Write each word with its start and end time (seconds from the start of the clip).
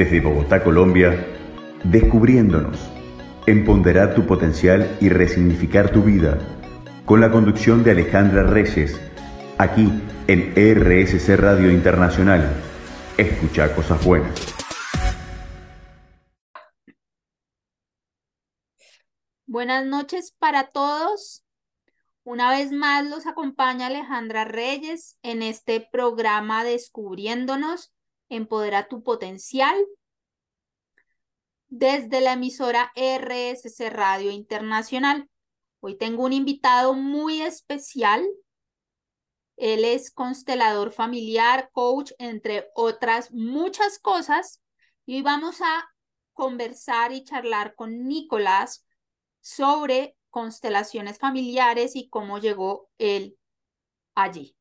Desde 0.00 0.22
Bogotá, 0.22 0.64
Colombia, 0.64 1.26
descubriéndonos, 1.84 2.78
empoderar 3.46 4.14
tu 4.14 4.26
potencial 4.26 4.96
y 4.98 5.10
resignificar 5.10 5.92
tu 5.92 6.02
vida, 6.02 6.38
con 7.04 7.20
la 7.20 7.30
conducción 7.30 7.84
de 7.84 7.90
Alejandra 7.90 8.44
Reyes, 8.44 8.98
aquí 9.58 9.92
en 10.26 10.54
RSC 10.56 11.36
Radio 11.36 11.70
Internacional. 11.70 12.50
Escucha 13.18 13.74
cosas 13.74 14.02
buenas. 14.02 14.32
Buenas 19.44 19.84
noches 19.84 20.34
para 20.38 20.68
todos. 20.68 21.44
Una 22.24 22.48
vez 22.48 22.72
más 22.72 23.06
los 23.06 23.26
acompaña 23.26 23.88
Alejandra 23.88 24.46
Reyes 24.46 25.18
en 25.22 25.42
este 25.42 25.86
programa 25.92 26.64
Descubriéndonos, 26.64 27.92
Empodera 28.30 28.88
tu 28.88 29.02
Potencial, 29.02 29.76
desde 31.68 32.20
la 32.20 32.32
emisora 32.32 32.92
RSC 32.94 33.90
Radio 33.90 34.30
Internacional. 34.30 35.28
Hoy 35.80 35.98
tengo 35.98 36.24
un 36.24 36.32
invitado 36.32 36.94
muy 36.94 37.42
especial. 37.42 38.26
Él 39.56 39.84
es 39.84 40.10
constelador 40.10 40.92
familiar, 40.92 41.70
coach, 41.72 42.12
entre 42.18 42.70
otras 42.74 43.32
muchas 43.32 43.98
cosas. 43.98 44.62
Y 45.06 45.16
hoy 45.16 45.22
vamos 45.22 45.60
a 45.60 45.88
conversar 46.32 47.12
y 47.12 47.24
charlar 47.24 47.74
con 47.74 48.06
Nicolás 48.06 48.86
sobre 49.40 50.16
constelaciones 50.30 51.18
familiares 51.18 51.96
y 51.96 52.08
cómo 52.08 52.38
llegó 52.38 52.88
él 52.98 53.36
allí. 54.14 54.56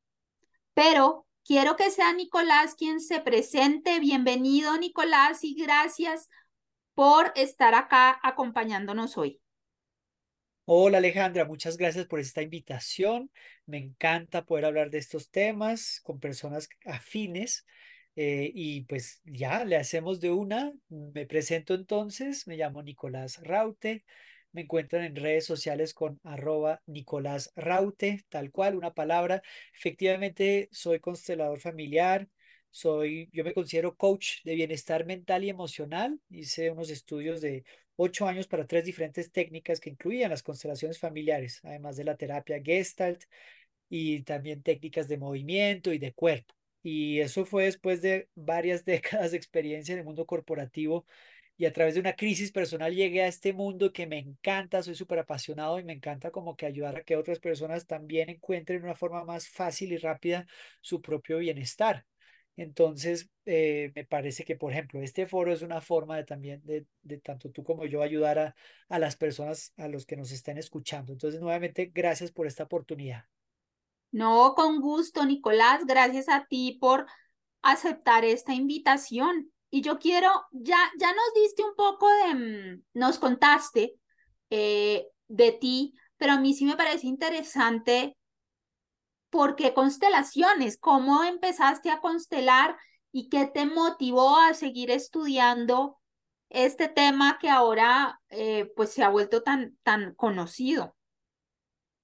Pero 0.73 1.27
quiero 1.49 1.75
que 1.75 1.89
sea 1.89 2.13
Nicolás 2.13 2.75
quien 2.75 2.99
se 2.99 3.21
presente. 3.21 3.99
Bienvenido, 3.99 4.77
Nicolás, 4.77 5.43
y 5.43 5.55
gracias 5.55 6.29
por 6.93 7.33
estar 7.35 7.73
acá 7.73 8.19
acompañándonos 8.21 9.17
hoy. 9.17 9.41
Hola 10.65 10.99
Alejandra, 10.99 11.45
muchas 11.45 11.75
gracias 11.75 12.05
por 12.05 12.19
esta 12.19 12.43
invitación. 12.43 13.31
Me 13.65 13.79
encanta 13.79 14.45
poder 14.45 14.65
hablar 14.65 14.91
de 14.91 14.99
estos 14.99 15.31
temas 15.31 16.01
con 16.03 16.19
personas 16.19 16.69
afines. 16.85 17.65
Eh, 18.15 18.51
y 18.53 18.81
pues 18.81 19.19
ya 19.23 19.65
le 19.65 19.75
hacemos 19.75 20.19
de 20.19 20.29
una. 20.29 20.71
Me 20.89 21.25
presento 21.25 21.73
entonces, 21.73 22.45
me 22.45 22.57
llamo 22.57 22.83
Nicolás 22.83 23.39
Raute, 23.41 24.05
me 24.51 24.61
encuentran 24.61 25.03
en 25.03 25.15
redes 25.15 25.45
sociales 25.45 25.93
con 25.93 26.19
arroba 26.23 26.81
Nicolás 26.85 27.51
Raute, 27.55 28.25
tal 28.29 28.51
cual, 28.51 28.75
una 28.75 28.93
palabra. 28.93 29.41
Efectivamente, 29.73 30.69
soy 30.71 30.99
constelador 30.99 31.59
familiar, 31.59 32.27
soy, 32.71 33.29
yo 33.31 33.43
me 33.43 33.53
considero 33.53 33.95
coach 33.95 34.43
de 34.43 34.55
bienestar 34.55 35.05
mental 35.05 35.43
y 35.43 35.49
emocional. 35.49 36.19
Hice 36.29 36.71
unos 36.71 36.89
estudios 36.89 37.41
de 37.41 37.63
ocho 37.95 38.27
años 38.27 38.47
para 38.47 38.67
tres 38.67 38.85
diferentes 38.85 39.31
técnicas 39.31 39.79
que 39.79 39.89
incluían 39.89 40.29
las 40.29 40.43
constelaciones 40.43 40.99
familiares, 40.99 41.59
además 41.63 41.97
de 41.97 42.05
la 42.05 42.15
terapia 42.15 42.61
Gestalt 42.63 43.23
y 43.89 44.23
también 44.23 44.61
técnicas 44.63 45.07
de 45.07 45.17
movimiento 45.17 45.91
y 45.93 45.99
de 45.99 46.13
cuerpo. 46.13 46.53
Y 46.83 47.19
eso 47.19 47.45
fue 47.45 47.65
después 47.65 48.01
de 48.01 48.29
varias 48.35 48.85
décadas 48.85 49.31
de 49.31 49.37
experiencia 49.37 49.93
en 49.93 49.99
el 49.99 50.05
mundo 50.05 50.25
corporativo 50.25 51.05
y 51.59 51.65
a 51.65 51.73
través 51.73 51.95
de 51.95 51.99
una 51.99 52.15
crisis 52.15 52.53
personal 52.53 52.95
llegué 52.95 53.21
a 53.21 53.27
este 53.27 53.51
mundo 53.51 53.91
que 53.91 54.07
me 54.07 54.17
encanta, 54.17 54.81
soy 54.81 54.95
súper 54.95 55.19
apasionado 55.19 55.77
y 55.77 55.83
me 55.83 55.91
encanta 55.91 56.31
como 56.31 56.55
que 56.55 56.65
ayudar 56.65 56.95
a 56.95 57.03
que 57.03 57.17
otras 57.17 57.39
personas 57.39 57.85
también 57.85 58.29
encuentren 58.29 58.81
una 58.81 58.95
forma 58.95 59.25
más 59.25 59.49
fácil 59.49 59.91
y 59.91 59.97
rápida 59.97 60.47
su 60.79 61.01
propio 61.01 61.39
bienestar. 61.39 62.05
Entonces, 62.55 63.29
eh, 63.45 63.91
me 63.93 64.05
parece 64.05 64.45
que, 64.45 64.55
por 64.55 64.71
ejemplo, 64.71 65.01
este 65.01 65.27
foro 65.27 65.51
es 65.51 65.61
una 65.61 65.81
forma 65.81 66.15
de 66.15 66.23
también, 66.23 66.61
de, 66.63 66.85
de 67.01 67.17
tanto 67.19 67.51
tú 67.51 67.61
como 67.61 67.85
yo, 67.85 68.01
ayudar 68.03 68.39
a, 68.39 68.55
a 68.87 68.97
las 68.97 69.17
personas, 69.17 69.73
a 69.75 69.89
los 69.89 70.05
que 70.05 70.15
nos 70.15 70.31
estén 70.31 70.57
escuchando. 70.57 71.11
Entonces, 71.11 71.41
nuevamente, 71.41 71.91
gracias 71.93 72.31
por 72.31 72.47
esta 72.47 72.63
oportunidad. 72.63 73.25
No, 74.11 74.55
con 74.55 74.79
gusto, 74.79 75.25
Nicolás. 75.25 75.85
Gracias 75.85 76.29
a 76.29 76.45
ti 76.49 76.77
por 76.79 77.05
aceptar 77.61 78.23
esta 78.23 78.53
invitación. 78.53 79.51
Y 79.71 79.81
yo 79.81 79.99
quiero, 79.99 80.29
ya, 80.51 80.77
ya 80.99 81.13
nos 81.13 81.33
diste 81.35 81.63
un 81.63 81.75
poco 81.75 82.07
de, 82.09 82.35
mm, 82.35 82.83
nos 82.93 83.19
contaste 83.19 83.95
eh, 84.49 85.07
de 85.27 85.51
ti, 85.51 85.93
pero 86.17 86.33
a 86.33 86.39
mí 86.39 86.53
sí 86.53 86.65
me 86.65 86.75
parece 86.77 87.07
interesante 87.07 88.17
por 89.29 89.55
qué 89.55 89.73
constelaciones, 89.73 90.77
cómo 90.77 91.23
empezaste 91.23 91.91
a 91.91 91.99
constelar 91.99 92.77
y 93.11 93.29
qué 93.29 93.45
te 93.47 93.65
motivó 93.65 94.37
a 94.37 94.53
seguir 94.53 94.91
estudiando 94.91 95.99
este 96.49 96.87
tema 96.87 97.37
que 97.39 97.49
ahora 97.49 98.19
eh, 98.29 98.71
pues 98.75 98.91
se 98.91 99.03
ha 99.03 99.09
vuelto 99.09 99.43
tan, 99.43 99.77
tan 99.83 100.15
conocido. 100.15 100.95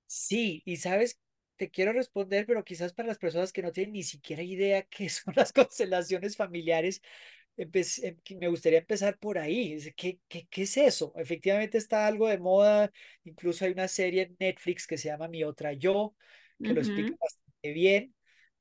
Sí, 0.07 0.61
y 0.65 0.77
sabes, 0.77 1.19
te 1.57 1.69
quiero 1.71 1.91
responder, 1.93 2.45
pero 2.45 2.63
quizás 2.63 2.93
para 2.93 3.07
las 3.07 3.17
personas 3.17 3.51
que 3.51 3.61
no 3.61 3.71
tienen 3.71 3.93
ni 3.93 4.03
siquiera 4.03 4.43
idea 4.43 4.83
qué 4.83 5.09
son 5.09 5.33
las 5.35 5.51
constelaciones 5.53 6.37
familiares, 6.37 7.01
Em, 7.57 7.71
me 8.39 8.47
gustaría 8.49 8.79
empezar 8.79 9.17
por 9.17 9.37
ahí. 9.37 9.77
¿Qué, 9.95 10.19
qué, 10.27 10.47
qué 10.49 10.63
es 10.63 10.77
eso? 10.77 11.13
Efectivamente 11.15 11.77
está 11.77 12.05
algo 12.07 12.27
de 12.27 12.37
moda, 12.37 12.91
incluso 13.23 13.65
hay 13.65 13.71
una 13.71 13.87
serie 13.87 14.23
en 14.23 14.35
Netflix 14.39 14.87
que 14.87 14.97
se 14.97 15.07
llama 15.09 15.27
Mi 15.27 15.43
Otra 15.43 15.73
Yo, 15.73 16.15
que 16.61 16.73
lo 16.73 16.81
explica 16.81 17.13
bastante 17.19 17.71
bien. 17.73 18.13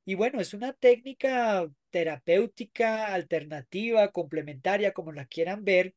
Y 0.05 0.15
bueno, 0.16 0.41
es 0.41 0.55
una 0.55 0.72
técnica 0.75 1.69
terapéutica, 1.91 3.12
alternativa, 3.15 4.10
complementaria, 4.12 4.93
como 4.93 5.12
la 5.12 5.26
quieran 5.26 5.65
ver, 5.65 5.94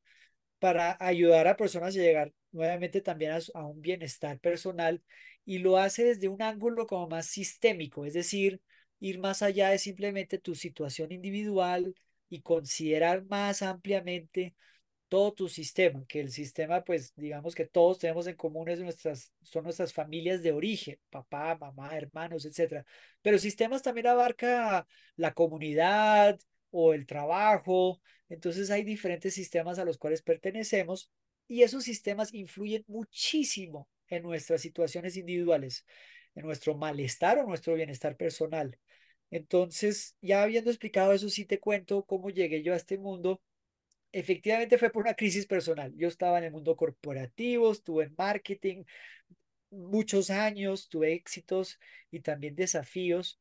para 0.59 0.97
ayudar 1.00 1.47
a 1.47 1.58
personas 1.58 1.96
a 1.96 2.00
llegar 2.00 2.34
nuevamente 2.52 3.02
también 3.02 3.31
a, 3.34 3.40
a 3.53 3.66
un 3.68 3.81
bienestar 3.81 4.40
personal 4.40 5.03
y 5.46 5.59
lo 5.59 5.78
hace 5.78 6.03
desde 6.06 6.28
un 6.29 6.41
ángulo 6.41 6.88
como 6.88 7.08
más 7.08 7.28
sistémico, 7.28 8.06
es 8.06 8.14
decir, 8.14 8.62
ir 9.00 9.19
más 9.19 9.41
allá 9.41 9.69
de 9.69 9.78
simplemente 9.79 10.40
tu 10.40 10.56
situación 10.56 11.12
individual, 11.12 11.94
y 12.30 12.42
considerar 12.42 13.26
más 13.26 13.62
ampliamente 13.62 14.56
todo 15.08 15.34
tu 15.34 15.48
sistema, 15.50 16.04
que 16.08 16.20
el 16.20 16.32
sistema, 16.32 16.84
pues 16.84 17.14
digamos 17.16 17.56
que 17.56 17.66
todos 17.66 18.00
tenemos 18.00 18.28
en 18.28 18.36
común 18.36 18.70
es 18.70 18.80
nuestras, 18.80 19.32
son 19.42 19.64
nuestras 19.64 19.94
familias 19.94 20.44
de 20.44 20.52
origen, 20.52 21.00
papá, 21.10 21.58
mamá, 21.58 21.96
hermanos, 21.96 22.46
etcétera. 22.46 22.86
Pero 23.22 23.38
sistemas 23.38 23.82
también 23.84 24.08
abarca 24.08 24.86
la 25.16 25.34
comunidad 25.34 26.40
o 26.72 26.94
el 26.94 27.06
trabajo. 27.06 28.02
Entonces 28.30 28.70
hay 28.70 28.84
diferentes 28.84 29.34
sistemas 29.34 29.80
a 29.80 29.86
los 29.86 29.98
cuales 29.98 30.22
pertenecemos 30.22 31.09
y 31.48 31.64
esos 31.64 31.84
sistemas 31.86 32.34
influyen 32.34 32.84
muchísimo 32.88 33.88
en 34.09 34.24
nuestras 34.24 34.62
situaciones 34.62 35.16
individuales, 35.16 35.86
en 36.36 36.46
nuestro 36.46 36.76
malestar 36.76 37.40
o 37.40 37.48
nuestro 37.48 37.74
bienestar 37.76 38.18
personal. 38.18 38.78
Entonces, 39.32 40.16
ya 40.22 40.44
habiendo 40.44 40.70
explicado 40.70 41.14
eso, 41.14 41.30
sí 41.30 41.46
te 41.46 41.60
cuento 41.60 42.04
cómo 42.06 42.30
llegué 42.30 42.64
yo 42.64 42.74
a 42.74 42.78
este 42.78 42.98
mundo. 42.98 43.42
Efectivamente 44.12 44.78
fue 44.78 44.90
por 44.92 45.04
una 45.04 45.16
crisis 45.16 45.46
personal. 45.48 45.94
Yo 45.98 46.08
estaba 46.08 46.40
en 46.40 46.46
el 46.46 46.52
mundo 46.52 46.76
corporativo, 46.76 47.72
estuve 47.72 48.06
en 48.06 48.16
marketing 48.18 48.84
muchos 49.70 50.30
años, 50.30 50.90
tuve 50.90 51.14
éxitos 51.14 51.80
y 52.12 52.22
también 52.22 52.56
desafíos. 52.56 53.40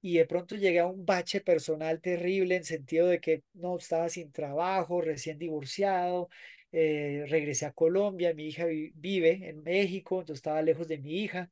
Y 0.00 0.18
de 0.18 0.26
pronto 0.26 0.56
llegué 0.56 0.80
a 0.80 0.86
un 0.86 1.04
bache 1.06 1.40
personal 1.40 2.00
terrible 2.00 2.56
en 2.56 2.64
sentido 2.64 3.08
de 3.08 3.20
que 3.20 3.42
no 3.54 3.76
estaba 3.78 4.08
sin 4.08 4.30
trabajo, 4.32 5.00
recién 5.00 5.38
divorciado, 5.38 6.28
eh, 6.72 7.24
regresé 7.28 7.66
a 7.66 7.72
Colombia, 7.72 8.34
mi 8.34 8.46
hija 8.48 8.66
vive 8.66 9.48
en 9.48 9.62
México, 9.62 10.20
entonces 10.20 10.38
estaba 10.40 10.62
lejos 10.62 10.86
de 10.88 10.98
mi 10.98 11.22
hija 11.22 11.50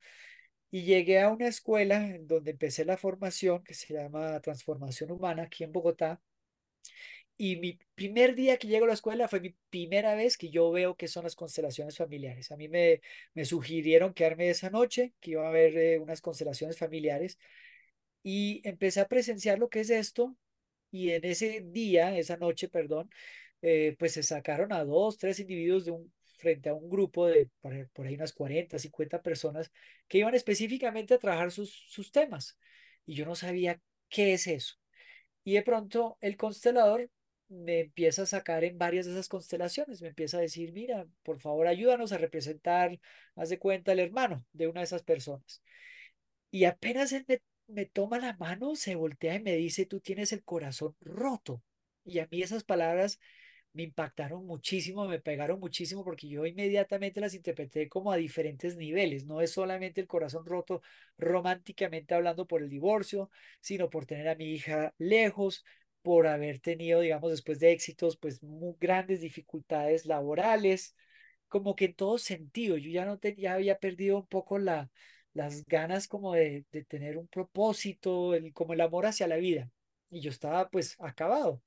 y 0.75 0.83
llegué 0.83 1.21
a 1.21 1.31
una 1.31 1.47
escuela 1.47 2.05
en 2.05 2.27
donde 2.27 2.51
empecé 2.51 2.85
la 2.85 2.97
formación 2.97 3.63
que 3.63 3.75
se 3.75 3.95
llama 3.95 4.41
Transformación 4.41 5.13
Humana 5.13 5.45
aquí 5.45 5.63
en 5.63 5.71
Bogotá. 5.71 6.21
Y 7.37 7.57
mi 7.57 7.79
primer 7.95 8.35
día 8.35 8.57
que 8.59 8.67
llego 8.67 8.85
a 8.85 8.89
la 8.89 8.95
escuela 8.95 9.29
fue 9.29 9.41
mi 9.41 9.55
primera 9.71 10.17
vez 10.17 10.37
que 10.37 10.51
yo 10.51 10.71
veo 10.73 10.97
qué 10.97 11.07
son 11.07 11.25
las 11.25 11.37
constelaciones 11.37 11.97
familiares. 11.97 12.51
A 12.51 12.57
mí 12.57 12.69
me, 12.69 13.01
me 13.35 13.45
sugirieron 13.45 14.15
quedarme 14.15 14.51
esa 14.51 14.69
noche, 14.71 15.13
que 15.21 15.33
iba 15.33 15.45
a 15.47 15.49
haber 15.49 15.77
eh, 15.79 15.99
unas 16.01 16.21
constelaciones 16.21 16.77
familiares. 16.79 17.39
Y 18.25 18.61
empecé 18.69 19.01
a 19.01 19.09
presenciar 19.09 19.61
lo 19.61 19.69
que 19.69 19.81
es 19.81 19.91
esto. 19.91 20.37
Y 20.91 21.11
en 21.13 21.25
ese 21.25 21.63
día, 21.65 22.19
esa 22.19 22.37
noche, 22.37 22.69
perdón, 22.69 23.11
eh, 23.63 23.97
pues 23.99 24.15
se 24.15 24.23
sacaron 24.25 24.73
a 24.73 24.85
dos, 24.85 25.19
tres 25.19 25.41
individuos 25.41 25.85
de 25.85 25.93
un 25.93 26.13
frente 26.45 26.69
a 26.69 26.75
un 26.75 26.89
grupo 26.91 27.27
de 27.27 27.51
por, 27.61 27.73
ahí 28.07 28.15
unas 28.15 28.33
40, 28.33 28.79
50 28.79 29.23
personas 29.23 29.73
que 30.09 30.19
iban 30.19 30.35
específicamente 30.35 31.15
a 31.15 31.19
trabajar 31.19 31.51
sus, 31.51 31.71
sus 31.89 32.13
temas. 32.13 32.59
Y 33.07 33.15
yo 33.15 33.27
no 33.27 33.35
sabía 33.35 33.81
qué 34.09 34.35
es 34.35 34.47
eso. 34.47 34.75
Y 35.45 35.55
de 35.55 35.63
pronto 35.63 36.19
el 36.21 36.37
constelador 36.37 37.11
me 37.49 37.81
empieza 37.81 38.23
a 38.23 38.27
sacar 38.27 38.65
en 38.65 38.79
varias 38.79 39.07
de 39.07 39.13
esas 39.13 39.29
constelaciones, 39.29 40.03
me 40.03 40.09
empieza 40.09 40.39
a 40.39 40.41
decir, 40.41 40.73
mira, 40.73 41.07
por 41.23 41.41
favor, 41.41 41.67
ayúdanos 41.67 42.13
a 42.13 42.19
representar, 42.19 42.99
haz 43.37 43.49
de 43.49 43.59
cuenta, 43.59 43.93
el 43.93 44.01
hermano 44.01 44.45
de 44.53 44.69
una 44.69 44.81
de 44.81 44.85
esas 44.85 45.03
personas. 45.03 45.63
Y 46.51 46.65
apenas 46.65 47.13
él 47.13 47.25
me, 47.29 47.43
me 47.67 47.87
toma 47.87 48.19
la 48.19 48.37
mano, 48.37 48.77
se 48.77 48.95
voltea 48.95 49.37
y 49.37 49.43
me 49.43 49.57
dice, 49.57 49.87
tú 49.87 50.01
tienes 50.01 50.33
el 50.33 50.45
corazón 50.45 50.97
roto. 51.01 51.63
Y 52.05 52.19
a 52.19 52.29
mí 52.31 52.43
esas 52.43 52.65
palabras 52.65 53.19
me 53.75 53.83
impactaron 53.85 54.47
muchísimo, 54.47 55.07
me 55.07 55.21
pegaron 55.21 55.61
muchísimo 55.61 56.05
porque 56.05 56.29
yo 56.29 56.47
inmediatamente 56.47 57.21
las 57.21 57.35
interpreté 57.35 57.89
como 57.89 58.13
a 58.13 58.17
diferentes 58.17 58.77
niveles. 58.77 59.27
No 59.27 59.41
es 59.43 59.53
solamente 59.53 60.01
el 60.01 60.07
corazón 60.07 60.47
roto 60.47 60.83
románticamente 61.19 62.15
hablando 62.15 62.47
por 62.47 62.63
el 62.63 62.71
divorcio, 62.71 63.31
sino 63.61 63.91
por 63.91 64.07
tener 64.07 64.29
a 64.29 64.37
mi 64.37 64.47
hija 64.53 64.95
lejos, 64.99 65.65
por 66.03 66.27
haber 66.27 66.61
tenido, 66.61 67.01
digamos, 67.01 67.31
después 67.33 67.59
de 67.61 67.73
éxitos, 67.73 68.17
pues 68.17 68.43
muy 68.43 68.77
grandes 68.81 69.21
dificultades 69.21 70.07
laborales, 70.07 70.95
como 71.49 71.75
que 71.77 71.87
en 71.87 71.95
todo 71.95 72.19
sentido. 72.19 72.77
Yo 72.77 72.91
ya 72.91 73.05
no 73.05 73.19
te, 73.19 73.35
ya 73.37 73.55
había 73.55 73.79
perdido 73.79 74.19
un 74.19 74.27
poco 74.27 74.59
la, 74.59 74.91
las 75.33 75.65
ganas 75.67 76.09
como 76.09 76.35
de, 76.35 76.65
de 76.73 76.85
tener 76.85 77.17
un 77.19 77.29
propósito, 77.29 78.35
el, 78.35 78.53
como 78.53 78.73
el 78.75 78.81
amor 78.81 79.07
hacia 79.07 79.27
la 79.27 79.37
vida. 79.37 79.71
Y 80.11 80.21
yo 80.21 80.31
estaba 80.31 80.69
pues 80.71 80.97
acabado. 81.01 81.63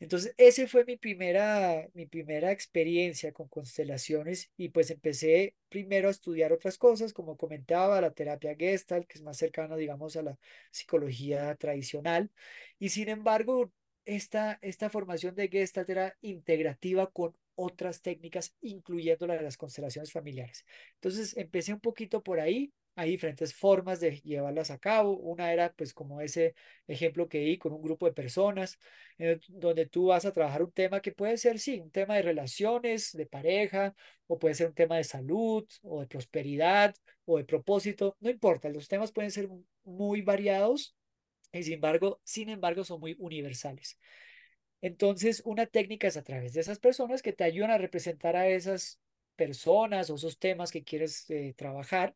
Entonces, 0.00 0.34
ese 0.36 0.66
fue 0.66 0.84
mi 0.84 0.96
primera, 0.96 1.88
mi 1.94 2.06
primera 2.06 2.52
experiencia 2.52 3.32
con 3.32 3.48
constelaciones 3.48 4.50
y 4.56 4.68
pues 4.68 4.90
empecé 4.90 5.54
primero 5.68 6.08
a 6.08 6.10
estudiar 6.10 6.52
otras 6.52 6.78
cosas, 6.78 7.12
como 7.12 7.36
comentaba, 7.36 8.00
la 8.00 8.10
terapia 8.10 8.54
Gestalt, 8.56 9.06
que 9.06 9.18
es 9.18 9.22
más 9.22 9.36
cercana, 9.38 9.76
digamos, 9.76 10.16
a 10.16 10.22
la 10.22 10.38
psicología 10.70 11.54
tradicional. 11.56 12.30
Y 12.78 12.90
sin 12.90 13.08
embargo, 13.08 13.72
esta, 14.04 14.58
esta 14.62 14.90
formación 14.90 15.34
de 15.34 15.48
Gestalt 15.48 15.88
era 15.90 16.16
integrativa 16.20 17.10
con 17.10 17.36
otras 17.54 18.02
técnicas, 18.02 18.54
incluyendo 18.60 19.26
la 19.26 19.34
de 19.34 19.42
las 19.42 19.56
constelaciones 19.56 20.12
familiares. 20.12 20.64
Entonces, 20.94 21.36
empecé 21.36 21.72
un 21.72 21.80
poquito 21.80 22.22
por 22.22 22.40
ahí 22.40 22.72
hay 22.96 23.10
diferentes 23.10 23.54
formas 23.54 24.00
de 24.00 24.20
llevarlas 24.20 24.70
a 24.70 24.78
cabo. 24.78 25.16
Una 25.16 25.52
era 25.52 25.72
pues 25.72 25.92
como 25.94 26.20
ese 26.20 26.54
ejemplo 26.86 27.28
que 27.28 27.38
di 27.38 27.58
con 27.58 27.72
un 27.72 27.82
grupo 27.82 28.06
de 28.06 28.12
personas, 28.12 28.78
eh, 29.18 29.40
donde 29.48 29.86
tú 29.86 30.06
vas 30.06 30.24
a 30.24 30.32
trabajar 30.32 30.62
un 30.62 30.72
tema 30.72 31.00
que 31.00 31.12
puede 31.12 31.36
ser, 31.36 31.58
sí, 31.58 31.80
un 31.80 31.90
tema 31.90 32.16
de 32.16 32.22
relaciones, 32.22 33.12
de 33.12 33.26
pareja, 33.26 33.94
o 34.26 34.38
puede 34.38 34.54
ser 34.54 34.68
un 34.68 34.74
tema 34.74 34.96
de 34.96 35.04
salud, 35.04 35.66
o 35.82 36.00
de 36.00 36.06
prosperidad, 36.06 36.94
o 37.24 37.38
de 37.38 37.44
propósito, 37.44 38.16
no 38.20 38.30
importa, 38.30 38.68
los 38.68 38.88
temas 38.88 39.12
pueden 39.12 39.30
ser 39.30 39.48
muy 39.84 40.22
variados 40.22 40.96
y 41.52 41.62
sin 41.62 41.74
embargo, 41.74 42.20
sin 42.24 42.48
embargo 42.48 42.84
son 42.84 43.00
muy 43.00 43.16
universales. 43.18 43.98
Entonces, 44.80 45.42
una 45.44 45.66
técnica 45.66 46.08
es 46.08 46.16
a 46.16 46.22
través 46.22 46.52
de 46.52 46.60
esas 46.60 46.78
personas 46.78 47.22
que 47.22 47.32
te 47.32 47.44
ayudan 47.44 47.70
a 47.70 47.78
representar 47.78 48.36
a 48.36 48.48
esas 48.48 49.00
personas 49.36 50.10
o 50.10 50.16
esos 50.16 50.38
temas 50.38 50.70
que 50.70 50.84
quieres 50.84 51.28
eh, 51.30 51.54
trabajar 51.56 52.14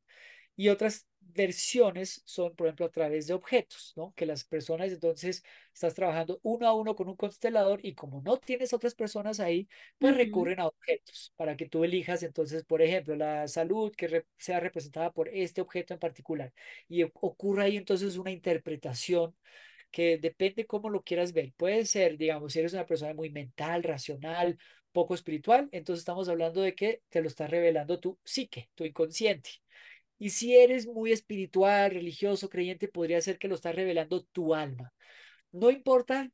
y 0.58 0.70
otras 0.70 1.06
versiones 1.20 2.22
son, 2.26 2.56
por 2.56 2.66
ejemplo, 2.66 2.86
a 2.86 2.90
través 2.90 3.28
de 3.28 3.34
objetos, 3.34 3.92
¿no? 3.96 4.12
Que 4.16 4.26
las 4.26 4.44
personas, 4.44 4.90
entonces, 4.92 5.44
estás 5.72 5.94
trabajando 5.94 6.40
uno 6.42 6.66
a 6.66 6.74
uno 6.74 6.96
con 6.96 7.08
un 7.08 7.16
constelador 7.16 7.80
y 7.84 7.94
como 7.94 8.22
no 8.22 8.38
tienes 8.38 8.72
otras 8.74 8.94
personas 8.96 9.38
ahí, 9.40 9.68
pues 9.98 10.16
recurren 10.16 10.58
a 10.60 10.66
objetos 10.66 11.32
para 11.36 11.56
que 11.56 11.68
tú 11.68 11.84
elijas, 11.84 12.24
entonces, 12.24 12.64
por 12.64 12.82
ejemplo, 12.82 13.14
la 13.16 13.46
salud 13.48 13.92
que 13.96 14.24
sea 14.36 14.60
representada 14.60 15.12
por 15.12 15.28
este 15.28 15.60
objeto 15.60 15.94
en 15.94 16.00
particular. 16.00 16.52
Y 16.88 17.04
ocurre 17.04 17.64
ahí 17.64 17.76
entonces 17.76 18.16
una 18.16 18.32
interpretación 18.32 19.34
que 19.90 20.18
depende 20.18 20.66
cómo 20.66 20.90
lo 20.90 21.02
quieras 21.02 21.32
ver. 21.32 21.52
Puede 21.56 21.84
ser, 21.86 22.16
digamos, 22.18 22.52
si 22.52 22.58
eres 22.60 22.72
una 22.74 22.86
persona 22.86 23.14
muy 23.14 23.30
mental, 23.30 23.82
racional, 23.82 24.58
poco 24.92 25.14
espiritual, 25.14 25.68
entonces 25.72 26.00
estamos 26.00 26.28
hablando 26.28 26.60
de 26.62 26.74
que 26.74 27.02
te 27.10 27.20
lo 27.22 27.28
está 27.28 27.46
revelando 27.46 28.00
tu 28.00 28.18
psique, 28.24 28.70
tu 28.74 28.84
inconsciente. 28.84 29.50
Y 30.18 30.30
si 30.30 30.56
eres 30.56 30.86
muy 30.86 31.12
espiritual, 31.12 31.92
religioso, 31.92 32.48
creyente, 32.48 32.88
podría 32.88 33.20
ser 33.20 33.38
que 33.38 33.48
lo 33.48 33.54
está 33.54 33.72
revelando 33.72 34.24
tu 34.24 34.54
alma. 34.54 34.92
No 35.52 35.70
importa 35.70 36.30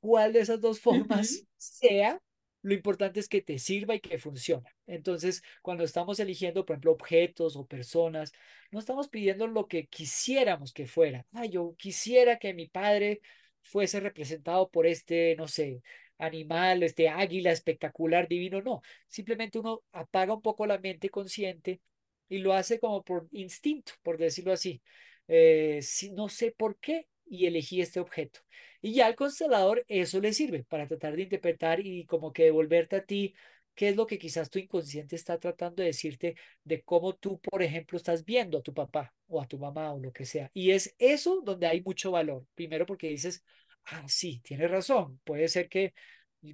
cuál 0.00 0.32
de 0.32 0.40
esas 0.40 0.60
dos 0.60 0.80
formas 0.80 1.44
sea, 1.56 2.20
lo 2.62 2.74
importante 2.74 3.20
es 3.20 3.28
que 3.28 3.42
te 3.42 3.58
sirva 3.58 3.94
y 3.94 4.00
que 4.00 4.18
funcione. 4.18 4.68
Entonces, 4.86 5.42
cuando 5.62 5.84
estamos 5.84 6.18
eligiendo, 6.18 6.64
por 6.64 6.74
ejemplo, 6.74 6.92
objetos 6.92 7.56
o 7.56 7.66
personas, 7.66 8.32
no 8.72 8.80
estamos 8.80 9.08
pidiendo 9.08 9.46
lo 9.46 9.68
que 9.68 9.86
quisiéramos 9.86 10.72
que 10.72 10.86
fuera. 10.86 11.26
Ah, 11.32 11.46
yo 11.46 11.74
quisiera 11.78 12.38
que 12.38 12.54
mi 12.54 12.66
padre 12.66 13.20
fuese 13.62 14.00
representado 14.00 14.68
por 14.68 14.86
este, 14.86 15.36
no 15.36 15.46
sé, 15.46 15.82
animal, 16.18 16.82
este 16.82 17.08
águila 17.08 17.52
espectacular, 17.52 18.26
divino. 18.28 18.62
No, 18.62 18.82
simplemente 19.08 19.58
uno 19.58 19.82
apaga 19.92 20.34
un 20.34 20.42
poco 20.42 20.66
la 20.66 20.78
mente 20.78 21.08
consciente 21.10 21.80
y 22.28 22.38
lo 22.38 22.52
hace 22.52 22.78
como 22.80 23.02
por 23.02 23.28
instinto, 23.32 23.92
por 24.02 24.18
decirlo 24.18 24.52
así. 24.52 24.82
Eh, 25.28 25.80
si, 25.82 26.10
no 26.12 26.28
sé 26.28 26.52
por 26.56 26.78
qué 26.78 27.08
y 27.26 27.46
elegí 27.46 27.80
este 27.80 28.00
objeto. 28.00 28.40
Y 28.80 28.94
ya 28.94 29.06
al 29.06 29.16
constelador 29.16 29.84
eso 29.88 30.20
le 30.20 30.32
sirve 30.32 30.64
para 30.64 30.86
tratar 30.86 31.16
de 31.16 31.22
interpretar 31.22 31.80
y 31.80 32.04
como 32.06 32.32
que 32.32 32.44
devolverte 32.44 32.96
a 32.96 33.04
ti 33.04 33.34
qué 33.74 33.90
es 33.90 33.96
lo 33.96 34.06
que 34.06 34.18
quizás 34.18 34.50
tu 34.50 34.58
inconsciente 34.58 35.16
está 35.16 35.38
tratando 35.38 35.82
de 35.82 35.88
decirte 35.88 36.36
de 36.64 36.82
cómo 36.82 37.14
tú, 37.14 37.38
por 37.40 37.62
ejemplo, 37.62 37.96
estás 37.96 38.24
viendo 38.24 38.58
a 38.58 38.62
tu 38.62 38.72
papá 38.74 39.14
o 39.28 39.40
a 39.40 39.46
tu 39.46 39.58
mamá 39.58 39.92
o 39.92 40.00
lo 40.00 40.12
que 40.12 40.24
sea. 40.24 40.50
Y 40.54 40.70
es 40.70 40.94
eso 40.98 41.42
donde 41.44 41.66
hay 41.66 41.82
mucho 41.82 42.10
valor. 42.10 42.46
Primero 42.54 42.86
porque 42.86 43.08
dices, 43.08 43.44
ah, 43.84 44.04
sí, 44.08 44.40
tienes 44.40 44.70
razón. 44.70 45.20
Puede 45.24 45.48
ser 45.48 45.68
que, 45.68 45.92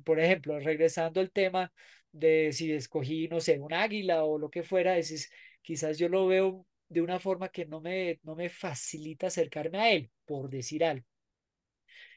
por 0.04 0.18
ejemplo, 0.20 0.58
regresando 0.58 1.20
al 1.20 1.30
tema 1.30 1.72
de 2.12 2.52
si 2.52 2.72
escogí, 2.72 3.28
no 3.28 3.40
sé, 3.40 3.58
un 3.58 3.72
águila 3.72 4.24
o 4.24 4.38
lo 4.38 4.50
que 4.50 4.62
fuera, 4.62 4.94
dices, 4.94 5.30
quizás 5.62 5.98
yo 5.98 6.08
lo 6.08 6.26
veo 6.26 6.66
de 6.88 7.00
una 7.02 7.18
forma 7.20 7.48
que 7.50 7.66
no 7.66 7.80
me, 7.80 8.20
no 8.22 8.34
me 8.36 8.48
facilita 8.50 9.28
acercarme 9.28 9.78
a 9.78 9.92
él, 9.92 10.10
por 10.26 10.50
decir 10.50 10.84
algo. 10.84 11.06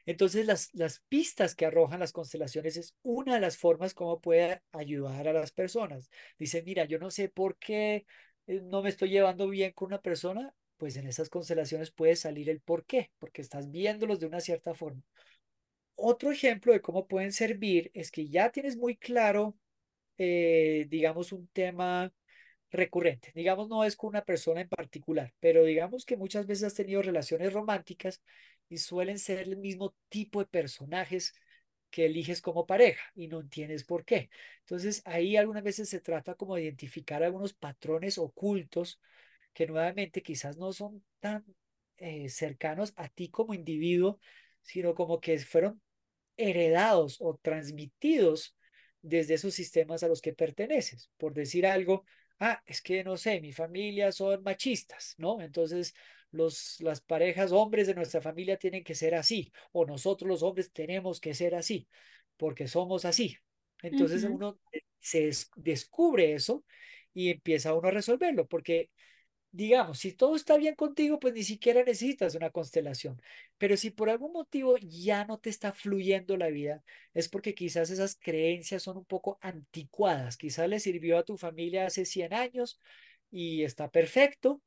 Entonces, 0.05 0.45
las, 0.45 0.73
las 0.73 0.99
pistas 1.09 1.55
que 1.55 1.65
arrojan 1.65 1.99
las 1.99 2.11
constelaciones 2.11 2.77
es 2.77 2.95
una 3.01 3.35
de 3.35 3.41
las 3.41 3.57
formas 3.57 3.93
como 3.93 4.21
puede 4.21 4.61
ayudar 4.71 5.27
a 5.27 5.33
las 5.33 5.51
personas. 5.51 6.09
Dicen, 6.37 6.63
mira, 6.65 6.85
yo 6.85 6.99
no 6.99 7.09
sé 7.11 7.29
por 7.29 7.57
qué 7.57 8.05
eh, 8.47 8.61
no 8.63 8.81
me 8.83 8.89
estoy 8.89 9.09
llevando 9.09 9.47
bien 9.49 9.71
con 9.73 9.87
una 9.87 10.01
persona, 10.01 10.53
pues 10.77 10.95
en 10.97 11.07
esas 11.07 11.29
constelaciones 11.29 11.91
puede 11.91 12.15
salir 12.15 12.49
el 12.49 12.61
por 12.61 12.85
qué, 12.85 13.11
porque 13.19 13.41
estás 13.41 13.71
viéndolos 13.71 14.19
de 14.19 14.27
una 14.27 14.39
cierta 14.41 14.73
forma. 14.75 15.01
Otro 15.95 16.31
ejemplo 16.31 16.73
de 16.73 16.81
cómo 16.81 17.07
pueden 17.07 17.31
servir 17.31 17.91
es 17.93 18.11
que 18.11 18.27
ya 18.29 18.51
tienes 18.51 18.77
muy 18.77 18.95
claro, 18.97 19.57
eh, 20.17 20.85
digamos, 20.89 21.31
un 21.31 21.47
tema 21.47 22.11
recurrente. 22.71 23.31
Digamos, 23.35 23.69
no 23.69 23.83
es 23.83 23.95
con 23.95 24.09
una 24.09 24.23
persona 24.23 24.61
en 24.61 24.69
particular, 24.69 25.33
pero 25.39 25.63
digamos 25.63 26.05
que 26.05 26.17
muchas 26.17 26.45
veces 26.47 26.65
has 26.65 26.73
tenido 26.75 27.01
relaciones 27.01 27.53
románticas 27.53 28.21
y 28.69 28.77
suelen 28.77 29.19
ser 29.19 29.39
el 29.39 29.57
mismo 29.57 29.95
tipo 30.09 30.39
de 30.39 30.47
personajes 30.47 31.33
que 31.89 32.05
eliges 32.07 32.41
como 32.41 32.65
pareja 32.65 33.03
y 33.15 33.27
no 33.27 33.39
entiendes 33.41 33.85
por 33.85 34.03
qué. 34.05 34.29
Entonces, 34.61 35.01
ahí 35.05 35.37
algunas 35.37 35.63
veces 35.63 35.89
se 35.89 36.01
trata 36.01 36.35
como 36.35 36.55
de 36.55 36.63
identificar 36.63 37.23
algunos 37.23 37.53
patrones 37.53 38.17
ocultos 38.17 38.99
que 39.53 39.67
nuevamente 39.67 40.21
quizás 40.21 40.57
no 40.57 40.73
son 40.73 41.03
tan 41.19 41.45
eh, 41.97 42.29
cercanos 42.29 42.93
a 42.97 43.07
ti 43.09 43.29
como 43.29 43.53
individuo, 43.53 44.19
sino 44.61 44.93
como 44.95 45.21
que 45.21 45.39
fueron 45.39 45.81
heredados 46.37 47.17
o 47.21 47.37
transmitidos 47.41 48.55
desde 49.05 49.35
esos 49.35 49.53
sistemas 49.53 50.03
a 50.03 50.07
los 50.07 50.21
que 50.21 50.33
perteneces. 50.33 51.09
Por 51.17 51.33
decir 51.33 51.65
algo, 51.65 52.03
ah, 52.39 52.61
es 52.65 52.81
que 52.81 53.03
no 53.03 53.17
sé, 53.17 53.39
mi 53.39 53.51
familia 53.53 54.11
son 54.11 54.43
machistas, 54.43 55.15
¿no? 55.17 55.41
Entonces 55.41 55.93
los, 56.31 56.81
las 56.81 57.01
parejas 57.01 57.51
hombres 57.51 57.87
de 57.87 57.95
nuestra 57.95 58.21
familia 58.21 58.57
tienen 58.57 58.83
que 58.83 58.95
ser 58.95 59.15
así, 59.15 59.51
o 59.71 59.85
nosotros 59.85 60.27
los 60.27 60.43
hombres 60.43 60.71
tenemos 60.71 61.19
que 61.19 61.33
ser 61.33 61.55
así, 61.55 61.87
porque 62.37 62.67
somos 62.67 63.05
así. 63.05 63.37
Entonces 63.81 64.23
uno 64.23 64.59
se 64.99 65.29
descubre 65.55 66.33
eso 66.33 66.65
y 67.13 67.29
empieza 67.29 67.75
uno 67.75 67.87
a 67.89 67.91
resolverlo, 67.91 68.47
porque 68.47 68.89
digamos, 69.55 69.99
si 69.99 70.11
todo 70.13 70.35
está 70.35 70.57
bien 70.57 70.75
contigo, 70.75 71.19
pues 71.19 71.33
ni 71.33 71.43
siquiera 71.43 71.83
necesitas 71.83 72.35
una 72.35 72.49
constelación. 72.49 73.21
Pero 73.57 73.77
si 73.77 73.89
por 73.91 74.09
algún 74.09 74.33
motivo 74.33 74.77
ya 74.77 75.25
no 75.25 75.39
te 75.39 75.49
está 75.49 75.71
fluyendo 75.73 76.37
la 76.37 76.49
vida, 76.49 76.83
es 77.13 77.29
porque 77.29 77.55
quizás 77.55 77.89
esas 77.89 78.17
creencias 78.19 78.83
son 78.83 78.97
un 78.97 79.05
poco 79.05 79.37
anticuadas. 79.41 80.37
Quizás 80.37 80.67
le 80.69 80.79
sirvió 80.79 81.17
a 81.17 81.23
tu 81.23 81.37
familia 81.37 81.85
hace 81.85 82.05
100 82.05 82.33
años 82.33 82.81
y 83.31 83.63
está 83.63 83.89
perfecto. 83.89 84.61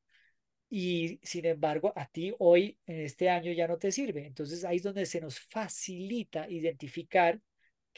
Y 0.71 1.21
sin 1.23 1.47
embargo, 1.47 1.92
a 1.97 2.07
ti 2.07 2.35
hoy, 2.38 2.78
en 2.87 3.00
este 3.02 3.30
año, 3.30 3.52
ya 3.52 3.68
no 3.68 3.78
te 3.78 3.92
sirve. 3.92 4.26
Entonces 4.26 4.64
ahí 4.64 4.76
es 4.78 4.83
donde 4.83 5.07
se 5.07 5.21
nos 5.21 5.38
facilita 5.38 6.49
identificar 6.49 7.40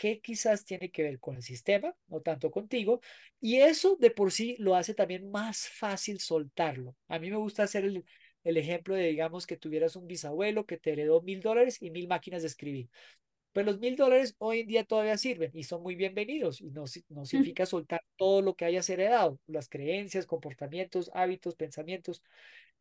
que 0.01 0.19
quizás 0.23 0.65
tiene 0.65 0.91
que 0.91 1.03
ver 1.03 1.21
con 1.21 1.37
el 1.37 1.43
sistema, 1.43 1.95
no 2.09 2.23
tanto 2.23 2.51
contigo, 2.51 3.03
y 3.39 3.57
eso 3.59 3.97
de 3.97 4.11
por 4.11 4.33
sí 4.33 4.57
lo 4.59 4.75
hace 4.75 4.95
también 4.95 5.31
más 5.31 5.69
fácil 5.69 6.21
soltarlo. 6.21 6.97
A 7.07 7.19
mí 7.19 7.29
me 7.29 7.37
gusta 7.37 7.65
hacer 7.65 7.85
el, 7.85 8.07
el 8.43 8.57
ejemplo 8.57 8.95
de, 8.95 9.09
digamos, 9.09 9.47
que 9.47 9.59
tuvieras 9.59 9.97
un 9.97 10.07
bisabuelo 10.07 10.65
que 10.65 10.79
te 10.79 10.93
heredó 10.93 11.21
mil 11.21 11.43
dólares 11.43 11.83
y 11.83 11.91
mil 11.91 12.09
máquinas 12.09 12.41
de 12.41 12.49
escribir. 12.49 12.89
Pues 13.53 13.67
los 13.67 13.79
mil 13.79 13.95
dólares 13.95 14.37
hoy 14.39 14.61
en 14.61 14.69
día 14.69 14.85
todavía 14.85 15.19
sirven 15.19 15.51
y 15.53 15.65
son 15.65 15.83
muy 15.83 15.97
bienvenidos 15.97 16.63
y 16.63 16.71
no, 16.71 16.85
no 17.11 17.27
significa 17.27 17.67
soltar 17.67 18.01
todo 18.17 18.41
lo 18.41 18.55
que 18.55 18.65
hayas 18.65 18.89
heredado, 18.89 19.39
las 19.49 19.69
creencias, 19.69 20.25
comportamientos, 20.25 21.11
hábitos, 21.13 21.57
pensamientos. 21.57 22.23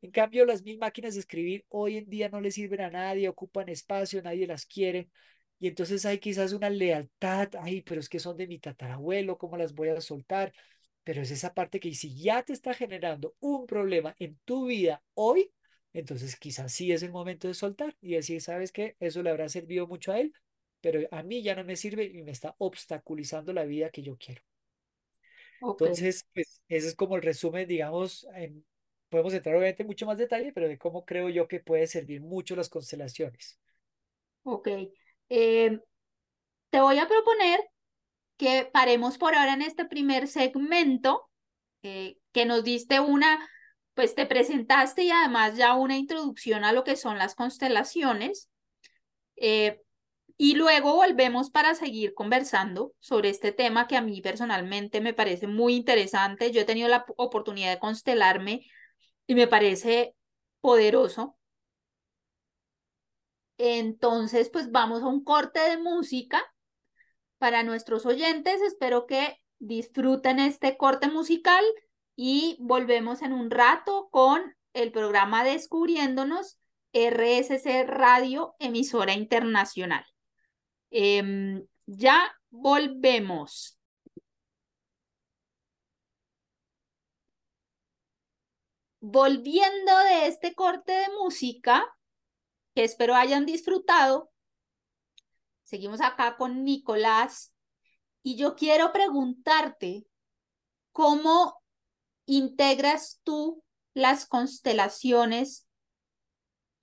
En 0.02 0.12
cambio, 0.12 0.46
las 0.46 0.64
mil 0.64 0.78
máquinas 0.78 1.16
de 1.16 1.20
escribir 1.20 1.66
hoy 1.68 1.98
en 1.98 2.10
día 2.10 2.30
no 2.30 2.40
le 2.40 2.52
sirven 2.52 2.80
a 2.80 2.90
nadie, 2.90 3.28
ocupan 3.28 3.68
espacio, 3.68 4.22
nadie 4.22 4.48
las 4.48 4.66
quiere. 4.66 5.10
Y 5.60 5.68
entonces 5.68 6.06
hay 6.06 6.20
quizás 6.20 6.54
una 6.54 6.70
lealtad, 6.70 7.50
ay, 7.62 7.82
pero 7.82 8.00
es 8.00 8.10
que 8.10 8.20
son 8.20 8.38
de 8.38 8.48
mi 8.48 8.60
tatarabuelo, 8.60 9.38
¿cómo 9.38 9.58
las 9.58 9.74
voy 9.76 9.90
a 9.90 10.02
soltar? 10.02 10.54
Pero 11.04 11.22
es 11.22 11.32
esa 11.32 11.54
parte 11.54 11.80
que 11.80 11.94
si 11.94 12.16
ya 12.22 12.44
te 12.44 12.54
está 12.54 12.74
generando 12.74 13.36
un 13.40 13.66
problema 13.68 14.16
en 14.20 14.38
tu 14.46 14.68
vida 14.68 15.04
hoy, 15.16 15.52
entonces 15.94 16.36
quizás 16.38 16.72
sí 16.74 16.92
es 16.92 17.04
el 17.04 17.12
momento 17.12 17.48
de 17.48 17.54
soltar 17.56 17.96
y 18.02 18.14
decir, 18.16 18.42
¿sabes 18.42 18.72
qué? 18.72 18.96
Eso 19.00 19.24
le 19.24 19.30
habrá 19.32 19.50
servido 19.50 19.88
mucho 19.88 20.12
a 20.12 20.20
él, 20.20 20.34
pero 20.82 21.02
a 21.12 21.24
mí 21.24 21.42
ya 21.44 21.56
no 21.56 21.64
me 21.66 21.76
sirve 21.76 22.06
y 22.06 22.24
me 22.24 22.32
está 22.32 22.56
obstaculizando 22.60 23.54
la 23.54 23.66
vida 23.66 23.90
que 23.90 24.04
yo 24.04 24.18
quiero. 24.18 24.42
Entonces, 25.78 26.26
pues 26.34 26.62
ese 26.68 26.88
es 26.90 26.96
como 26.96 27.16
el 27.16 27.22
resumen, 27.22 27.68
digamos, 27.68 28.28
en, 28.36 28.66
podemos 29.10 29.34
entrar 29.34 29.56
obviamente 29.56 29.84
en 29.84 29.88
mucho 29.88 30.06
más 30.06 30.18
detalle, 30.18 30.52
pero 30.54 30.68
de 30.68 30.78
cómo 30.78 31.06
creo 31.06 31.30
yo 31.30 31.48
que 31.48 31.60
puede 31.62 31.88
servir 31.88 32.22
mucho 32.22 32.56
las 32.56 32.70
constelaciones. 32.70 33.60
Ok. 34.44 34.68
Eh, 35.30 35.80
te 36.70 36.82
voy 36.82 37.00
a 37.00 37.08
proponer 37.08 37.60
que 38.38 38.70
paremos 38.72 39.18
por 39.18 39.36
ahora 39.36 39.54
en 39.54 39.62
este 39.62 39.86
primer 39.86 40.28
segmento, 40.28 41.30
eh, 41.84 42.18
que 42.32 42.46
nos 42.46 42.64
diste 42.64 43.00
una, 43.00 43.50
pues 43.94 44.16
te 44.16 44.26
presentaste 44.26 45.04
y 45.04 45.12
además 45.12 45.58
ya 45.58 45.76
una 45.76 45.98
introducción 45.98 46.64
a 46.64 46.74
lo 46.74 46.84
que 46.84 46.96
son 46.96 47.18
las 47.18 47.36
constelaciones. 47.36 48.50
Eh, 49.38 49.82
y 50.38 50.56
luego 50.56 50.96
volvemos 50.96 51.50
para 51.50 51.76
seguir 51.76 52.14
conversando 52.14 52.94
sobre 53.00 53.30
este 53.30 53.52
tema 53.52 53.88
que 53.88 53.98
a 53.98 54.02
mí 54.02 54.22
personalmente 54.22 55.02
me 55.02 55.14
parece 55.14 55.48
muy 55.48 55.76
interesante. 55.76 56.52
Yo 56.52 56.62
he 56.62 56.66
tenido 56.66 56.88
la 56.88 57.06
oportunidad 57.18 57.72
de 57.72 57.80
constelarme 57.80 58.66
y 59.28 59.36
me 59.36 59.48
parece 59.48 60.16
poderoso. 60.62 61.39
Entonces, 63.60 64.50
pues 64.50 64.72
vamos 64.72 65.04
a 65.04 65.08
un 65.08 65.22
corte 65.22 65.60
de 65.60 65.78
música 65.78 66.42
para 67.40 67.62
nuestros 67.62 68.06
oyentes. 68.06 68.62
Espero 68.62 69.06
que 69.06 69.38
disfruten 69.60 70.40
este 70.40 70.78
corte 70.78 71.10
musical 71.10 71.66
y 72.16 72.56
volvemos 72.62 73.22
en 73.22 73.34
un 73.34 73.52
rato 73.52 74.08
con 74.12 74.56
el 74.74 74.94
programa 74.94 75.44
Descubriéndonos 75.44 76.58
RSC 76.94 77.84
Radio, 77.86 78.56
emisora 78.60 79.14
internacional. 79.14 80.06
Em, 80.90 81.66
ya 81.86 82.34
volvemos. 82.50 83.78
Volviendo 89.02 89.98
de 90.06 90.28
este 90.28 90.56
corte 90.56 90.94
de 90.94 91.10
música, 91.22 91.86
espero 92.84 93.16
hayan 93.16 93.46
disfrutado, 93.46 94.32
seguimos 95.64 96.02
acá 96.02 96.38
con 96.38 96.64
Nicolás 96.64 97.54
y 98.24 98.36
yo 98.36 98.56
quiero 98.56 98.92
preguntarte 98.92 100.06
cómo 100.92 101.62
integras 102.26 103.22
tú 103.24 103.64
las 103.94 104.26
constelaciones 104.26 105.68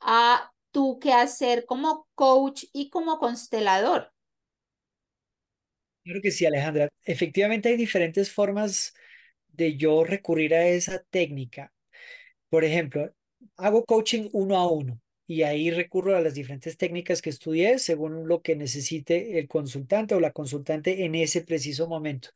a 0.00 0.52
tú 0.70 0.98
qué 1.00 1.12
hacer 1.12 1.66
como 1.66 2.08
coach 2.14 2.64
y 2.72 2.90
como 2.90 3.18
constelador. 3.18 4.12
Claro 6.04 6.20
que 6.22 6.30
sí, 6.30 6.46
Alejandra. 6.46 6.88
Efectivamente 7.04 7.68
hay 7.68 7.76
diferentes 7.76 8.30
formas 8.32 8.94
de 9.48 9.76
yo 9.76 10.04
recurrir 10.04 10.54
a 10.54 10.68
esa 10.68 11.02
técnica. 11.10 11.72
Por 12.48 12.64
ejemplo, 12.64 13.12
hago 13.56 13.84
coaching 13.84 14.28
uno 14.32 14.56
a 14.56 14.70
uno 14.70 15.00
y 15.26 15.42
ahí 15.42 15.70
recurro 15.70 16.16
a 16.16 16.20
las 16.20 16.34
diferentes 16.34 16.76
técnicas 16.76 17.22
que 17.22 17.30
estudié 17.30 17.78
según 17.78 18.28
lo 18.28 18.42
que 18.42 18.56
necesite 18.56 19.38
el 19.38 19.48
consultante 19.48 20.14
o 20.14 20.20
la 20.20 20.32
consultante 20.32 21.04
en 21.04 21.14
ese 21.14 21.42
preciso 21.42 21.88
momento. 21.88 22.30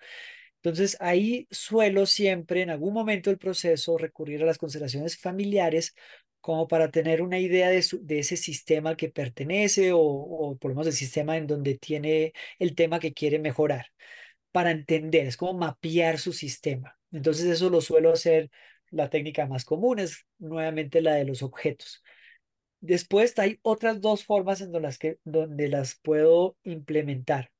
Entonces, 0.57 0.97
ahí 1.01 1.47
suelo 1.51 2.05
siempre, 2.07 2.63
en 2.63 2.71
algún 2.71 2.93
momento 2.93 3.31
del 3.31 3.39
proceso, 3.39 3.97
recurrir 3.99 4.43
a 4.43 4.47
las 4.47 4.59
constelaciones 4.59 5.19
familiares 5.19 5.95
como 6.41 6.69
para 6.69 6.91
tener 6.91 7.23
una 7.23 7.39
idea 7.39 7.69
de, 7.71 7.79
ese 8.19 8.37
sistema 8.37 8.91
al 8.91 8.97
que 8.97 9.11
pertenece 9.11 9.93
o, 9.95 10.57
por 10.61 10.71
lo 10.71 10.75
menos 10.77 10.89
el 10.89 10.93
sistema 10.95 11.37
en 11.37 11.47
donde 11.47 11.77
tiene 11.79 12.33
el 12.59 12.75
tema 12.75 12.99
que 13.01 13.13
quiere 13.15 13.39
mejorar, 13.39 13.87
para 14.53 14.71
entender, 14.73 15.27
es 15.27 15.37
como 15.37 15.55
mapear 15.59 16.19
su 16.19 16.33
sistema. 16.33 16.99
Entonces 17.13 17.47
eso 17.47 17.71
lo 17.71 17.81
suelo 17.81 18.13
hacer, 18.13 18.51
la 18.91 19.11
técnica 19.11 19.47
más 19.47 19.65
común 19.65 19.99
es 20.01 20.27
nuevamente 20.39 21.01
la 21.03 21.15
de 21.15 21.25
los 21.25 21.43
objetos. 21.43 22.03
Después 22.81 23.39
hay 23.39 23.59
otras 23.63 24.01
dos 24.01 24.25
formas 24.25 24.61
en 24.61 24.73
las 24.81 24.99
que, 24.99 25.19
donde 25.25 25.69
las 25.69 25.97
puedo 25.97 26.57
implementar. 26.65 27.51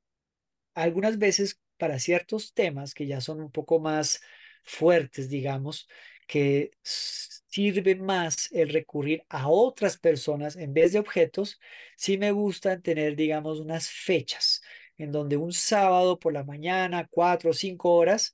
Algunas 0.73 1.17
veces 1.19 1.59
para 1.77 1.99
ciertos 1.99 2.53
temas 2.53 2.93
que 2.93 3.07
ya 3.07 3.21
son 3.21 3.41
un 3.41 3.51
poco 3.51 3.79
más 3.79 4.21
fuertes, 4.63 5.29
digamos, 5.29 5.87
que 6.27 6.71
sirve 6.83 7.95
más 7.95 8.49
el 8.51 8.69
recurrir 8.69 9.23
a 9.29 9.49
otras 9.49 9.97
personas 9.97 10.55
en 10.55 10.73
vez 10.73 10.93
de 10.93 10.99
objetos, 10.99 11.59
sí 11.97 12.17
me 12.17 12.31
gusta 12.31 12.79
tener, 12.79 13.15
digamos, 13.15 13.59
unas 13.59 13.89
fechas 13.89 14.61
en 14.97 15.11
donde 15.11 15.37
un 15.37 15.51
sábado 15.51 16.19
por 16.19 16.33
la 16.33 16.43
mañana, 16.43 17.07
cuatro 17.09 17.51
o 17.51 17.53
cinco 17.53 17.95
horas, 17.95 18.33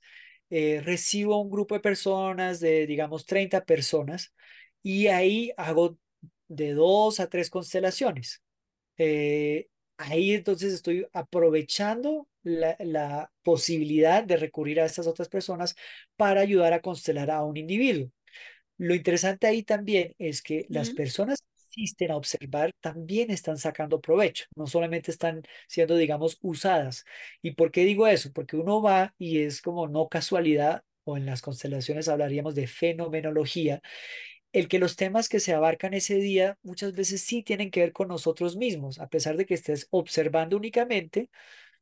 eh, 0.50 0.80
recibo 0.84 1.40
un 1.40 1.50
grupo 1.50 1.74
de 1.74 1.80
personas 1.80 2.60
de, 2.60 2.86
digamos, 2.86 3.26
30 3.26 3.64
personas 3.64 4.34
y 4.82 5.08
ahí 5.08 5.52
hago 5.56 5.98
de 6.48 6.74
dos 6.74 7.20
a 7.20 7.28
tres 7.28 7.50
constelaciones. 7.50 8.42
Eh, 8.96 9.68
ahí 9.96 10.32
entonces 10.32 10.72
estoy 10.72 11.06
aprovechando 11.12 12.28
la, 12.42 12.76
la, 12.80 13.32
posibilidad 13.42 14.22
de 14.24 14.36
recurrir 14.36 14.80
a 14.80 14.84
estas 14.84 15.06
otras 15.06 15.28
personas 15.28 15.74
para 16.16 16.40
ayudar 16.40 16.72
a 16.72 16.80
constelar 16.80 17.30
a 17.30 17.44
un 17.44 17.56
individuo. 17.56 18.10
Lo 18.78 18.94
interesante 18.94 19.46
ahí 19.46 19.62
también 19.64 20.14
es 20.18 20.40
que 20.42 20.66
las 20.68 20.90
personas 20.90 21.40
que 21.40 21.64
asisten 21.68 22.12
a 22.12 22.16
observar 22.16 22.72
también 22.80 23.30
están 23.30 23.58
sacando 23.58 24.00
provecho, 24.00 24.46
no 24.54 24.66
solamente 24.66 25.10
están 25.10 25.42
siendo, 25.66 25.96
digamos, 25.96 26.38
usadas. 26.42 27.04
¿Y 27.42 27.52
por 27.52 27.72
qué 27.72 27.84
digo 27.84 28.06
eso? 28.06 28.32
Porque 28.32 28.56
uno 28.56 28.80
va 28.80 29.14
y 29.18 29.40
es 29.40 29.62
como 29.62 29.88
no 29.88 30.08
casualidad, 30.08 30.84
o 31.04 31.16
en 31.16 31.26
las 31.26 31.42
constelaciones 31.42 32.08
hablaríamos 32.08 32.54
de 32.54 32.66
fenomenología, 32.66 33.80
el 34.52 34.68
que 34.68 34.78
los 34.78 34.96
temas 34.96 35.28
que 35.28 35.40
se 35.40 35.54
abarcan 35.54 35.94
ese 35.94 36.16
día 36.16 36.58
muchas 36.62 36.92
veces 36.94 37.22
sí 37.22 37.42
tienen 37.42 37.70
que 37.70 37.80
ver 37.80 37.92
con 37.92 38.08
nosotros 38.08 38.56
mismos, 38.56 38.98
a 38.98 39.08
pesar 39.08 39.36
de 39.36 39.46
que 39.46 39.54
estés 39.54 39.88
observando 39.90 40.56
únicamente, 40.56 41.30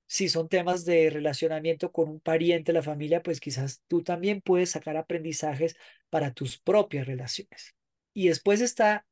si 0.07 0.29
son 0.29 0.49
temas 0.49 0.85
de 0.85 1.11
relacionamiento 1.11 1.93
con 1.93 2.09
un 2.09 2.21
pariente 2.21 2.73
la 2.73 2.83
familia, 2.83 3.23
pues 3.23 3.41
quizás 3.41 3.83
tú 3.89 4.03
también 4.03 4.41
puedes 4.41 4.71
sacar 4.71 4.97
aprendizajes 4.97 5.77
para 6.11 6.33
tus 6.33 6.59
propias 6.59 7.07
relaciones. 7.07 7.75
Y 8.15 8.29
después 8.29 8.61
está 8.61 9.07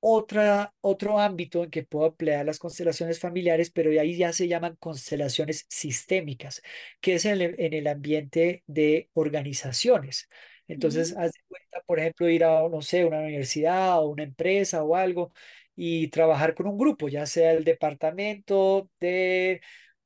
otra, 0.00 0.74
otro 0.80 1.18
ámbito 1.18 1.64
en 1.64 1.70
que 1.70 1.82
puedo 1.84 2.06
emplear 2.08 2.46
las 2.46 2.58
constelaciones 2.58 3.18
familiares, 3.20 3.70
pero 3.70 3.90
ahí 4.00 4.16
ya 4.16 4.32
se 4.32 4.48
llaman 4.48 4.76
constelaciones 4.76 5.66
sistémicas, 5.68 6.62
que 7.00 7.14
es 7.14 7.24
en 7.24 7.40
el 7.74 7.86
ambiente 7.88 8.62
de 8.66 9.10
organizaciones. 9.14 10.28
Entonces, 10.68 11.16
haz 11.16 11.32
de 11.32 11.40
cuenta, 11.48 11.80
por 11.86 11.98
ejemplo, 11.98 12.28
ir 12.28 12.44
a, 12.44 12.68
no 12.68 12.82
sé, 12.82 13.04
una 13.04 13.20
universidad 13.20 14.00
o 14.00 14.08
una 14.10 14.22
empresa 14.24 14.84
o 14.84 14.96
algo 14.96 15.32
y 15.76 16.08
trabajar 16.08 16.54
con 16.54 16.66
un 16.66 16.78
grupo, 16.78 17.08
ya 17.08 17.26
sea 17.26 17.52
el 17.52 17.64
departamento 17.64 18.90
de 19.00 19.60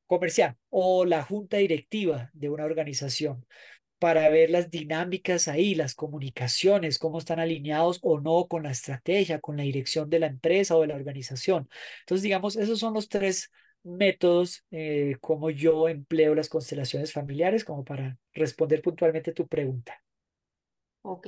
comercial 0.07 0.57
o 0.71 1.05
la 1.05 1.23
junta 1.25 1.59
directiva 1.59 2.31
de 2.35 2.51
una 2.51 2.65
organización 2.65 3.47
para 3.99 4.29
ver 4.31 4.51
las 4.51 4.71
dinámicas 4.71 5.47
ahí, 5.49 5.75
las 5.77 5.95
comunicaciones, 5.95 6.99
cómo 6.99 7.19
están 7.19 7.39
alineados 7.41 8.01
o 8.03 8.21
no 8.21 8.49
con 8.49 8.65
la 8.65 8.73
estrategia, 8.73 9.41
con 9.41 9.57
la 9.57 9.63
dirección 9.63 10.11
de 10.11 10.19
la 10.19 10.27
empresa 10.27 10.77
o 10.77 10.81
de 10.83 10.89
la 10.89 10.97
organización. 10.97 11.69
Entonces, 12.01 12.23
digamos, 12.23 12.57
esos 12.57 12.81
son 12.81 12.95
los 12.95 13.09
tres 13.09 13.53
métodos 13.85 14.65
eh, 14.73 15.17
como 15.21 15.51
yo 15.51 15.89
empleo 15.89 16.35
las 16.35 16.49
constelaciones 16.49 17.13
familiares 17.13 17.65
como 17.65 17.85
para 17.85 18.19
responder 18.35 18.83
puntualmente 18.83 19.33
tu 19.33 19.47
pregunta. 19.47 20.03
Ok. 21.03 21.27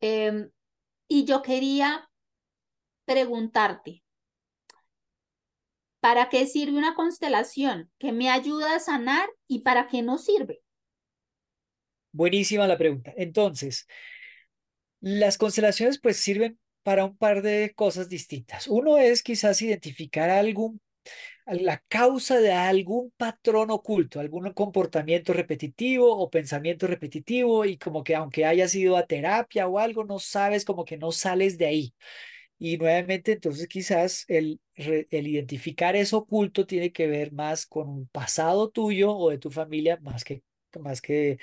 Em, 0.00 0.50
y 1.08 1.24
yo 1.24 1.42
quería 1.42 2.08
preguntarte, 3.04 4.02
¿Para 6.00 6.30
qué 6.30 6.46
sirve 6.46 6.78
una 6.78 6.94
constelación? 6.94 7.90
¿Qué 7.98 8.12
me 8.12 8.30
ayuda 8.30 8.74
a 8.74 8.80
sanar 8.80 9.28
y 9.46 9.60
para 9.60 9.86
qué 9.86 10.00
no 10.00 10.16
sirve? 10.16 10.62
Buenísima 12.12 12.66
la 12.66 12.78
pregunta. 12.78 13.12
Entonces, 13.16 13.86
las 15.00 15.36
constelaciones 15.36 16.00
pues 16.00 16.16
sirven 16.16 16.58
para 16.82 17.04
un 17.04 17.16
par 17.16 17.42
de 17.42 17.72
cosas 17.76 18.08
distintas. 18.08 18.66
Uno 18.66 18.96
es 18.96 19.22
quizás 19.22 19.60
identificar 19.60 20.30
algún 20.30 20.80
la 21.46 21.78
causa 21.88 22.38
de 22.40 22.52
algún 22.52 23.12
patrón 23.16 23.70
oculto, 23.70 24.20
algún 24.20 24.52
comportamiento 24.52 25.32
repetitivo 25.32 26.16
o 26.16 26.30
pensamiento 26.30 26.86
repetitivo 26.86 27.64
y 27.64 27.76
como 27.78 28.04
que 28.04 28.14
aunque 28.14 28.46
haya 28.46 28.68
sido 28.68 28.96
a 28.96 29.06
terapia 29.06 29.66
o 29.68 29.78
algo, 29.78 30.04
no 30.04 30.18
sabes, 30.18 30.64
como 30.64 30.84
que 30.84 30.96
no 30.96 31.12
sales 31.12 31.58
de 31.58 31.66
ahí. 31.66 31.94
Y 32.58 32.76
nuevamente, 32.78 33.32
entonces 33.32 33.66
quizás 33.68 34.24
el, 34.28 34.60
el 34.76 35.26
identificar 35.28 35.96
eso 35.96 36.18
oculto 36.18 36.66
tiene 36.66 36.92
que 36.92 37.06
ver 37.06 37.32
más 37.32 37.66
con 37.66 37.88
un 37.88 38.06
pasado 38.08 38.70
tuyo 38.70 39.14
o 39.16 39.30
de 39.30 39.38
tu 39.38 39.50
familia 39.50 39.98
más 40.02 40.24
que 40.24 40.42
más 40.78 41.00
que, 41.02 41.38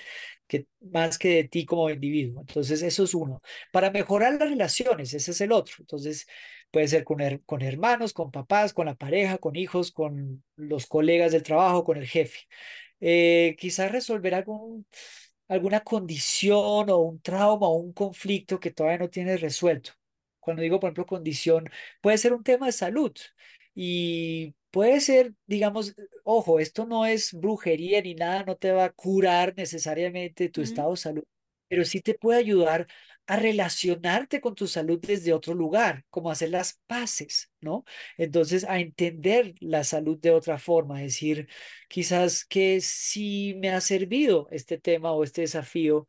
que, 0.47 0.67
más 0.79 1.17
que 1.17 1.29
de 1.29 1.43
ti 1.45 1.65
como 1.65 1.89
individuo. 1.89 2.41
Entonces, 2.41 2.81
eso 2.81 3.03
es 3.03 3.13
uno. 3.13 3.41
Para 3.71 3.91
mejorar 3.91 4.35
las 4.35 4.49
relaciones, 4.49 5.13
ese 5.13 5.31
es 5.31 5.41
el 5.41 5.51
otro. 5.51 5.75
Entonces, 5.79 6.27
puede 6.71 6.87
ser 6.87 7.03
con, 7.03 7.19
con 7.45 7.61
hermanos, 7.61 8.13
con 8.13 8.31
papás, 8.31 8.73
con 8.73 8.85
la 8.87 8.95
pareja, 8.95 9.37
con 9.37 9.55
hijos, 9.55 9.91
con 9.91 10.43
los 10.55 10.85
colegas 10.87 11.31
del 11.31 11.43
trabajo, 11.43 11.83
con 11.83 11.97
el 11.97 12.07
jefe. 12.07 12.39
Eh, 12.99 13.55
quizás 13.59 13.91
resolver 13.91 14.33
algún, 14.35 14.87
alguna 15.47 15.81
condición 15.81 16.89
o 16.89 16.97
un 16.99 17.21
trauma 17.21 17.67
o 17.67 17.75
un 17.75 17.93
conflicto 17.93 18.59
que 18.59 18.71
todavía 18.71 18.99
no 18.99 19.09
tienes 19.09 19.41
resuelto. 19.41 19.91
Cuando 20.39 20.61
digo, 20.61 20.79
por 20.79 20.87
ejemplo, 20.89 21.05
condición, 21.05 21.69
puede 22.01 22.17
ser 22.17 22.33
un 22.33 22.43
tema 22.43 22.67
de 22.67 22.71
salud 22.71 23.13
y 23.75 24.55
puede 24.71 24.99
ser, 24.99 25.33
digamos, 25.45 25.95
ojo, 26.23 26.59
esto 26.59 26.85
no 26.85 27.05
es 27.05 27.33
brujería 27.33 28.01
ni 28.01 28.15
nada, 28.15 28.43
no 28.43 28.55
te 28.57 28.71
va 28.71 28.85
a 28.85 28.91
curar 28.91 29.53
necesariamente 29.57 30.49
tu 30.49 30.61
estado 30.61 30.91
de 30.91 30.97
salud, 30.97 31.23
pero 31.67 31.85
sí 31.85 32.01
te 32.01 32.13
puede 32.15 32.39
ayudar 32.39 32.87
a 33.27 33.35
relacionarte 33.37 34.41
con 34.41 34.55
tu 34.55 34.67
salud 34.67 34.99
desde 34.99 35.33
otro 35.33 35.53
lugar, 35.53 36.05
como 36.09 36.31
hacer 36.31 36.49
las 36.49 36.81
paces, 36.87 37.51
¿no? 37.61 37.83
Entonces, 38.17 38.63
a 38.65 38.79
entender 38.79 39.55
la 39.59 39.83
salud 39.83 40.17
de 40.19 40.31
otra 40.31 40.57
forma, 40.59 40.99
decir, 41.01 41.47
quizás 41.87 42.45
que 42.45 42.81
sí 42.81 43.55
me 43.59 43.69
ha 43.71 43.81
servido 43.81 44.47
este 44.51 44.77
tema 44.79 45.11
o 45.11 45.23
este 45.23 45.41
desafío 45.41 46.07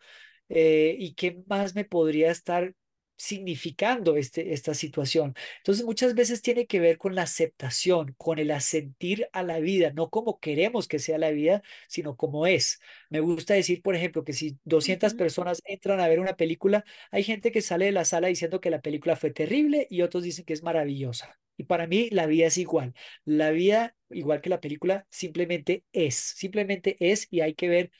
eh, 0.49 0.97
y 0.99 1.15
qué 1.15 1.43
más 1.47 1.75
me 1.75 1.85
podría 1.85 2.31
estar 2.31 2.75
significando 3.19 4.17
este, 4.17 4.55
esta 4.55 4.75
situación. 4.75 5.35
Entonces, 5.59 5.85
muchas 5.85 6.15
veces 6.15 6.41
tiene 6.41 6.67
que 6.67 6.81
ver 6.81 6.99
con 6.99 7.15
la 7.15 7.23
aceptación, 7.23 8.15
con 8.17 8.39
el 8.39 8.51
asentir 8.51 9.29
a 9.33 9.43
la 9.43 9.59
vida, 9.61 9.93
no 9.93 10.09
como 10.09 10.39
queremos 10.41 10.89
que 10.89 10.99
sea 11.01 11.19
la 11.19 11.31
vida, 11.31 11.63
sino 11.89 12.17
como 12.17 12.47
es. 12.47 12.81
Me 13.11 13.21
gusta 13.21 13.55
decir, 13.55 13.83
por 13.83 13.95
ejemplo, 13.97 14.25
que 14.25 14.33
si 14.33 14.59
200 14.65 15.15
personas 15.15 15.61
entran 15.65 16.01
a 16.01 16.09
ver 16.09 16.21
una 16.21 16.37
película, 16.37 16.85
hay 17.11 17.25
gente 17.25 17.53
que 17.53 17.61
sale 17.61 17.87
de 17.87 17.93
la 17.93 18.05
sala 18.05 18.29
diciendo 18.29 18.61
que 18.61 18.71
la 18.71 18.81
película 18.81 19.17
fue 19.17 19.31
terrible 19.33 19.87
y 19.91 20.03
otros 20.03 20.23
dicen 20.23 20.45
que 20.45 20.53
es 20.55 20.63
maravillosa. 20.63 21.39
Y 21.57 21.65
para 21.65 21.87
mí 21.89 22.09
la 22.11 22.27
vida 22.27 22.47
es 22.47 22.57
igual. 22.57 22.95
La 23.25 23.51
vida, 23.51 23.97
igual 24.11 24.41
que 24.41 24.51
la 24.51 24.61
película, 24.61 25.07
simplemente 25.11 25.85
es, 25.93 26.15
simplemente 26.15 26.97
es 27.01 27.27
y 27.31 27.41
hay 27.41 27.55
que 27.55 27.69
ver 27.69 27.91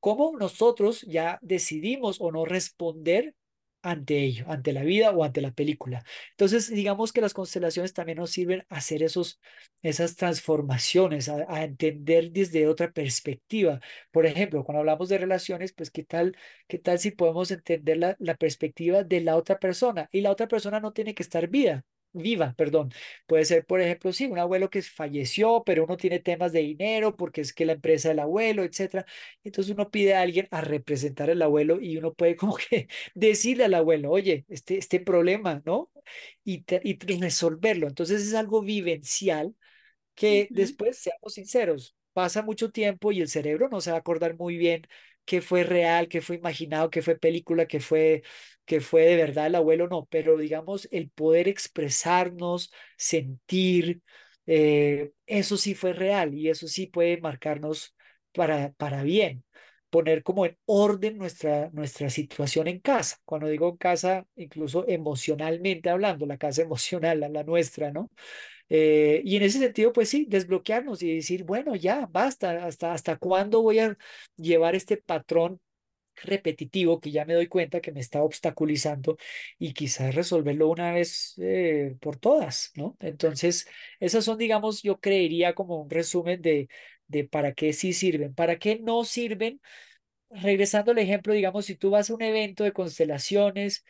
cómo 0.00 0.36
nosotros 0.38 1.02
ya 1.02 1.38
decidimos 1.42 2.20
o 2.20 2.30
no 2.32 2.44
responder 2.44 3.34
ante 3.82 4.18
ello, 4.22 4.44
ante 4.48 4.72
la 4.72 4.82
vida 4.82 5.10
o 5.10 5.24
ante 5.24 5.40
la 5.40 5.52
película. 5.52 6.04
Entonces, 6.30 6.70
digamos 6.70 7.12
que 7.12 7.20
las 7.20 7.34
constelaciones 7.34 7.92
también 7.92 8.18
nos 8.18 8.30
sirven 8.30 8.64
a 8.68 8.76
hacer 8.76 9.02
esos, 9.02 9.40
esas 9.82 10.16
transformaciones, 10.16 11.28
a, 11.28 11.64
entender 11.64 12.30
desde 12.32 12.66
otra 12.68 12.92
perspectiva. 12.92 13.80
Por 14.10 14.26
ejemplo, 14.26 14.64
cuando 14.64 14.80
hablamos 14.80 15.08
de 15.08 15.18
relaciones, 15.18 15.72
pues 15.72 15.90
qué 15.90 16.04
tal, 16.04 16.36
qué 16.66 16.78
tal 16.78 16.98
si 16.98 17.10
podemos 17.12 17.50
entender 17.50 17.96
la, 17.98 18.16
la 18.18 18.34
perspectiva 18.36 19.04
de 19.04 19.20
la 19.20 19.36
otra 19.36 19.58
persona 19.58 20.08
y 20.12 20.20
la 20.20 20.30
otra 20.30 20.48
persona 20.48 20.80
no 20.80 20.92
tiene 20.92 21.14
que 21.14 21.22
estar 21.22 21.48
viva, 21.48 21.84
viva, 22.22 22.54
perdón. 22.56 22.90
Puede 23.26 23.44
ser, 23.44 23.64
por 23.66 23.80
ejemplo, 23.80 24.12
sí, 24.12 24.26
un 24.26 24.38
abuelo 24.38 24.70
que 24.70 24.82
falleció, 24.82 25.62
pero 25.64 25.84
uno 25.84 25.96
tiene 25.96 26.18
temas 26.20 26.52
de 26.52 26.60
dinero 26.60 27.16
porque 27.16 27.40
es 27.40 27.52
que 27.52 27.64
la 27.66 27.72
empresa 27.74 28.08
del 28.10 28.20
abuelo, 28.20 28.64
etcétera. 28.64 29.06
Entonces 29.44 29.74
uno 29.74 29.90
pide 29.90 30.14
a 30.14 30.22
alguien 30.22 30.48
a 30.50 30.60
representar 30.60 31.30
al 31.30 31.42
abuelo 31.42 31.80
y 31.80 31.96
uno 31.96 32.14
puede 32.14 32.36
como 32.36 32.56
que 32.56 32.88
decirle 33.14 33.64
al 33.64 33.74
abuelo, 33.74 34.10
oye, 34.10 34.44
este, 34.48 34.78
este 34.78 35.00
problema, 35.00 35.62
¿no? 35.64 35.90
Y, 36.44 36.64
y 36.82 36.98
resolverlo. 37.20 37.86
Entonces 37.88 38.22
es 38.22 38.34
algo 38.34 38.62
vivencial 38.62 39.54
que 40.14 40.48
después, 40.52 40.98
seamos 40.98 41.34
sinceros, 41.34 41.96
pasa 42.12 42.42
mucho 42.42 42.70
tiempo 42.70 43.12
y 43.12 43.20
el 43.20 43.28
cerebro 43.28 43.68
no 43.68 43.80
se 43.80 43.90
va 43.90 43.96
a 43.98 44.00
acordar 44.00 44.36
muy 44.36 44.56
bien 44.56 44.82
qué 45.28 45.42
fue 45.42 45.64
real, 45.64 46.08
qué 46.08 46.22
fue 46.22 46.36
imaginado, 46.36 46.90
qué 46.90 47.02
fue 47.02 47.16
película, 47.18 47.66
qué 47.66 47.80
fue, 47.80 48.22
qué 48.64 48.80
fue 48.80 49.02
de 49.04 49.16
verdad 49.16 49.46
el 49.48 49.54
abuelo, 49.56 49.88
no, 49.88 50.06
pero 50.10 50.36
digamos 50.38 50.88
el 50.92 51.10
poder 51.10 51.48
expresarnos, 51.48 52.72
sentir, 52.96 54.02
eh, 54.46 55.12
eso 55.26 55.56
sí 55.58 55.74
fue 55.74 55.92
real 55.92 56.34
y 56.34 56.48
eso 56.48 56.66
sí 56.68 56.86
puede 56.86 57.20
marcarnos 57.20 57.94
para, 58.32 58.72
para 58.74 59.02
bien 59.02 59.44
poner 59.90 60.22
como 60.22 60.44
en 60.46 60.56
orden 60.66 61.16
nuestra, 61.18 61.70
nuestra 61.72 62.10
situación 62.10 62.68
en 62.68 62.80
casa. 62.80 63.16
Cuando 63.24 63.48
digo 63.48 63.68
en 63.70 63.76
casa, 63.78 64.26
incluso 64.36 64.86
emocionalmente 64.88 65.88
hablando, 65.90 66.26
la 66.26 66.38
casa 66.38 66.62
emocional, 66.62 67.20
la, 67.20 67.28
la 67.28 67.42
nuestra, 67.44 67.90
¿no? 67.92 68.10
Eh, 68.70 69.22
y 69.24 69.36
en 69.36 69.42
ese 69.42 69.58
sentido, 69.58 69.92
pues 69.92 70.08
sí, 70.10 70.26
desbloquearnos 70.28 71.02
y 71.02 71.14
decir, 71.16 71.44
bueno, 71.44 71.74
ya, 71.76 72.06
basta, 72.10 72.64
hasta, 72.66 72.92
hasta 72.92 73.16
cuándo 73.16 73.62
voy 73.62 73.78
a 73.80 73.96
llevar 74.36 74.74
este 74.74 74.96
patrón 74.98 75.60
repetitivo 76.22 77.00
que 77.00 77.10
ya 77.12 77.24
me 77.24 77.34
doy 77.34 77.46
cuenta 77.46 77.80
que 77.80 77.92
me 77.92 78.00
está 78.00 78.22
obstaculizando 78.22 79.16
y 79.58 79.72
quizás 79.72 80.14
resolverlo 80.14 80.68
una 80.68 80.92
vez 80.92 81.34
eh, 81.38 81.96
por 82.00 82.16
todas, 82.16 82.72
¿no? 82.76 82.96
Entonces, 83.00 83.68
esas 84.00 84.24
son, 84.24 84.36
digamos, 84.38 84.82
yo 84.82 84.98
creería 85.00 85.54
como 85.54 85.80
un 85.82 85.90
resumen 85.90 86.42
de, 86.42 86.68
de 87.06 87.24
para 87.24 87.52
qué 87.54 87.72
sí 87.72 87.92
sirven, 87.92 88.34
para 88.34 88.58
qué 88.58 88.78
no 88.80 89.04
sirven. 89.04 89.60
Regresando 90.30 90.92
al 90.92 90.98
ejemplo, 90.98 91.32
digamos, 91.32 91.66
si 91.66 91.76
tú 91.76 91.90
vas 91.90 92.10
a 92.10 92.14
un 92.14 92.22
evento 92.22 92.64
de 92.64 92.72
constelaciones, 92.72 93.84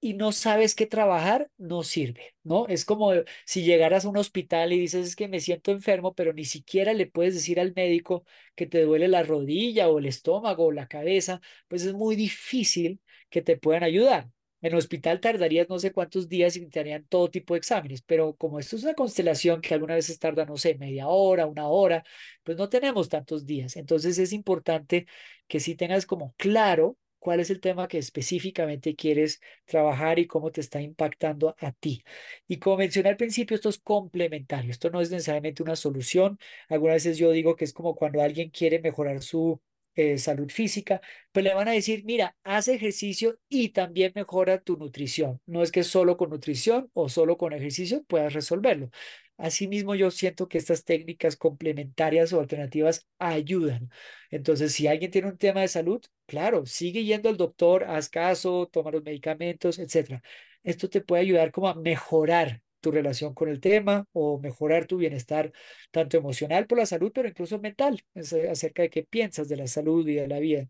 y 0.00 0.14
no 0.14 0.32
sabes 0.32 0.74
qué 0.74 0.86
trabajar, 0.86 1.50
no 1.58 1.82
sirve, 1.82 2.34
¿no? 2.44 2.66
Es 2.68 2.84
como 2.84 3.12
si 3.44 3.62
llegaras 3.64 4.04
a 4.04 4.08
un 4.08 4.16
hospital 4.16 4.72
y 4.72 4.78
dices 4.78 5.06
es 5.08 5.16
que 5.16 5.28
me 5.28 5.40
siento 5.40 5.72
enfermo, 5.72 6.14
pero 6.14 6.32
ni 6.32 6.44
siquiera 6.44 6.92
le 6.94 7.06
puedes 7.06 7.34
decir 7.34 7.58
al 7.60 7.72
médico 7.74 8.24
que 8.54 8.66
te 8.66 8.82
duele 8.82 9.08
la 9.08 9.22
rodilla 9.24 9.88
o 9.88 9.98
el 9.98 10.06
estómago 10.06 10.66
o 10.66 10.72
la 10.72 10.86
cabeza, 10.88 11.40
pues 11.68 11.84
es 11.84 11.94
muy 11.94 12.16
difícil 12.16 13.00
que 13.30 13.42
te 13.42 13.56
puedan 13.56 13.82
ayudar. 13.82 14.28
En 14.60 14.72
el 14.72 14.78
hospital 14.78 15.20
tardarías 15.20 15.68
no 15.68 15.78
sé 15.78 15.92
cuántos 15.92 16.28
días 16.28 16.56
y 16.56 16.66
te 16.68 16.80
harían 16.80 17.04
todo 17.06 17.30
tipo 17.30 17.54
de 17.54 17.58
exámenes, 17.58 18.02
pero 18.02 18.34
como 18.34 18.58
esto 18.58 18.74
es 18.76 18.82
una 18.82 18.94
constelación 18.94 19.60
que 19.60 19.72
algunas 19.74 19.96
veces 19.98 20.18
tarda, 20.18 20.44
no 20.46 20.56
sé, 20.56 20.74
media 20.76 21.06
hora, 21.08 21.46
una 21.46 21.68
hora, 21.68 22.04
pues 22.42 22.56
no 22.58 22.68
tenemos 22.68 23.08
tantos 23.08 23.46
días. 23.46 23.76
Entonces 23.76 24.18
es 24.18 24.32
importante 24.32 25.06
que 25.46 25.60
sí 25.60 25.74
tengas 25.76 26.06
como 26.06 26.34
claro 26.36 26.98
cuál 27.18 27.40
es 27.40 27.50
el 27.50 27.60
tema 27.60 27.88
que 27.88 27.98
específicamente 27.98 28.94
quieres 28.96 29.40
trabajar 29.64 30.18
y 30.18 30.26
cómo 30.26 30.50
te 30.52 30.60
está 30.60 30.80
impactando 30.80 31.54
a 31.60 31.72
ti. 31.72 32.04
Y 32.46 32.58
como 32.58 32.78
mencioné 32.78 33.10
al 33.10 33.16
principio, 33.16 33.54
esto 33.54 33.68
es 33.68 33.78
complementario, 33.78 34.70
esto 34.70 34.90
no 34.90 35.00
es 35.00 35.10
necesariamente 35.10 35.62
una 35.62 35.76
solución. 35.76 36.38
Algunas 36.68 36.96
veces 36.96 37.18
yo 37.18 37.30
digo 37.32 37.56
que 37.56 37.64
es 37.64 37.72
como 37.72 37.94
cuando 37.94 38.22
alguien 38.22 38.50
quiere 38.50 38.80
mejorar 38.80 39.22
su 39.22 39.60
eh, 39.94 40.16
salud 40.18 40.48
física, 40.50 41.00
pues 41.32 41.44
le 41.44 41.54
van 41.54 41.66
a 41.68 41.72
decir, 41.72 42.04
mira, 42.04 42.36
haz 42.44 42.68
ejercicio 42.68 43.38
y 43.48 43.70
también 43.70 44.12
mejora 44.14 44.60
tu 44.60 44.76
nutrición. 44.76 45.40
No 45.46 45.62
es 45.62 45.72
que 45.72 45.82
solo 45.82 46.16
con 46.16 46.30
nutrición 46.30 46.88
o 46.94 47.08
solo 47.08 47.36
con 47.36 47.52
ejercicio 47.52 48.04
puedas 48.04 48.32
resolverlo. 48.32 48.90
Asimismo, 49.38 49.94
yo 49.94 50.10
siento 50.10 50.48
que 50.48 50.58
estas 50.58 50.84
técnicas 50.84 51.36
complementarias 51.36 52.32
o 52.32 52.40
alternativas 52.40 53.08
ayudan. 53.18 53.90
Entonces, 54.30 54.72
si 54.74 54.88
alguien 54.88 55.12
tiene 55.12 55.28
un 55.28 55.38
tema 55.38 55.60
de 55.60 55.68
salud, 55.68 56.02
claro, 56.26 56.66
sigue 56.66 57.04
yendo 57.04 57.28
al 57.28 57.36
doctor, 57.36 57.84
haz 57.84 58.08
caso, 58.10 58.68
toma 58.72 58.90
los 58.90 59.04
medicamentos, 59.04 59.78
etcétera. 59.78 60.22
Esto 60.64 60.90
te 60.90 61.00
puede 61.02 61.22
ayudar 61.22 61.52
como 61.52 61.68
a 61.68 61.74
mejorar 61.76 62.62
tu 62.80 62.90
relación 62.90 63.32
con 63.34 63.48
el 63.48 63.60
tema 63.60 64.06
o 64.12 64.40
mejorar 64.40 64.86
tu 64.86 64.96
bienestar 64.98 65.52
tanto 65.92 66.16
emocional 66.16 66.66
por 66.66 66.78
la 66.78 66.86
salud, 66.86 67.12
pero 67.14 67.28
incluso 67.28 67.58
mental, 67.60 68.04
acerca 68.50 68.82
de 68.82 68.90
qué 68.90 69.04
piensas 69.04 69.48
de 69.48 69.56
la 69.56 69.66
salud 69.68 70.06
y 70.08 70.14
de 70.14 70.28
la 70.28 70.40
vida. 70.40 70.68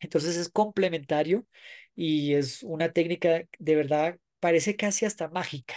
Entonces 0.00 0.36
es 0.36 0.48
complementario 0.50 1.46
y 1.94 2.34
es 2.34 2.62
una 2.62 2.92
técnica 2.92 3.44
de 3.58 3.76
verdad, 3.76 4.18
parece 4.40 4.76
casi 4.76 5.06
hasta 5.06 5.28
mágica 5.28 5.74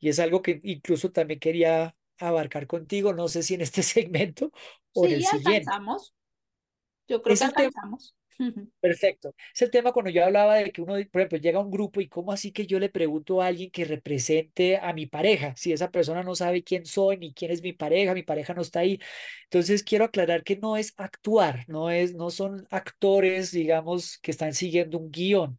y 0.00 0.08
es 0.08 0.18
algo 0.18 0.42
que 0.42 0.60
incluso 0.62 1.10
también 1.10 1.40
quería 1.40 1.96
abarcar 2.18 2.66
contigo, 2.66 3.12
no 3.12 3.28
sé 3.28 3.42
si 3.42 3.54
en 3.54 3.60
este 3.60 3.82
segmento 3.82 4.52
o 4.94 5.06
en 5.06 5.12
el 5.12 5.24
siguiente. 5.24 5.70
Alcanzamos. 5.70 6.14
Yo 7.08 7.22
creo 7.22 7.36
que 7.36 7.44
alcanzamos. 7.44 8.16
Perfecto. 8.80 9.34
Es 9.54 9.62
el 9.62 9.70
tema 9.70 9.92
cuando 9.92 10.10
yo 10.10 10.24
hablaba 10.24 10.56
de 10.56 10.70
que 10.70 10.82
uno, 10.82 10.94
por 11.10 11.20
ejemplo, 11.20 11.38
llega 11.38 11.58
a 11.58 11.62
un 11.62 11.70
grupo 11.70 12.00
y 12.00 12.08
cómo 12.08 12.32
así 12.32 12.52
que 12.52 12.66
yo 12.66 12.78
le 12.78 12.90
pregunto 12.90 13.40
a 13.40 13.46
alguien 13.46 13.70
que 13.70 13.84
represente 13.84 14.76
a 14.76 14.92
mi 14.92 15.06
pareja, 15.06 15.54
si 15.56 15.72
esa 15.72 15.90
persona 15.90 16.22
no 16.22 16.34
sabe 16.34 16.62
quién 16.62 16.84
soy 16.84 17.16
ni 17.16 17.32
quién 17.32 17.50
es 17.50 17.62
mi 17.62 17.72
pareja, 17.72 18.14
mi 18.14 18.22
pareja 18.22 18.52
no 18.54 18.62
está 18.62 18.80
ahí. 18.80 19.00
Entonces 19.44 19.82
quiero 19.82 20.04
aclarar 20.04 20.44
que 20.44 20.56
no 20.56 20.76
es 20.76 20.92
actuar, 20.98 21.64
no 21.68 21.90
es, 21.90 22.14
no 22.14 22.30
son 22.30 22.66
actores, 22.70 23.52
digamos, 23.52 24.18
que 24.18 24.30
están 24.32 24.52
siguiendo 24.52 24.98
un 24.98 25.10
guion. 25.10 25.58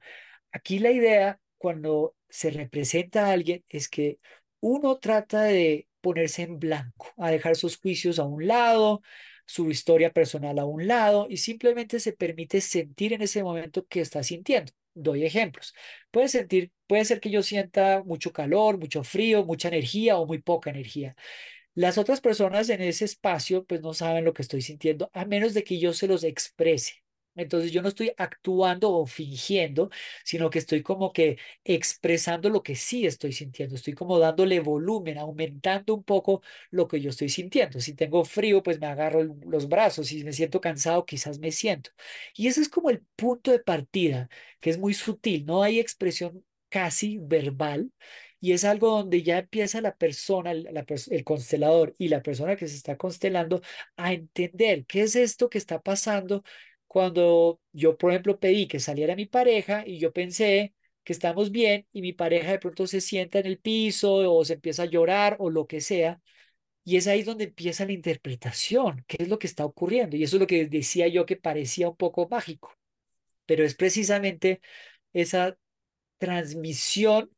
Aquí 0.51 0.79
la 0.79 0.91
idea 0.91 1.39
cuando 1.57 2.15
se 2.29 2.51
representa 2.51 3.27
a 3.27 3.31
alguien 3.31 3.63
es 3.69 3.89
que 3.89 4.19
uno 4.59 4.97
trata 4.99 5.43
de 5.43 5.87
ponerse 6.01 6.43
en 6.43 6.59
blanco, 6.59 7.13
a 7.17 7.31
dejar 7.31 7.55
sus 7.55 7.77
juicios 7.77 8.19
a 8.19 8.23
un 8.25 8.47
lado, 8.47 9.01
su 9.45 9.69
historia 9.71 10.11
personal 10.11 10.59
a 10.59 10.65
un 10.65 10.87
lado 10.87 11.27
y 11.29 11.37
simplemente 11.37 11.99
se 11.99 12.13
permite 12.13 12.61
sentir 12.61 13.13
en 13.13 13.21
ese 13.21 13.43
momento 13.43 13.85
que 13.87 14.01
está 14.01 14.23
sintiendo. 14.23 14.73
doy 14.93 15.25
ejemplos. 15.25 15.73
Puede 16.11 16.27
sentir, 16.27 16.71
puede 16.87 17.05
ser 17.05 17.19
que 17.19 17.29
yo 17.29 17.43
sienta 17.43 18.03
mucho 18.03 18.33
calor, 18.33 18.77
mucho 18.79 19.03
frío, 19.03 19.45
mucha 19.45 19.67
energía 19.69 20.17
o 20.17 20.25
muy 20.25 20.39
poca 20.41 20.69
energía. 20.71 21.15
Las 21.75 21.97
otras 21.97 22.21
personas 22.21 22.69
en 22.69 22.81
ese 22.81 23.05
espacio 23.05 23.65
pues 23.65 23.81
no 23.81 23.93
saben 23.93 24.25
lo 24.25 24.33
que 24.33 24.41
estoy 24.43 24.61
sintiendo 24.61 25.09
a 25.13 25.25
menos 25.25 25.53
de 25.53 25.63
que 25.63 25.79
yo 25.79 25.93
se 25.93 26.07
los 26.07 26.23
exprese. 26.23 27.03
Entonces 27.37 27.71
yo 27.71 27.81
no 27.81 27.89
estoy 27.89 28.11
actuando 28.17 28.91
o 28.91 29.05
fingiendo, 29.05 29.89
sino 30.23 30.49
que 30.49 30.59
estoy 30.59 30.81
como 30.83 31.13
que 31.13 31.37
expresando 31.63 32.49
lo 32.49 32.63
que 32.63 32.75
sí 32.75 33.05
estoy 33.05 33.31
sintiendo. 33.33 33.75
Estoy 33.75 33.93
como 33.93 34.19
dándole 34.19 34.59
volumen, 34.59 35.17
aumentando 35.17 35.93
un 35.95 36.03
poco 36.03 36.41
lo 36.71 36.87
que 36.87 36.99
yo 37.01 37.09
estoy 37.11 37.29
sintiendo. 37.29 37.79
Si 37.79 37.93
tengo 37.93 38.25
frío, 38.25 38.63
pues 38.63 38.79
me 38.79 38.87
agarro 38.87 39.23
los 39.45 39.67
brazos. 39.69 40.07
Si 40.07 40.23
me 40.23 40.33
siento 40.33 40.61
cansado, 40.61 41.05
quizás 41.05 41.39
me 41.39 41.51
siento. 41.51 41.91
Y 42.35 42.47
ese 42.47 42.61
es 42.61 42.69
como 42.69 42.89
el 42.89 43.01
punto 43.15 43.51
de 43.51 43.59
partida, 43.59 44.29
que 44.59 44.69
es 44.69 44.77
muy 44.77 44.93
sutil. 44.93 45.45
No 45.45 45.63
hay 45.63 45.79
expresión 45.79 46.43
casi 46.69 47.17
verbal. 47.19 47.91
Y 48.39 48.51
es 48.53 48.65
algo 48.65 48.89
donde 48.91 49.23
ya 49.23 49.39
empieza 49.39 49.81
la 49.81 49.95
persona, 49.95 50.51
el 50.51 51.23
constelador 51.23 51.95
y 51.97 52.09
la 52.09 52.21
persona 52.21 52.55
que 52.55 52.67
se 52.67 52.75
está 52.75 52.95
constelando 52.95 53.61
a 53.95 54.13
entender 54.13 54.85
qué 54.85 55.01
es 55.01 55.15
esto 55.15 55.49
que 55.49 55.57
está 55.57 55.81
pasando 55.81 56.43
cuando 56.87 57.61
yo, 57.73 57.97
por 57.97 58.11
ejemplo, 58.11 58.39
pedí 58.39 58.67
que 58.67 58.79
saliera 58.79 59.15
mi 59.15 59.25
pareja 59.25 59.83
y 59.85 59.99
yo 59.99 60.13
pensé 60.13 60.73
que 61.03 61.13
estamos 61.13 61.51
bien 61.51 61.87
y 61.93 62.01
mi 62.01 62.13
pareja 62.13 62.51
de 62.51 62.59
pronto 62.59 62.87
se 62.87 63.01
sienta 63.01 63.39
en 63.39 63.45
el 63.47 63.59
piso 63.59 64.13
o 64.33 64.45
se 64.45 64.53
empieza 64.55 64.83
a 64.83 64.85
llorar 64.85 65.37
o 65.39 65.49
lo 65.49 65.67
que 65.67 65.81
sea. 65.81 66.21
Y 66.83 66.97
es 66.97 67.07
ahí 67.07 67.23
donde 67.23 67.45
empieza 67.45 67.85
la 67.85 67.91
interpretación, 67.93 69.03
qué 69.07 69.17
es 69.23 69.29
lo 69.29 69.39
que 69.39 69.47
está 69.47 69.65
ocurriendo. 69.65 70.15
Y 70.17 70.23
eso 70.23 70.37
es 70.37 70.41
lo 70.41 70.47
que 70.47 70.67
decía 70.67 71.07
yo 71.07 71.25
que 71.25 71.35
parecía 71.37 71.89
un 71.89 71.97
poco 71.97 72.27
mágico, 72.29 72.73
pero 73.45 73.65
es 73.65 73.75
precisamente 73.75 74.61
esa 75.13 75.57
transmisión 76.19 77.31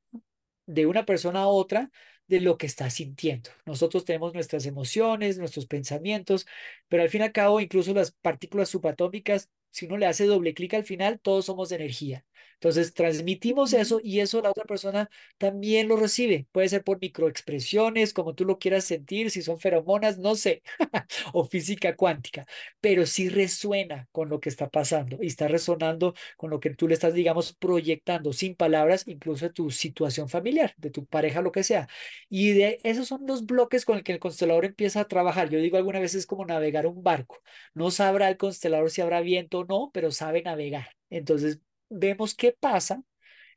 de 0.66 0.86
una 0.86 1.06
persona 1.06 1.42
a 1.42 1.48
otra 1.48 1.92
de 2.30 2.42
lo 2.42 2.58
que 2.58 2.68
está 2.68 2.90
sintiendo. 2.90 3.50
Nosotros 3.66 4.06
tenemos 4.06 4.34
nuestras 4.34 4.66
emociones, 4.66 5.38
nuestros 5.40 5.66
pensamientos, 5.68 6.48
pero 6.88 7.04
al 7.04 7.10
fin 7.10 7.22
y 7.22 7.24
al 7.26 7.32
cabo, 7.34 7.60
incluso 7.60 7.94
las 7.94 8.12
partículas 8.12 8.70
subatómicas, 8.70 9.50
si 9.72 9.86
uno 9.86 9.98
le 9.98 10.06
hace 10.08 10.26
doble 10.26 10.54
clic 10.54 10.74
al 10.74 10.84
final, 10.86 11.20
todos 11.20 11.46
somos 11.46 11.72
energía. 11.72 12.26
Entonces 12.56 12.94
transmitimos 12.94 13.72
eso 13.74 14.02
y 14.04 14.20
eso 14.20 14.42
la 14.42 14.50
otra 14.52 14.66
persona 14.66 15.10
también 15.38 15.88
lo 15.88 15.96
recibe. 15.96 16.46
Puede 16.52 16.68
ser 16.68 16.84
por 16.84 17.00
microexpresiones, 17.00 18.14
como 18.14 18.36
tú 18.36 18.44
lo 18.44 18.60
quieras 18.60 18.84
sentir, 18.84 19.32
si 19.32 19.42
son 19.42 19.60
feromonas, 19.60 20.18
no 20.18 20.36
sé, 20.36 20.62
o 21.34 21.46
física 21.46 21.96
cuántica, 21.96 22.46
pero 22.82 23.06
sí 23.06 23.30
resuena 23.30 24.08
con 24.12 24.28
lo 24.30 24.40
que 24.42 24.50
está 24.50 24.70
pasando 24.70 25.18
y 25.22 25.28
está 25.28 25.48
resonando 25.48 26.14
con 26.38 26.50
lo 26.50 26.60
que 26.60 26.72
tú 26.72 26.88
le 26.88 26.94
estás, 26.96 27.14
digamos, 27.14 27.54
proyectando 27.54 28.34
sin 28.34 28.56
palabras, 28.56 29.08
incluso 29.08 29.46
de 29.46 29.54
tu 29.54 29.72
situación 29.72 30.28
familiar, 30.30 30.74
de 30.78 30.90
tu 30.92 31.06
pareja, 31.06 31.42
lo 31.42 31.52
que 31.52 31.64
sea. 31.64 31.88
Y 32.30 32.52
de 32.52 32.80
esos 32.84 33.08
son 33.08 33.26
los 33.26 33.46
bloques 33.46 33.86
con 33.86 33.98
el 33.98 34.04
que 34.04 34.12
el 34.14 34.20
constelador 34.20 34.66
empieza 34.66 35.02
a 35.02 35.08
trabajar. 35.08 35.50
Yo 35.50 35.60
digo 35.60 35.78
alguna 35.78 36.00
vez 36.00 36.16
es 36.16 36.26
como 36.26 36.46
navegar 36.46 36.86
un 36.88 37.04
barco. 37.04 37.42
No 37.74 37.92
sabrá 37.92 38.30
el 38.30 38.38
constelador 38.38 38.92
si 38.92 39.02
habrá 39.02 39.22
viento 39.22 39.59
o 39.60 39.66
no, 39.66 39.92
pero 39.94 40.12
sabe 40.12 40.42
navegar. 40.44 40.90
Entonces 41.10 41.60
vemos 41.90 42.36
qué 42.36 42.56
pasa 42.60 43.04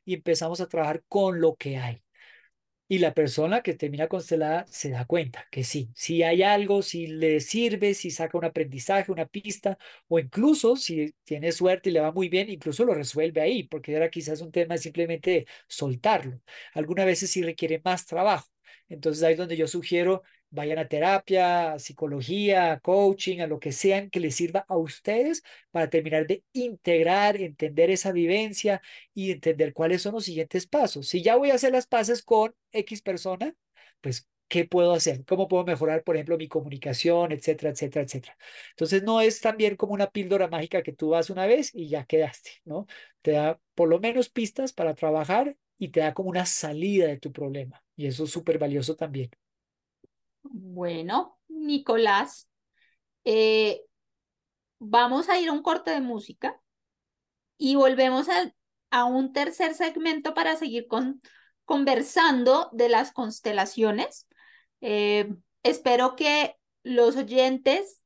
y 0.05 0.15
empezamos 0.15 0.61
a 0.61 0.67
trabajar 0.69 1.03
con 1.07 1.41
lo 1.41 1.55
que 1.55 1.77
hay. 1.77 2.03
Y 2.87 2.99
la 2.99 3.13
persona 3.13 3.63
que 3.63 3.73
termina 3.73 4.07
constelada 4.07 4.65
se 4.67 4.91
da 4.91 5.05
cuenta 5.05 5.47
que 5.51 5.63
sí, 5.63 5.89
si 5.95 6.21
hay 6.21 6.43
algo, 6.43 6.81
si 6.83 7.07
le 7.07 7.39
sirve, 7.39 7.93
si 7.95 8.11
saca 8.11 8.37
un 8.37 8.45
aprendizaje, 8.45 9.11
una 9.11 9.25
pista, 9.25 9.77
o 10.07 10.19
incluso 10.19 10.75
si 10.75 11.15
tiene 11.23 11.51
suerte 11.51 11.89
y 11.89 11.93
le 11.93 12.01
va 12.01 12.11
muy 12.11 12.29
bien, 12.29 12.49
incluso 12.51 12.85
lo 12.85 12.93
resuelve 12.93 13.41
ahí, 13.41 13.63
porque 13.63 13.93
era 13.95 14.09
quizás 14.11 14.41
un 14.41 14.51
tema 14.51 14.77
simplemente 14.77 15.47
soltarlo. 15.67 16.39
Algunas 16.73 17.05
veces 17.07 17.31
sí 17.31 17.41
requiere 17.41 17.81
más 17.83 18.05
trabajo. 18.05 18.47
Entonces 18.89 19.23
ahí 19.23 19.33
es 19.33 19.39
donde 19.39 19.57
yo 19.57 19.67
sugiero 19.67 20.21
vayan 20.53 20.79
a 20.79 20.87
terapia, 20.87 21.77
psicología, 21.79 22.79
coaching, 22.83 23.39
a 23.41 23.47
lo 23.47 23.59
que 23.59 23.71
sean 23.71 24.09
que 24.09 24.19
les 24.19 24.35
sirva 24.35 24.65
a 24.67 24.77
ustedes 24.77 25.43
para 25.71 25.89
terminar 25.89 26.27
de 26.27 26.43
integrar, 26.53 27.37
entender 27.37 27.89
esa 27.89 28.11
vivencia 28.11 28.81
y 29.13 29.31
entender 29.31 29.73
cuáles 29.73 30.01
son 30.01 30.13
los 30.13 30.25
siguientes 30.25 30.67
pasos. 30.67 31.07
Si 31.07 31.21
ya 31.23 31.35
voy 31.35 31.51
a 31.51 31.55
hacer 31.55 31.71
las 31.71 31.87
paces 31.87 32.23
con 32.23 32.55
X 32.71 33.01
persona, 33.01 33.55
pues 34.01 34.27
¿qué 34.47 34.65
puedo 34.65 34.93
hacer? 34.93 35.25
¿Cómo 35.25 35.47
puedo 35.47 35.63
mejorar, 35.65 36.03
por 36.03 36.15
ejemplo, 36.15 36.37
mi 36.37 36.47
comunicación, 36.47 37.31
etcétera, 37.31 37.71
etcétera, 37.71 38.05
etcétera? 38.05 38.37
Entonces, 38.71 39.03
no 39.03 39.21
es 39.21 39.41
también 39.41 39.75
como 39.75 39.93
una 39.93 40.09
píldora 40.11 40.47
mágica 40.47 40.83
que 40.83 40.93
tú 40.93 41.09
vas 41.09 41.29
una 41.29 41.45
vez 41.47 41.71
y 41.73 41.87
ya 41.89 42.05
quedaste, 42.05 42.51
¿no? 42.65 42.87
Te 43.21 43.31
da 43.31 43.59
por 43.75 43.89
lo 43.89 43.99
menos 43.99 44.29
pistas 44.29 44.73
para 44.73 44.93
trabajar 44.95 45.57
y 45.77 45.89
te 45.89 46.01
da 46.01 46.13
como 46.13 46.29
una 46.29 46.45
salida 46.45 47.07
de 47.07 47.17
tu 47.19 47.31
problema. 47.31 47.83
Y 47.95 48.07
eso 48.07 48.23
es 48.25 48.31
súper 48.31 48.57
valioso 48.59 48.95
también. 48.95 49.31
Bueno, 50.43 51.39
Nicolás, 51.47 52.49
eh, 53.25 53.81
vamos 54.79 55.29
a 55.29 55.39
ir 55.39 55.49
a 55.49 55.53
un 55.53 55.63
corte 55.63 55.91
de 55.91 56.01
música 56.01 56.59
y 57.57 57.75
volvemos 57.75 58.29
a, 58.29 58.53
a 58.91 59.05
un 59.05 59.33
tercer 59.33 59.73
segmento 59.73 60.33
para 60.33 60.55
seguir 60.55 60.87
con, 60.87 61.21
conversando 61.65 62.69
de 62.73 62.89
las 62.89 63.11
constelaciones. 63.11 64.27
Eh, 64.81 65.33
espero 65.63 66.15
que 66.15 66.55
los 66.83 67.15
oyentes 67.15 68.01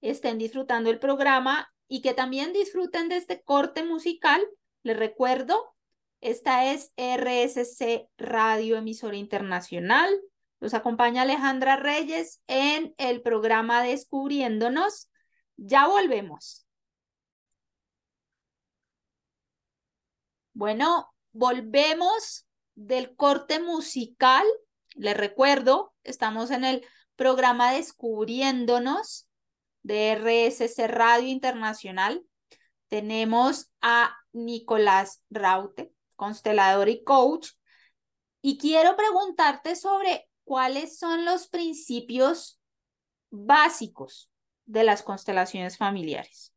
estén 0.00 0.38
disfrutando 0.38 0.90
el 0.90 0.98
programa 0.98 1.72
y 1.88 2.02
que 2.02 2.14
también 2.14 2.52
disfruten 2.52 3.08
de 3.08 3.16
este 3.16 3.42
corte 3.42 3.82
musical. 3.82 4.42
Les 4.82 4.96
recuerdo, 4.96 5.74
esta 6.20 6.70
es 6.70 6.92
RSC 6.96 8.08
Radio 8.18 8.76
Emisora 8.76 9.16
Internacional. 9.16 10.10
Nos 10.60 10.74
acompaña 10.74 11.22
Alejandra 11.22 11.76
Reyes 11.76 12.42
en 12.48 12.94
el 12.98 13.22
programa 13.22 13.82
Descubriéndonos. 13.82 15.08
Ya 15.56 15.86
volvemos. 15.86 16.66
Bueno, 20.52 21.14
volvemos 21.32 22.46
del 22.74 23.14
corte 23.14 23.60
musical. 23.60 24.44
Les 24.94 25.16
recuerdo, 25.16 25.94
estamos 26.02 26.50
en 26.50 26.64
el 26.64 26.84
programa 27.14 27.72
Descubriéndonos 27.72 29.28
de 29.82 30.12
RSC 30.12 30.88
Radio 30.88 31.28
Internacional. 31.28 32.24
Tenemos 32.88 33.72
a 33.80 34.16
Nicolás 34.32 35.22
Raute, 35.30 35.92
constelador 36.16 36.88
y 36.88 37.04
coach. 37.04 37.50
Y 38.40 38.58
quiero 38.58 38.96
preguntarte 38.96 39.76
sobre 39.76 40.27
cuáles 40.48 40.98
son 40.98 41.26
los 41.26 41.46
principios 41.46 42.58
básicos 43.30 44.30
de 44.64 44.82
las 44.82 45.02
constelaciones 45.02 45.76
familiares. 45.76 46.54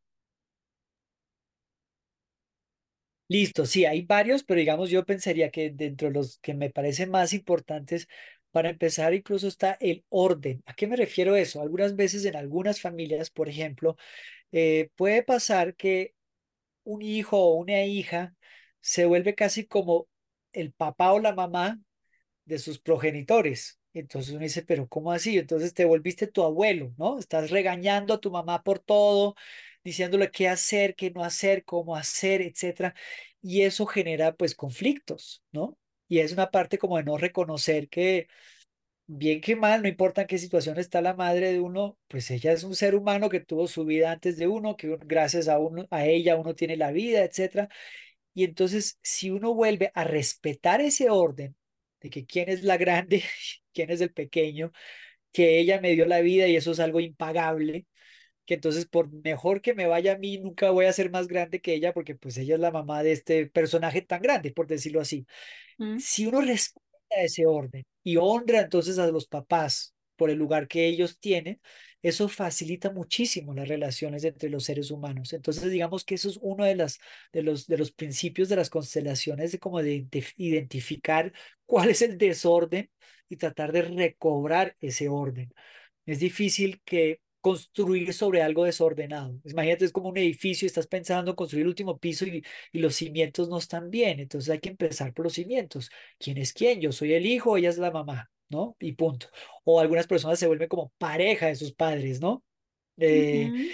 Listo, 3.28 3.66
sí, 3.66 3.84
hay 3.84 4.02
varios, 4.02 4.44
pero 4.44 4.60
digamos, 4.60 4.88
yo 4.90 5.04
pensaría 5.04 5.50
que 5.50 5.70
dentro 5.70 6.08
de 6.08 6.14
los 6.14 6.38
que 6.38 6.54
me 6.54 6.70
parecen 6.70 7.10
más 7.10 7.34
importantes, 7.34 8.08
para 8.50 8.70
empezar, 8.70 9.12
incluso 9.14 9.48
está 9.48 9.76
el 9.80 10.04
orden. 10.10 10.62
¿A 10.66 10.74
qué 10.74 10.86
me 10.86 10.96
refiero 10.96 11.36
eso? 11.36 11.60
Algunas 11.62 11.94
veces 11.94 12.24
en 12.24 12.36
algunas 12.36 12.80
familias, 12.80 13.30
por 13.30 13.48
ejemplo, 13.48 13.96
eh, 14.52 14.90
puede 14.96 15.22
pasar 15.22 15.76
que 15.76 16.14
un 16.84 17.02
hijo 17.02 17.38
o 17.38 17.56
una 17.56 17.84
hija 17.84 18.34
se 18.80 19.06
vuelve 19.06 19.34
casi 19.34 19.66
como 19.66 20.08
el 20.52 20.72
papá 20.72 21.12
o 21.12 21.20
la 21.20 21.34
mamá 21.34 21.80
de 22.46 22.58
sus 22.58 22.80
progenitores. 22.80 23.80
Entonces 23.94 24.32
uno 24.32 24.40
dice, 24.42 24.62
pero 24.62 24.88
¿cómo 24.88 25.12
así? 25.12 25.38
Entonces 25.38 25.74
te 25.74 25.84
volviste 25.84 26.26
tu 26.26 26.42
abuelo, 26.42 26.94
¿no? 26.98 27.18
Estás 27.18 27.50
regañando 27.50 28.14
a 28.14 28.20
tu 28.20 28.30
mamá 28.30 28.62
por 28.62 28.78
todo, 28.78 29.34
diciéndole 29.84 30.30
qué 30.30 30.48
hacer, 30.48 30.94
qué 30.96 31.10
no 31.10 31.24
hacer, 31.24 31.64
cómo 31.64 31.96
hacer, 31.96 32.42
etcétera. 32.42 32.94
Y 33.42 33.62
eso 33.62 33.86
genera 33.86 34.34
pues 34.34 34.54
conflictos, 34.54 35.42
¿no? 35.52 35.78
Y 36.08 36.20
es 36.20 36.32
una 36.32 36.50
parte 36.50 36.78
como 36.78 36.96
de 36.96 37.04
no 37.04 37.18
reconocer 37.18 37.88
que 37.88 38.28
bien 39.06 39.40
que 39.40 39.56
mal, 39.56 39.82
no 39.82 39.88
importa 39.88 40.22
en 40.22 40.26
qué 40.28 40.38
situación 40.38 40.78
está 40.78 41.00
la 41.02 41.14
madre 41.14 41.52
de 41.52 41.60
uno, 41.60 41.98
pues 42.08 42.30
ella 42.30 42.52
es 42.52 42.64
un 42.64 42.74
ser 42.74 42.94
humano 42.94 43.28
que 43.28 43.40
tuvo 43.40 43.66
su 43.68 43.84
vida 43.84 44.10
antes 44.12 44.36
de 44.38 44.46
uno, 44.48 44.76
que 44.76 44.96
gracias 45.04 45.48
a 45.48 45.58
uno, 45.58 45.86
a 45.90 46.06
ella 46.06 46.36
uno 46.36 46.54
tiene 46.54 46.76
la 46.76 46.92
vida, 46.92 47.24
etcétera. 47.24 47.68
Y 48.34 48.44
entonces, 48.44 48.98
si 49.02 49.30
uno 49.30 49.54
vuelve 49.54 49.92
a 49.94 50.04
respetar 50.04 50.80
ese 50.80 51.10
orden 51.10 51.56
de 52.02 52.10
que 52.10 52.26
quién 52.26 52.48
es 52.48 52.64
la 52.64 52.76
grande, 52.76 53.22
quién 53.72 53.90
es 53.90 54.00
el 54.00 54.12
pequeño, 54.12 54.72
que 55.32 55.58
ella 55.58 55.80
me 55.80 55.92
dio 55.92 56.06
la 56.06 56.20
vida 56.20 56.48
y 56.48 56.56
eso 56.56 56.72
es 56.72 56.80
algo 56.80 57.00
impagable, 57.00 57.86
que 58.44 58.54
entonces 58.54 58.86
por 58.86 59.10
mejor 59.12 59.62
que 59.62 59.74
me 59.74 59.86
vaya 59.86 60.14
a 60.14 60.18
mí, 60.18 60.38
nunca 60.38 60.70
voy 60.70 60.86
a 60.86 60.92
ser 60.92 61.10
más 61.10 61.28
grande 61.28 61.60
que 61.60 61.74
ella 61.74 61.92
porque 61.94 62.14
pues 62.14 62.36
ella 62.38 62.54
es 62.54 62.60
la 62.60 62.70
mamá 62.72 63.02
de 63.02 63.12
este 63.12 63.46
personaje 63.46 64.02
tan 64.02 64.22
grande, 64.22 64.52
por 64.52 64.66
decirlo 64.66 65.00
así. 65.00 65.26
Mm. 65.78 65.98
Si 65.98 66.26
uno 66.26 66.40
respeta 66.40 66.82
ese 67.10 67.46
orden 67.46 67.84
y 68.02 68.16
honra 68.16 68.60
entonces 68.60 68.98
a 68.98 69.06
los 69.08 69.26
papás 69.26 69.94
por 70.16 70.30
el 70.30 70.38
lugar 70.38 70.68
que 70.68 70.86
ellos 70.86 71.18
tienen, 71.18 71.60
eso 72.02 72.28
facilita 72.28 72.90
muchísimo 72.90 73.54
las 73.54 73.68
relaciones 73.68 74.24
entre 74.24 74.50
los 74.50 74.64
seres 74.64 74.90
humanos. 74.90 75.32
Entonces, 75.32 75.70
digamos 75.70 76.04
que 76.04 76.16
eso 76.16 76.28
es 76.28 76.38
uno 76.42 76.64
de, 76.64 76.74
las, 76.74 76.98
de, 77.32 77.42
los, 77.42 77.66
de 77.68 77.78
los 77.78 77.92
principios 77.92 78.48
de 78.48 78.56
las 78.56 78.70
constelaciones, 78.70 79.52
de 79.52 79.58
como 79.60 79.80
de 79.82 80.06
identificar 80.36 81.32
cuál 81.72 81.88
es 81.88 82.02
el 82.02 82.18
desorden 82.18 82.90
y 83.30 83.36
tratar 83.36 83.72
de 83.72 83.80
recobrar 83.80 84.76
ese 84.78 85.08
orden. 85.08 85.54
Es 86.04 86.18
difícil 86.20 86.82
que 86.84 87.22
construir 87.40 88.12
sobre 88.12 88.42
algo 88.42 88.64
desordenado. 88.66 89.40
Imagínate, 89.46 89.86
es 89.86 89.92
como 89.92 90.10
un 90.10 90.18
edificio 90.18 90.66
estás 90.66 90.86
pensando 90.86 91.30
en 91.30 91.34
construir 91.34 91.62
el 91.62 91.68
último 91.68 91.98
piso 91.98 92.26
y, 92.26 92.44
y, 92.72 92.78
los 92.78 92.94
cimientos 92.96 93.48
no 93.48 93.56
están 93.56 93.88
bien. 93.88 94.20
Entonces 94.20 94.50
hay 94.50 94.58
que 94.60 94.68
empezar 94.68 95.14
por 95.14 95.24
los 95.24 95.32
cimientos. 95.32 95.90
¿Quién 96.18 96.36
es 96.36 96.52
quién? 96.52 96.78
Yo 96.78 96.92
soy 96.92 97.14
el 97.14 97.24
hijo, 97.24 97.56
ella 97.56 97.70
es 97.70 97.78
la 97.78 97.90
mamá. 97.90 98.30
¿no? 98.50 98.76
Y 98.78 98.92
punto. 98.92 99.28
O 99.64 99.80
algunas 99.80 100.06
personas 100.06 100.38
se 100.38 100.46
vuelven 100.46 100.68
como 100.68 100.92
pareja 100.98 101.46
de 101.46 101.56
sus 101.56 101.72
padres, 101.72 102.20
¿no? 102.20 102.44
Eh, 102.98 103.72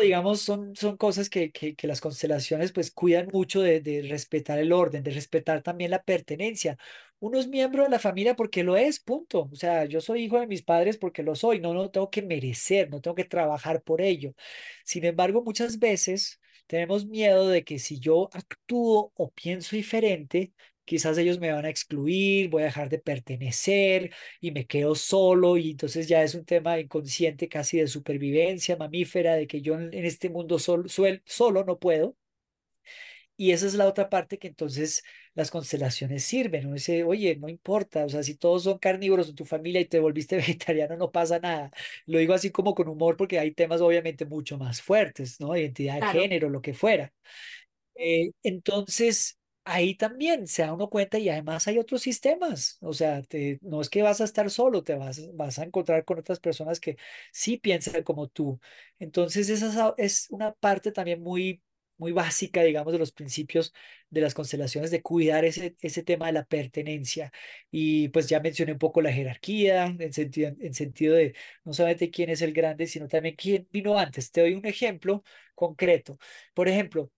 digamos, 0.00 0.40
son, 0.40 0.74
son 0.76 0.96
cosas 0.96 1.30
que, 1.30 1.52
que, 1.52 1.74
las 1.86 2.00
constelaciones 2.00 2.72
pues 2.72 2.90
cuidan 2.90 3.28
mucho 3.32 3.62
de, 3.62 3.80
de, 3.80 4.02
respetar 4.02 4.58
el 4.58 4.72
orden, 4.72 5.02
de 5.02 5.10
respetar 5.12 5.62
también 5.62 5.90
la 5.90 6.02
pertenencia. 6.02 6.76
Uno 7.18 7.38
es 7.38 7.48
miembro 7.48 7.84
de 7.84 7.88
la 7.90 7.98
familia 7.98 8.36
porque 8.36 8.62
lo 8.64 8.76
es, 8.76 9.00
punto. 9.00 9.48
O 9.52 9.56
sea, 9.56 9.86
yo 9.86 10.00
soy 10.00 10.24
hijo 10.24 10.38
de 10.40 10.46
mis 10.46 10.62
padres 10.62 10.98
porque 10.98 11.22
lo 11.22 11.34
soy, 11.34 11.60
no, 11.60 11.72
no 11.72 11.90
tengo 11.90 12.10
que 12.10 12.22
merecer, 12.22 12.90
no 12.90 13.00
tengo 13.00 13.14
que 13.14 13.24
trabajar 13.24 13.82
por 13.82 14.00
ello. 14.02 14.34
Sin 14.84 15.04
embargo, 15.04 15.42
muchas 15.42 15.78
veces 15.78 16.40
tenemos 16.66 17.06
miedo 17.06 17.48
de 17.48 17.64
que 17.64 17.78
si 17.78 17.98
yo 18.00 18.28
actúo 18.32 19.12
o 19.16 19.30
pienso 19.30 19.76
diferente, 19.76 20.52
quizás 20.86 21.18
ellos 21.18 21.38
me 21.40 21.52
van 21.52 21.66
a 21.66 21.70
excluir, 21.70 22.48
voy 22.50 22.62
a 22.62 22.66
dejar 22.66 22.88
de 22.88 22.98
pertenecer 22.98 24.12
y 24.40 24.52
me 24.52 24.66
quedo 24.66 24.94
solo 24.94 25.58
y 25.58 25.72
entonces 25.72 26.08
ya 26.08 26.22
es 26.22 26.34
un 26.34 26.46
tema 26.46 26.80
inconsciente 26.80 27.48
casi 27.48 27.78
de 27.78 27.88
supervivencia 27.88 28.76
mamífera, 28.76 29.34
de 29.36 29.46
que 29.46 29.60
yo 29.62 29.74
en, 29.74 29.92
este 29.94 30.30
mundo 30.30 30.58
sol, 30.58 30.88
solo 31.26 31.64
no 31.64 31.78
puedo. 31.78 32.16
Y 33.38 33.50
esa 33.52 33.66
es 33.66 33.74
la 33.74 33.86
otra 33.86 34.08
parte 34.08 34.38
que 34.38 34.48
entonces 34.48 35.04
las 35.34 35.50
constelaciones 35.50 36.24
sirven. 36.24 36.66
Uno 36.66 36.74
dice, 36.74 37.04
oye, 37.04 37.36
no 37.36 37.48
importa, 37.48 38.04
o 38.06 38.08
sea, 38.08 38.22
si 38.22 38.34
todos 38.34 38.62
son 38.62 38.78
carnívoros 38.78 39.28
en 39.28 39.34
tu 39.34 39.44
familia 39.44 39.80
y 39.80 39.84
te 39.84 40.00
volviste 40.00 40.36
vegetariano, 40.36 40.96
no 40.96 41.12
pasa 41.12 41.38
nada. 41.38 41.70
Lo 42.06 42.18
digo 42.18 42.32
así 42.32 42.50
como 42.50 42.74
con 42.74 42.88
humor 42.88 43.16
porque 43.16 43.38
hay 43.38 43.52
temas 43.52 43.80
obviamente 43.82 44.24
mucho 44.24 44.56
más 44.58 44.80
fuertes, 44.80 45.38
¿no? 45.40 45.54
Identidad 45.56 46.00
de 46.00 46.18
género, 46.18 46.48
lo 46.48 46.62
que 46.62 46.72
fuera. 46.74 47.12
Eh, 47.96 48.32
entonces, 48.42 49.38
ahí 49.66 49.94
también 49.96 50.46
se 50.46 50.62
da 50.62 50.72
uno 50.74 50.88
cuenta 50.90 51.18
y 51.18 51.28
además 51.28 51.68
hay 51.68 51.78
otros 51.78 52.02
sistemas. 52.02 52.78
O 52.80 52.94
sea, 52.94 53.22
te, 53.22 53.58
no 53.62 53.80
es 53.82 53.90
que 53.90 54.02
vas 54.02 54.20
a 54.22 54.24
estar 54.24 54.50
solo, 54.50 54.82
te 54.84 54.94
vas, 54.96 55.20
vas 55.34 55.58
a 55.58 55.64
encontrar 55.64 56.04
con 56.04 56.18
otras 56.18 56.40
personas 56.40 56.80
que 56.80 56.96
sí 57.32 57.58
piensan 57.58 58.02
como 58.04 58.28
tú. 58.28 58.60
Entonces, 58.98 59.48
esa 59.50 59.94
es 59.98 60.28
una 60.30 60.52
parte 60.54 60.92
también 60.92 61.22
muy, 61.22 61.62
muy 61.98 62.12
básica, 62.12 62.62
digamos, 62.62 62.92
de 62.92 62.98
los 63.00 63.12
principios 63.12 63.74
de 64.10 64.20
las 64.22 64.34
constelaciones, 64.34 64.90
de 64.90 65.02
cuidar 65.02 65.44
ese, 65.44 65.76
ese 65.80 66.02
tema 66.02 66.26
de 66.26 66.32
la 66.34 66.44
pertenencia. 66.44 67.32
Y 67.70 68.08
pues 68.10 68.28
ya 68.28 68.40
mencioné 68.40 68.72
un 68.72 68.78
poco 68.78 69.02
la 69.02 69.12
jerarquía, 69.12 69.86
en 69.98 70.12
sentido, 70.12 70.52
en 70.60 70.74
sentido 70.74 71.14
de 71.16 71.34
no 71.64 71.72
solamente 71.72 72.10
quién 72.10 72.30
es 72.30 72.42
el 72.42 72.52
grande, 72.52 72.86
sino 72.86 73.08
también 73.08 73.36
quién 73.36 73.68
vino 73.72 73.98
antes. 73.98 74.30
Te 74.30 74.40
doy 74.42 74.54
un 74.54 74.66
ejemplo 74.66 75.24
concreto. 75.54 76.18
Por 76.54 76.68
ejemplo, 76.68 77.10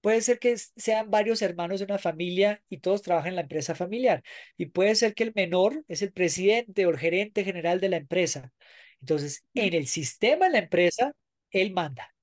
Puede 0.00 0.22
ser 0.22 0.38
que 0.38 0.56
sean 0.56 1.10
varios 1.10 1.42
hermanos 1.42 1.80
de 1.80 1.84
una 1.84 1.98
familia 1.98 2.62
y 2.70 2.78
todos 2.78 3.02
trabajan 3.02 3.30
en 3.30 3.36
la 3.36 3.42
empresa 3.42 3.74
familiar. 3.74 4.22
Y 4.56 4.66
puede 4.66 4.94
ser 4.94 5.14
que 5.14 5.24
el 5.24 5.32
menor 5.34 5.84
es 5.88 6.02
el 6.02 6.12
presidente 6.12 6.86
o 6.86 6.90
el 6.90 6.98
gerente 6.98 7.44
general 7.44 7.80
de 7.80 7.90
la 7.90 7.96
empresa. 7.98 8.52
Entonces, 9.00 9.44
en 9.54 9.74
el 9.74 9.86
sistema 9.86 10.46
de 10.46 10.52
la 10.52 10.58
empresa, 10.60 11.14
él 11.50 11.72
manda. 11.72 12.14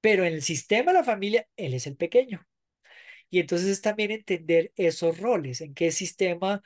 Pero 0.00 0.24
en 0.24 0.34
el 0.34 0.42
sistema 0.42 0.92
de 0.92 0.98
la 0.98 1.04
familia, 1.04 1.46
él 1.56 1.74
es 1.74 1.86
el 1.86 1.96
pequeño. 1.96 2.46
Y 3.30 3.40
entonces 3.40 3.68
es 3.68 3.82
también 3.82 4.10
entender 4.10 4.72
esos 4.76 5.18
roles, 5.20 5.60
en 5.60 5.74
qué 5.74 5.90
sistema 5.92 6.62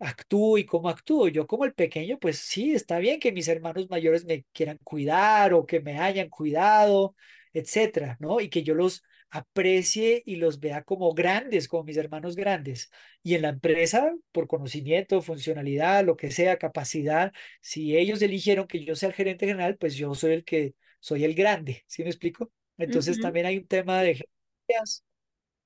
actúo 0.00 0.58
y 0.58 0.66
cómo 0.66 0.88
actúo. 0.88 1.28
Yo 1.28 1.46
como 1.46 1.64
el 1.64 1.74
pequeño, 1.74 2.18
pues 2.18 2.38
sí, 2.38 2.72
está 2.74 2.98
bien 2.98 3.20
que 3.20 3.32
mis 3.32 3.48
hermanos 3.48 3.90
mayores 3.90 4.24
me 4.24 4.44
quieran 4.52 4.78
cuidar 4.84 5.54
o 5.54 5.66
que 5.66 5.80
me 5.80 5.98
hayan 5.98 6.28
cuidado, 6.30 7.16
etcétera, 7.52 8.16
¿no? 8.20 8.40
Y 8.40 8.48
que 8.50 8.62
yo 8.62 8.74
los 8.74 9.04
aprecie 9.30 10.22
y 10.26 10.36
los 10.36 10.60
vea 10.60 10.82
como 10.82 11.12
grandes, 11.14 11.68
como 11.68 11.84
mis 11.84 11.96
hermanos 11.96 12.36
grandes. 12.36 12.90
Y 13.22 13.34
en 13.34 13.42
la 13.42 13.50
empresa, 13.50 14.12
por 14.32 14.46
conocimiento, 14.48 15.22
funcionalidad, 15.22 16.04
lo 16.04 16.16
que 16.16 16.30
sea, 16.30 16.58
capacidad, 16.58 17.32
si 17.60 17.96
ellos 17.96 18.22
eligieron 18.22 18.66
que 18.66 18.84
yo 18.84 18.96
sea 18.96 19.08
el 19.08 19.14
gerente 19.14 19.46
general, 19.46 19.76
pues 19.78 19.94
yo 19.94 20.14
soy 20.14 20.32
el 20.32 20.44
que 20.44 20.74
soy 21.00 21.24
el 21.24 21.34
grande, 21.34 21.84
¿sí 21.86 22.02
me 22.02 22.10
explico? 22.10 22.50
Entonces 22.78 23.20
también 23.20 23.46
hay 23.46 23.58
un 23.58 23.66
tema 23.66 24.02
de 24.02 24.24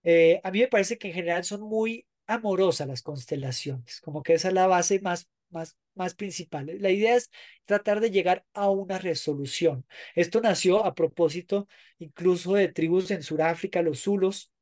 eh, 0.02 0.40
a 0.42 0.50
mí 0.50 0.60
me 0.60 0.68
parece 0.68 0.98
que 0.98 1.08
en 1.08 1.14
general 1.14 1.44
son 1.44 1.62
muy 1.62 2.06
amorosas 2.26 2.88
las 2.88 3.02
constelaciones, 3.02 4.00
como 4.00 4.22
que 4.22 4.34
esa 4.34 4.48
es 4.48 4.54
la 4.54 4.66
base 4.66 5.00
más 5.00 5.28
más, 5.54 5.78
más 5.94 6.14
principales. 6.14 6.80
La 6.82 6.90
idea 6.90 7.16
es 7.16 7.30
tratar 7.64 8.00
de 8.00 8.10
llegar 8.10 8.44
a 8.54 8.70
una 8.70 8.98
resolución. 8.98 9.86
Esto 10.14 10.40
nació 10.42 10.84
a 10.84 10.94
propósito 10.94 11.68
incluso 11.98 12.54
de 12.54 12.68
tribus 12.68 13.10
en 13.12 13.22
Sudáfrica, 13.22 13.82
los 13.82 14.00
Zulos, 14.00 14.52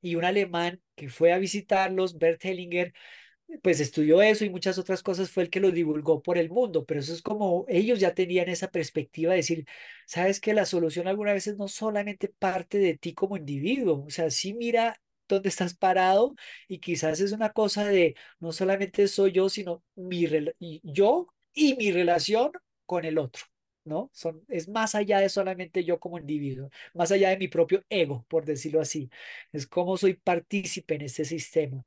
y 0.00 0.14
un 0.16 0.24
alemán 0.24 0.80
que 0.94 1.08
fue 1.08 1.32
a 1.32 1.38
visitarlos, 1.38 2.18
Bert 2.18 2.44
Hellinger, 2.44 2.92
pues 3.62 3.80
estudió 3.80 4.22
eso 4.22 4.44
y 4.44 4.50
muchas 4.50 4.78
otras 4.78 5.02
cosas, 5.02 5.30
fue 5.30 5.44
el 5.44 5.50
que 5.50 5.60
lo 5.60 5.70
divulgó 5.70 6.22
por 6.22 6.38
el 6.38 6.50
mundo, 6.50 6.84
pero 6.84 7.00
eso 7.00 7.12
es 7.12 7.22
como 7.22 7.64
ellos 7.68 8.00
ya 8.00 8.14
tenían 8.14 8.48
esa 8.48 8.70
perspectiva 8.70 9.32
de 9.32 9.38
decir, 9.38 9.66
sabes 10.06 10.40
que 10.40 10.54
la 10.54 10.66
solución 10.66 11.08
algunas 11.08 11.34
veces 11.34 11.56
no 11.56 11.68
solamente 11.68 12.28
parte 12.28 12.78
de 12.78 12.96
ti 12.98 13.14
como 13.14 13.36
individuo, 13.36 14.04
o 14.06 14.10
sea, 14.10 14.30
sí 14.30 14.54
mira 14.54 15.00
dónde 15.28 15.48
estás 15.48 15.74
parado 15.76 16.34
y 16.68 16.78
quizás 16.80 17.20
es 17.20 17.32
una 17.32 17.52
cosa 17.52 17.84
de 17.86 18.16
no 18.40 18.52
solamente 18.52 19.08
soy 19.08 19.32
yo, 19.32 19.48
sino 19.48 19.82
mi 19.94 20.26
yo 20.82 21.28
y 21.52 21.74
mi 21.76 21.92
relación 21.92 22.52
con 22.86 23.04
el 23.04 23.18
otro. 23.18 23.44
¿no? 23.86 24.10
Son, 24.12 24.44
es 24.48 24.68
más 24.68 24.94
allá 24.94 25.20
de 25.20 25.28
solamente 25.28 25.84
yo 25.84 25.98
como 26.00 26.18
individuo, 26.18 26.70
más 26.92 27.12
allá 27.12 27.30
de 27.30 27.38
mi 27.38 27.48
propio 27.48 27.84
ego, 27.88 28.26
por 28.28 28.44
decirlo 28.44 28.80
así. 28.80 29.08
Es 29.52 29.66
como 29.66 29.96
soy 29.96 30.14
partícipe 30.14 30.96
en 30.96 31.02
este 31.02 31.24
sistema. 31.24 31.84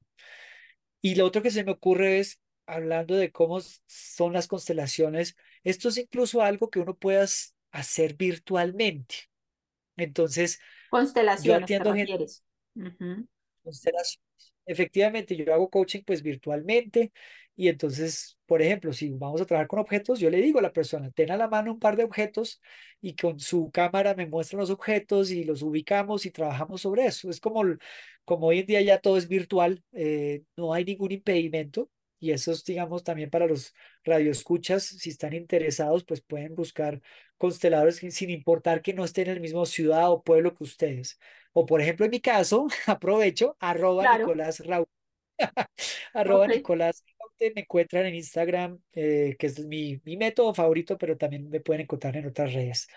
Y 1.01 1.15
lo 1.15 1.25
otro 1.25 1.41
que 1.41 1.51
se 1.51 1.63
me 1.63 1.71
ocurre 1.71 2.19
es, 2.19 2.41
hablando 2.65 3.15
de 3.15 3.31
cómo 3.31 3.59
son 3.87 4.33
las 4.33 4.47
constelaciones, 4.47 5.35
esto 5.63 5.89
es 5.89 5.97
incluso 5.97 6.41
algo 6.41 6.69
que 6.69 6.79
uno 6.79 6.95
pueda 6.95 7.25
hacer 7.71 8.15
virtualmente. 8.15 9.15
Entonces, 9.97 10.59
constelaciones, 10.89 11.43
yo 11.43 11.55
atiendo 11.55 11.93
gente, 11.93 12.25
Efectivamente, 14.65 15.35
yo 15.35 15.53
hago 15.53 15.69
coaching 15.69 16.03
pues 16.05 16.21
virtualmente 16.21 17.11
y 17.55 17.67
entonces, 17.67 18.37
por 18.45 18.61
ejemplo, 18.61 18.93
si 18.93 19.09
vamos 19.09 19.41
a 19.41 19.45
trabajar 19.45 19.67
con 19.67 19.79
objetos, 19.79 20.19
yo 20.19 20.29
le 20.29 20.41
digo 20.41 20.59
a 20.59 20.61
la 20.61 20.71
persona, 20.71 21.11
ten 21.11 21.31
a 21.31 21.37
la 21.37 21.47
mano 21.49 21.73
un 21.73 21.79
par 21.79 21.97
de 21.97 22.03
objetos 22.03 22.61
y 23.01 23.15
con 23.15 23.39
su 23.39 23.71
cámara 23.71 24.13
me 24.15 24.27
muestran 24.27 24.59
los 24.59 24.69
objetos 24.69 25.31
y 25.31 25.43
los 25.43 25.61
ubicamos 25.63 26.25
y 26.25 26.31
trabajamos 26.31 26.81
sobre 26.81 27.05
eso. 27.05 27.29
Es 27.29 27.39
como, 27.39 27.63
como 28.25 28.47
hoy 28.47 28.59
en 28.59 28.65
día 28.67 28.81
ya 28.81 28.99
todo 28.99 29.17
es 29.17 29.27
virtual, 29.27 29.83
eh, 29.91 30.43
no 30.55 30.73
hay 30.73 30.85
ningún 30.85 31.11
impedimento 31.11 31.89
y 32.19 32.31
eso 32.31 32.51
es, 32.51 32.63
digamos, 32.63 33.03
también 33.03 33.29
para 33.29 33.47
los 33.47 33.73
radioescuchas, 34.03 34.83
si 34.83 35.09
están 35.09 35.33
interesados, 35.33 36.03
pues 36.03 36.21
pueden 36.21 36.55
buscar 36.55 37.01
consteladores 37.37 37.97
sin 37.97 38.29
importar 38.29 38.81
que 38.81 38.93
no 38.93 39.05
estén 39.05 39.27
en 39.27 39.35
el 39.35 39.41
mismo 39.41 39.65
ciudad 39.65 40.11
o 40.11 40.23
pueblo 40.23 40.55
que 40.55 40.63
ustedes. 40.63 41.19
O 41.53 41.65
por 41.65 41.81
ejemplo, 41.81 42.05
en 42.05 42.11
mi 42.11 42.19
caso, 42.21 42.67
aprovecho, 42.87 43.55
arroba 43.59 44.17
Nicolás 44.17 44.59
Raúl. 44.65 44.87
arroba 46.13 46.47
Nicolás 46.47 47.03
me 47.39 47.61
encuentran 47.61 48.05
en 48.05 48.15
Instagram, 48.15 48.79
eh, 48.93 49.35
que 49.39 49.47
es 49.47 49.65
mi, 49.65 50.01
mi 50.03 50.17
método 50.17 50.53
favorito, 50.53 50.97
pero 50.97 51.17
también 51.17 51.49
me 51.49 51.61
pueden 51.61 51.81
encontrar 51.83 52.17
en 52.17 52.27
otras 52.27 52.53
redes. 52.53 52.87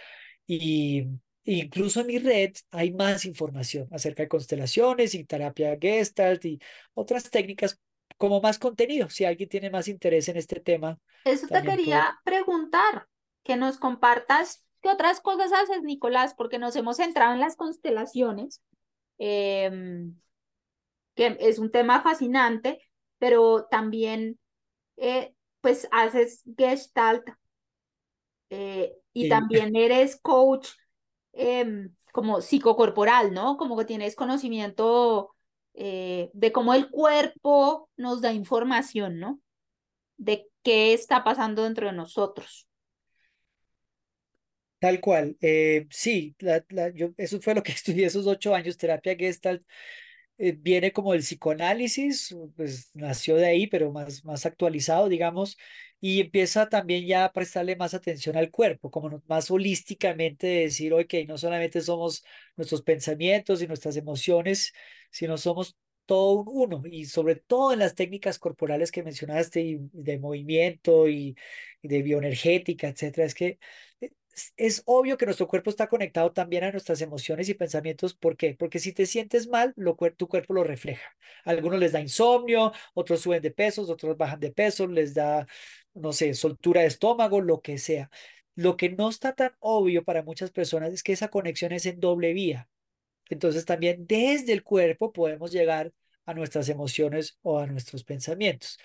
Y 0.47 1.07
incluso 1.45 2.01
en 2.01 2.07
mi 2.09 2.19
red 2.19 2.53
hay 2.71 2.93
más 2.93 3.25
información 3.25 3.89
acerca 3.93 4.23
de 4.23 4.29
constelaciones 4.29 5.15
y 5.15 5.25
terapia 5.25 5.77
gestalt 5.81 6.45
y 6.45 6.59
otras 6.95 7.31
técnicas 7.31 7.81
como 8.23 8.41
más 8.41 8.61
contenido, 8.61 9.11
si 9.11 9.25
alguien 9.25 9.49
tiene 9.49 9.69
más 9.69 9.89
interés 9.89 10.29
en 10.29 10.37
este 10.37 10.61
tema. 10.61 10.97
Eso 11.25 11.49
te 11.49 11.61
quería 11.61 12.21
preguntar, 12.23 13.09
que 13.43 13.57
nos 13.57 13.79
compartas 13.79 14.65
qué 14.81 14.91
otras 14.91 15.21
cosas 15.21 15.53
haces, 15.53 15.83
Nicolás, 15.83 16.33
porque 16.33 16.61
nos 16.61 16.77
hemos 16.77 16.99
centrado 16.99 17.33
en 17.33 17.41
las 17.41 17.57
constelaciones, 17.57 18.63
em, 19.19 20.15
que 21.17 21.37
es 21.41 21.59
un 21.59 21.73
tema 21.73 22.01
fascinante, 22.01 22.79
pero 23.19 23.65
también, 23.69 24.39
eh, 24.99 25.35
pues, 25.61 25.89
haces 25.91 26.45
gestalt 26.57 27.29
eh, 28.51 28.93
y 29.13 29.29
también 29.69 29.75
eres 29.75 30.15
coach 30.23 30.69
em, 31.33 31.93
como 32.13 32.41
psicocorporal, 32.41 33.35
¿no? 33.35 33.57
Como 33.57 33.77
que 33.77 33.85
tienes 33.85 34.15
conocimiento 34.15 35.32
eh, 35.75 36.31
de 36.35 36.53
cómo 36.53 36.75
el 36.75 36.91
cuerpo 36.91 37.91
nos 37.97 38.21
da 38.23 38.33
información, 38.33 39.19
¿no? 39.21 39.41
De 40.19 40.49
qué 40.65 40.95
está 40.95 41.25
pasando 41.25 41.65
dentro 41.65 41.87
de 41.89 41.95
nosotros. 41.95 42.69
Tal 44.79 45.01
cual. 45.01 45.37
Eh, 45.41 45.87
sí, 45.91 46.35
la- 46.41 46.65
la- 46.71 46.91
yo, 46.93 47.11
eso 47.17 47.41
fue 47.41 47.55
lo 47.55 47.63
que 47.63 47.73
estudié 47.73 48.07
esos 48.07 48.27
ocho 48.27 48.55
años, 48.55 48.77
terapia 48.77 49.15
Gestalt. 49.17 49.63
eh, 50.39 50.53
viene 50.59 50.93
como 50.93 51.15
el 51.15 51.21
psicoanálisis, 51.21 52.35
pues 52.57 52.91
nació 52.95 53.37
de 53.37 53.47
ahí, 53.47 53.67
pero 53.69 53.93
más, 53.93 54.25
más 54.25 54.47
actualizado, 54.47 55.09
digamos, 55.09 55.59
y 56.03 56.21
empieza 56.21 56.69
también 56.69 57.07
ya 57.07 57.25
a 57.27 57.33
prestarle 57.33 57.77
más 57.77 57.95
atención 57.95 58.37
al 58.37 58.51
cuerpo, 58.51 58.91
como 58.91 59.23
más 59.29 59.51
holísticamente 59.53 60.49
decir, 60.49 60.93
ok, 60.95 61.15
no 61.29 61.38
solamente 61.38 61.81
somos 61.83 62.25
nuestros 62.57 62.83
pensamientos 62.83 63.62
y 63.62 63.69
nuestras 63.69 63.97
emociones, 63.97 64.75
sino 65.12 65.38
somos 65.38 65.77
todo 66.07 66.33
un 66.43 66.73
uno, 66.75 66.83
y 66.91 67.07
sobre 67.07 67.37
todo 67.37 67.73
en 67.73 67.79
las 67.81 67.95
técnicas 67.95 68.38
corporales 68.41 68.91
que 68.93 69.05
mencionaste, 69.05 69.62
y 69.62 69.79
de 69.93 70.19
movimiento 70.19 71.09
y, 71.09 71.37
y 71.83 71.88
de 71.88 72.03
bioenergética, 72.03 72.88
etcétera, 72.88 73.27
es 73.27 73.35
que 73.35 73.59
es, 74.57 74.83
obvio 74.87 75.16
que 75.18 75.27
nuestro 75.27 75.47
cuerpo 75.49 75.71
está 75.71 75.88
conectado 75.88 76.33
también 76.33 76.64
a 76.64 76.73
nuestras 76.73 77.01
emociones 77.03 77.49
y 77.49 77.55
pensamientos. 77.55 78.14
¿Por 78.14 78.37
qué? 78.37 78.55
Porque 78.59 78.79
si 78.79 78.92
te 78.92 79.07
sientes 79.07 79.49
mal, 79.49 79.73
lo, 79.77 79.97
tu 80.16 80.29
cuerpo 80.29 80.55
lo 80.55 80.64
refleja. 80.64 81.16
A 81.45 81.51
algunos 81.51 81.79
les 81.79 81.92
da 81.92 82.01
insomnio, 82.01 82.73
otros 82.95 83.21
suben 83.21 83.42
de 83.42 83.51
pesos, 83.51 83.90
otros 83.90 84.16
bajan 84.16 84.40
de 84.40 84.53
peso, 84.53 84.87
les 84.87 85.14
da, 85.14 85.47
no 85.95 86.12
sé, 86.12 86.35
soltura 86.35 86.83
de 86.83 86.88
estómago, 86.88 87.40
lo 87.40 87.61
que 87.61 87.79
sea. 87.79 88.11
Lo 88.55 88.77
que 88.77 88.90
no 88.90 89.09
está 89.09 89.35
tan 89.35 89.53
obvio 89.61 90.05
para 90.05 90.23
muchas 90.23 90.51
personas 90.51 90.92
es 90.92 91.03
que 91.03 91.12
esa 91.12 91.29
conexión 91.29 91.73
es 91.73 91.87
en 91.87 92.01
doble 92.01 92.33
vía. 92.33 92.68
Entonces 93.31 93.64
también 93.64 94.07
desde 94.07 94.53
el 94.53 94.62
cuerpo 94.62 95.12
podemos 95.12 95.53
llegar 95.53 95.92
a 96.27 96.35
nuestras 96.35 96.68
emociones 96.68 97.38
o 97.42 97.59
a 97.59 97.66
nuestros 97.66 98.05
pensamientos. 98.05 98.79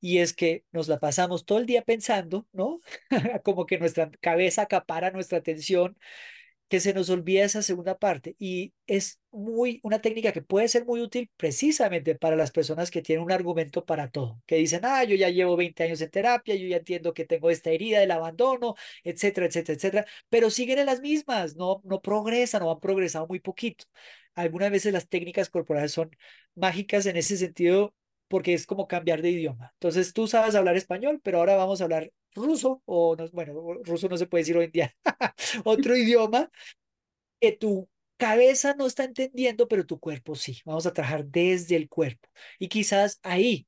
Y 0.00 0.18
es 0.18 0.34
que 0.34 0.64
nos 0.72 0.88
la 0.88 0.98
pasamos 1.00 1.44
todo 1.44 1.58
el 1.58 1.66
día 1.66 1.82
pensando, 1.82 2.46
¿no? 2.52 2.80
Como 3.44 3.66
que 3.66 3.78
nuestra 3.78 4.10
cabeza 4.20 4.62
acapara 4.62 5.10
nuestra 5.10 5.38
atención, 5.38 5.96
que 6.68 6.80
se 6.80 6.92
nos 6.94 7.10
olvida 7.10 7.44
esa 7.44 7.62
segunda 7.62 7.98
parte. 7.98 8.34
Y 8.38 8.74
es 8.86 9.20
muy 9.30 9.80
una 9.82 10.00
técnica 10.00 10.32
que 10.32 10.42
puede 10.42 10.68
ser 10.68 10.84
muy 10.84 11.00
útil 11.00 11.30
precisamente 11.36 12.14
para 12.16 12.36
las 12.36 12.50
personas 12.50 12.90
que 12.90 13.02
tienen 13.02 13.24
un 13.24 13.32
argumento 13.32 13.84
para 13.84 14.10
todo, 14.10 14.42
que 14.46 14.56
dicen, 14.56 14.80
ah, 14.84 15.04
yo 15.04 15.14
ya 15.16 15.30
llevo 15.30 15.56
20 15.56 15.84
años 15.84 16.00
en 16.00 16.10
terapia, 16.10 16.54
yo 16.56 16.66
ya 16.66 16.78
entiendo 16.78 17.14
que 17.14 17.24
tengo 17.24 17.50
esta 17.50 17.70
herida 17.70 18.00
del 18.00 18.10
abandono, 18.10 18.74
etcétera, 19.04 19.46
etcétera, 19.46 19.76
etcétera, 19.76 20.06
pero 20.28 20.50
siguen 20.50 20.78
en 20.80 20.86
las 20.86 21.00
mismas, 21.00 21.56
no, 21.56 21.80
no 21.84 22.00
progresan 22.02 22.62
o 22.62 22.70
han 22.72 22.80
progresado 22.80 23.26
muy 23.28 23.40
poquito. 23.40 23.84
Algunas 24.34 24.70
veces 24.70 24.92
las 24.92 25.08
técnicas 25.08 25.48
corporales 25.48 25.92
son 25.92 26.10
mágicas 26.54 27.06
en 27.06 27.16
ese 27.16 27.36
sentido 27.36 27.94
porque 28.28 28.54
es 28.54 28.66
como 28.66 28.88
cambiar 28.88 29.22
de 29.22 29.30
idioma. 29.30 29.70
Entonces 29.74 30.12
tú 30.12 30.26
sabes 30.26 30.54
hablar 30.54 30.76
español, 30.76 31.20
pero 31.22 31.38
ahora 31.38 31.56
vamos 31.56 31.80
a 31.80 31.84
hablar 31.84 32.10
ruso 32.34 32.82
o 32.84 33.16
no, 33.16 33.28
bueno, 33.30 33.54
ruso 33.84 34.08
no 34.08 34.16
se 34.18 34.26
puede 34.26 34.42
decir 34.42 34.56
hoy 34.56 34.66
en 34.66 34.72
día, 34.72 34.96
otro 35.64 35.96
idioma 35.96 36.50
que 37.40 37.52
tu 37.52 37.88
cabeza 38.16 38.74
no 38.74 38.86
está 38.86 39.04
entendiendo, 39.04 39.68
pero 39.68 39.86
tu 39.86 39.98
cuerpo 40.00 40.34
sí. 40.34 40.60
Vamos 40.64 40.86
a 40.86 40.92
trabajar 40.92 41.26
desde 41.26 41.76
el 41.76 41.88
cuerpo. 41.88 42.28
Y 42.58 42.68
quizás 42.68 43.20
ahí 43.22 43.66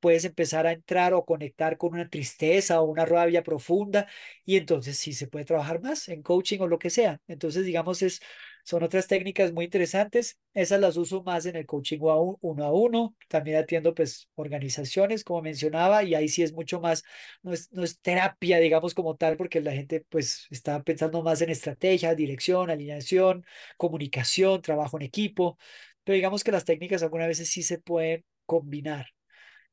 puedes 0.00 0.24
empezar 0.24 0.66
a 0.66 0.72
entrar 0.72 1.14
o 1.14 1.24
conectar 1.24 1.78
con 1.78 1.94
una 1.94 2.08
tristeza 2.10 2.80
o 2.80 2.84
una 2.84 3.06
rabia 3.06 3.42
profunda 3.42 4.06
y 4.44 4.56
entonces 4.56 4.98
sí 4.98 5.12
se 5.14 5.28
puede 5.28 5.46
trabajar 5.46 5.80
más 5.80 6.08
en 6.08 6.22
coaching 6.22 6.60
o 6.60 6.68
lo 6.68 6.78
que 6.78 6.90
sea. 6.90 7.20
Entonces, 7.26 7.64
digamos, 7.64 8.02
es, 8.02 8.20
son 8.64 8.82
otras 8.82 9.06
técnicas 9.06 9.52
muy 9.52 9.66
interesantes. 9.66 10.38
Esas 10.54 10.80
las 10.80 10.96
uso 10.96 11.22
más 11.22 11.46
en 11.46 11.56
el 11.56 11.66
coaching 11.66 11.98
uno 12.00 12.64
a 12.64 12.72
uno. 12.72 13.14
También 13.28 13.58
atiendo 13.58 13.94
pues 13.94 14.28
organizaciones, 14.34 15.22
como 15.22 15.42
mencionaba, 15.42 16.02
y 16.02 16.14
ahí 16.14 16.28
sí 16.28 16.42
es 16.42 16.52
mucho 16.54 16.80
más, 16.80 17.04
no 17.42 17.52
es, 17.52 17.70
no 17.72 17.84
es 17.84 18.00
terapia, 18.00 18.58
digamos, 18.58 18.94
como 18.94 19.16
tal, 19.16 19.36
porque 19.36 19.60
la 19.60 19.72
gente 19.72 20.04
pues 20.08 20.46
está 20.50 20.82
pensando 20.82 21.22
más 21.22 21.42
en 21.42 21.50
estrategia, 21.50 22.14
dirección, 22.14 22.70
alineación, 22.70 23.44
comunicación, 23.76 24.62
trabajo 24.62 24.96
en 24.98 25.02
equipo. 25.04 25.58
Pero 26.02 26.16
digamos 26.16 26.42
que 26.42 26.52
las 26.52 26.64
técnicas 26.64 27.02
algunas 27.02 27.28
veces 27.28 27.48
sí 27.50 27.62
se 27.62 27.78
pueden 27.78 28.24
combinar. 28.46 29.06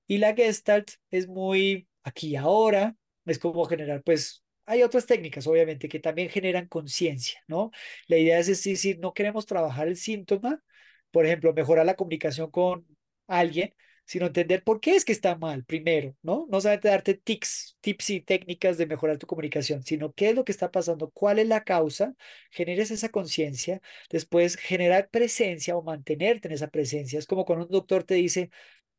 Y 0.08 0.18
la 0.18 0.36
Gestalt 0.36 0.92
es 1.12 1.28
muy 1.28 1.88
aquí 2.04 2.30
y 2.30 2.36
ahora, 2.36 2.96
es 3.26 3.40
como 3.40 3.66
generar, 3.66 4.04
pues, 4.04 4.44
hay 4.72 4.84
otras 4.84 5.06
técnicas, 5.06 5.48
obviamente, 5.48 5.90
que 5.90 6.00
también 6.00 6.30
generan 6.30 6.68
conciencia, 6.68 7.44
¿no? 7.48 7.72
La 8.08 8.18
idea 8.18 8.40
es 8.40 8.48
decir, 8.48 9.00
no 9.00 9.14
queremos 9.14 9.46
trabajar 9.46 9.88
el 9.90 9.98
síntoma, 9.98 10.64
por 11.12 11.26
ejemplo, 11.26 11.54
mejorar 11.54 11.86
la 11.86 11.96
comunicación 11.96 12.50
con 12.52 12.88
alguien, 13.28 13.76
sino 14.06 14.28
entender 14.28 14.64
por 14.64 14.80
qué 14.80 14.96
es 14.96 15.04
que 15.06 15.12
está 15.12 15.36
mal, 15.38 15.66
primero, 15.66 16.16
¿no? 16.22 16.48
No 16.50 16.62
solamente 16.62 16.88
darte 16.88 17.16
tips, 17.16 17.78
tips 17.82 18.10
y 18.12 18.22
técnicas 18.22 18.78
de 18.78 18.86
mejorar 18.88 19.18
tu 19.18 19.28
comunicación, 19.28 19.84
sino 19.84 20.14
qué 20.14 20.30
es 20.30 20.36
lo 20.36 20.46
que 20.46 20.54
está 20.54 20.72
pasando, 20.72 21.12
cuál 21.12 21.40
es 21.40 21.48
la 21.48 21.64
causa, 21.64 22.16
generes 22.50 22.92
esa 22.92 23.10
conciencia, 23.10 23.82
después 24.10 24.56
generar 24.56 25.10
presencia 25.10 25.76
o 25.76 25.84
mantenerte 25.84 26.48
en 26.48 26.54
esa 26.54 26.68
presencia. 26.70 27.20
Es 27.20 27.28
como 27.28 27.46
cuando 27.46 27.66
un 27.66 27.72
doctor 27.72 28.04
te 28.04 28.16
dice, 28.16 28.50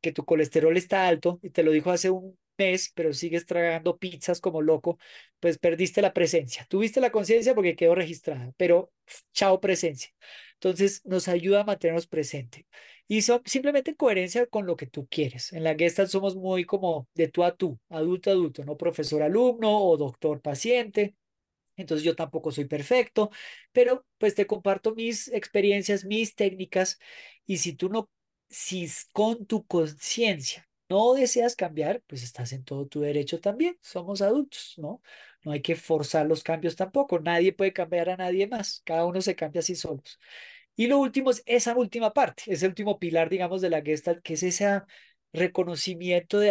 que 0.02 0.12
tu 0.12 0.24
colesterol 0.24 0.76
está 0.76 1.06
alto 1.08 1.40
y 1.42 1.50
te 1.50 1.62
lo 1.62 1.70
dijo 1.72 1.90
hace 1.90 2.10
un 2.10 2.38
mes, 2.58 2.92
pero 2.94 3.12
sigues 3.12 3.46
tragando 3.46 3.98
pizzas 3.98 4.40
como 4.40 4.62
loco, 4.62 4.98
pues 5.40 5.58
perdiste 5.58 6.02
la 6.02 6.12
presencia. 6.12 6.66
Tuviste 6.68 7.00
la 7.00 7.10
conciencia 7.12 7.54
porque 7.54 7.76
quedó 7.76 7.94
registrada, 7.94 8.52
pero 8.56 8.92
chao 9.32 9.60
presencia. 9.60 10.12
Entonces 10.54 11.04
nos 11.04 11.28
ayuda 11.28 11.62
a 11.62 11.64
mantenernos 11.64 12.06
presentes 12.06 12.64
y 13.08 13.22
son 13.22 13.42
simplemente 13.44 13.90
en 13.90 13.96
coherencia 13.96 14.46
con 14.46 14.66
lo 14.66 14.76
que 14.76 14.86
tú 14.86 15.06
quieres. 15.08 15.52
En 15.52 15.64
la 15.64 15.74
Gestalt 15.74 16.08
somos 16.10 16.36
muy 16.36 16.64
como 16.64 17.08
de 17.14 17.28
tú 17.28 17.44
a 17.44 17.56
tú, 17.56 17.78
adulto 17.88 18.30
a 18.30 18.32
adulto, 18.34 18.64
no 18.64 18.76
profesor 18.76 19.22
alumno 19.22 19.76
o 19.78 19.96
doctor 19.96 20.40
paciente. 20.40 21.14
Entonces 21.76 22.04
yo 22.04 22.14
tampoco 22.16 22.52
soy 22.52 22.66
perfecto, 22.66 23.30
pero 23.72 24.06
pues 24.18 24.34
te 24.34 24.46
comparto 24.46 24.94
mis 24.94 25.28
experiencias, 25.28 26.04
mis 26.04 26.34
técnicas 26.34 26.98
y 27.46 27.58
si 27.58 27.74
tú 27.74 27.88
no 27.88 28.10
si 28.48 28.86
con 29.12 29.46
tu 29.46 29.66
conciencia 29.66 30.68
no 30.92 31.14
deseas 31.14 31.56
cambiar, 31.56 32.02
pues 32.06 32.22
estás 32.22 32.52
en 32.52 32.64
todo 32.64 32.86
tu 32.86 33.00
derecho 33.00 33.40
también. 33.40 33.78
Somos 33.80 34.22
adultos, 34.22 34.74
¿no? 34.76 35.02
No 35.44 35.52
hay 35.52 35.62
que 35.62 35.74
forzar 35.76 36.26
los 36.26 36.42
cambios 36.42 36.76
tampoco. 36.76 37.18
Nadie 37.20 37.52
puede 37.52 37.72
cambiar 37.72 38.10
a 38.10 38.16
nadie 38.16 38.46
más. 38.46 38.82
Cada 38.84 39.06
uno 39.06 39.20
se 39.22 39.34
cambia 39.34 39.60
así 39.60 39.74
solos. 39.74 40.20
Y 40.76 40.86
lo 40.86 40.98
último 40.98 41.30
es 41.30 41.42
esa 41.46 41.76
última 41.76 42.12
parte, 42.12 42.44
ese 42.46 42.66
último 42.66 42.98
pilar, 42.98 43.28
digamos, 43.30 43.60
de 43.62 43.70
la 43.70 43.82
Gestalt, 43.82 44.22
que 44.22 44.34
es 44.34 44.42
ese 44.42 44.82
reconocimiento 45.32 46.38
de 46.38 46.50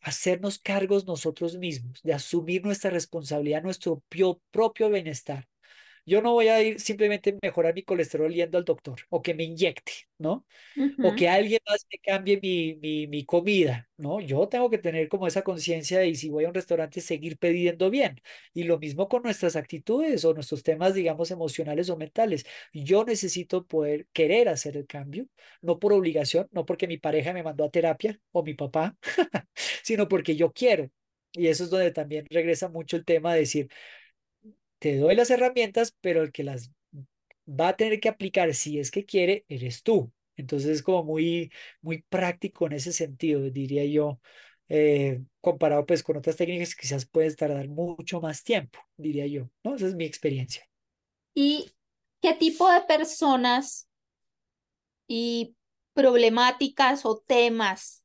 hacernos 0.00 0.58
cargos 0.58 1.06
nosotros 1.06 1.56
mismos, 1.58 2.02
de 2.02 2.14
asumir 2.14 2.64
nuestra 2.64 2.90
responsabilidad, 2.90 3.62
nuestro 3.62 4.02
propio 4.50 4.90
bienestar. 4.90 5.48
Yo 6.06 6.22
no 6.22 6.32
voy 6.32 6.48
a 6.48 6.62
ir 6.62 6.80
simplemente 6.80 7.30
a 7.30 7.34
mejorar 7.42 7.74
mi 7.74 7.82
colesterol 7.82 8.32
yendo 8.32 8.58
al 8.58 8.64
doctor 8.64 9.00
o 9.10 9.22
que 9.22 9.34
me 9.34 9.44
inyecte, 9.44 9.92
¿no? 10.18 10.46
o 11.00 11.14
que 11.14 11.28
alguien 11.28 11.60
más 11.68 11.86
me 11.92 11.98
cambie 11.98 12.38
mi, 12.42 12.76
mi, 12.76 13.06
mi 13.06 13.24
comida, 13.24 13.88
¿no? 13.96 14.20
Yo 14.20 14.48
tengo 14.48 14.70
que 14.70 14.78
tener 14.78 15.08
como 15.08 15.26
esa 15.26 15.42
conciencia 15.42 16.04
y 16.04 16.14
si 16.16 16.30
voy 16.30 16.44
a 16.44 16.48
un 16.48 16.54
restaurante 16.54 17.00
seguir 17.00 17.38
pidiendo 17.38 17.90
bien. 17.90 18.20
Y 18.54 18.64
lo 18.64 18.78
mismo 18.78 19.08
con 19.08 19.22
nuestras 19.22 19.56
actitudes 19.56 20.24
o 20.24 20.34
nuestros 20.34 20.62
temas, 20.62 20.94
digamos, 20.94 21.30
emocionales 21.30 21.90
o 21.90 21.96
mentales. 21.96 22.46
Yo 22.72 23.04
necesito 23.04 23.66
poder 23.66 24.06
querer 24.12 24.48
hacer 24.48 24.76
el 24.76 24.86
cambio, 24.86 25.26
no 25.60 25.78
por 25.78 25.92
obligación, 25.92 26.48
no 26.52 26.64
porque 26.66 26.86
mi 26.88 26.98
pareja 26.98 27.32
me 27.32 27.42
mandó 27.42 27.64
a 27.64 27.70
terapia 27.70 28.18
o 28.32 28.42
mi 28.42 28.54
papá, 28.54 28.96
sino 29.82 30.08
porque 30.08 30.36
yo 30.36 30.52
quiero. 30.52 30.90
Y 31.32 31.48
eso 31.48 31.64
es 31.64 31.70
donde 31.70 31.90
también 31.92 32.26
regresa 32.30 32.68
mucho 32.68 32.96
el 32.96 33.04
tema 33.04 33.34
de 33.34 33.40
decir, 33.40 33.68
te 34.78 34.96
doy 34.98 35.14
las 35.16 35.30
herramientas, 35.30 35.96
pero 36.00 36.22
el 36.22 36.32
que 36.32 36.44
las 36.44 36.70
va 37.48 37.68
a 37.68 37.76
tener 37.76 38.00
que 38.00 38.08
aplicar 38.08 38.54
si 38.54 38.78
es 38.78 38.90
que 38.90 39.04
quiere, 39.04 39.44
eres 39.48 39.82
tú. 39.82 40.12
Entonces 40.36 40.70
es 40.70 40.82
como 40.82 41.04
muy, 41.04 41.52
muy 41.82 42.02
práctico 42.02 42.66
en 42.66 42.74
ese 42.74 42.92
sentido, 42.92 43.42
diría 43.50 43.84
yo, 43.86 44.20
eh, 44.68 45.22
comparado 45.40 45.86
pues 45.86 46.02
con 46.02 46.16
otras 46.16 46.36
técnicas 46.36 46.74
que 46.74 46.82
quizás 46.82 47.06
puedes 47.06 47.36
tardar 47.36 47.68
mucho 47.68 48.20
más 48.20 48.44
tiempo, 48.44 48.78
diría 48.96 49.26
yo, 49.26 49.50
¿no? 49.64 49.76
Esa 49.76 49.86
es 49.88 49.94
mi 49.94 50.04
experiencia. 50.04 50.68
¿Y 51.34 51.72
qué 52.20 52.34
tipo 52.34 52.68
de 52.70 52.80
personas 52.82 53.88
y 55.08 55.56
problemáticas 55.94 57.04
o 57.06 57.18
temas 57.18 58.04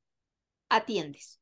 atiendes? 0.69 1.41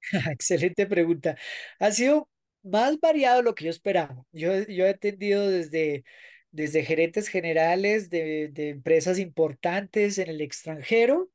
Excelente 0.30 0.86
pregunta. 0.86 1.36
Ha 1.78 1.90
sido 1.92 2.28
más 2.64 3.00
variado 3.00 3.42
lo 3.42 3.54
que 3.54 3.66
yo 3.66 3.70
esperaba. 3.70 4.24
Yo, 4.32 4.52
yo 4.68 4.86
he 4.86 4.90
atendido 4.90 5.48
desde, 5.48 6.04
desde 6.52 6.84
gerentes 6.84 7.28
generales 7.28 8.10
de, 8.10 8.48
de 8.50 8.70
empresas 8.70 9.18
importantes 9.20 10.18
en 10.18 10.30
el 10.30 10.42
extranjero, 10.42 11.30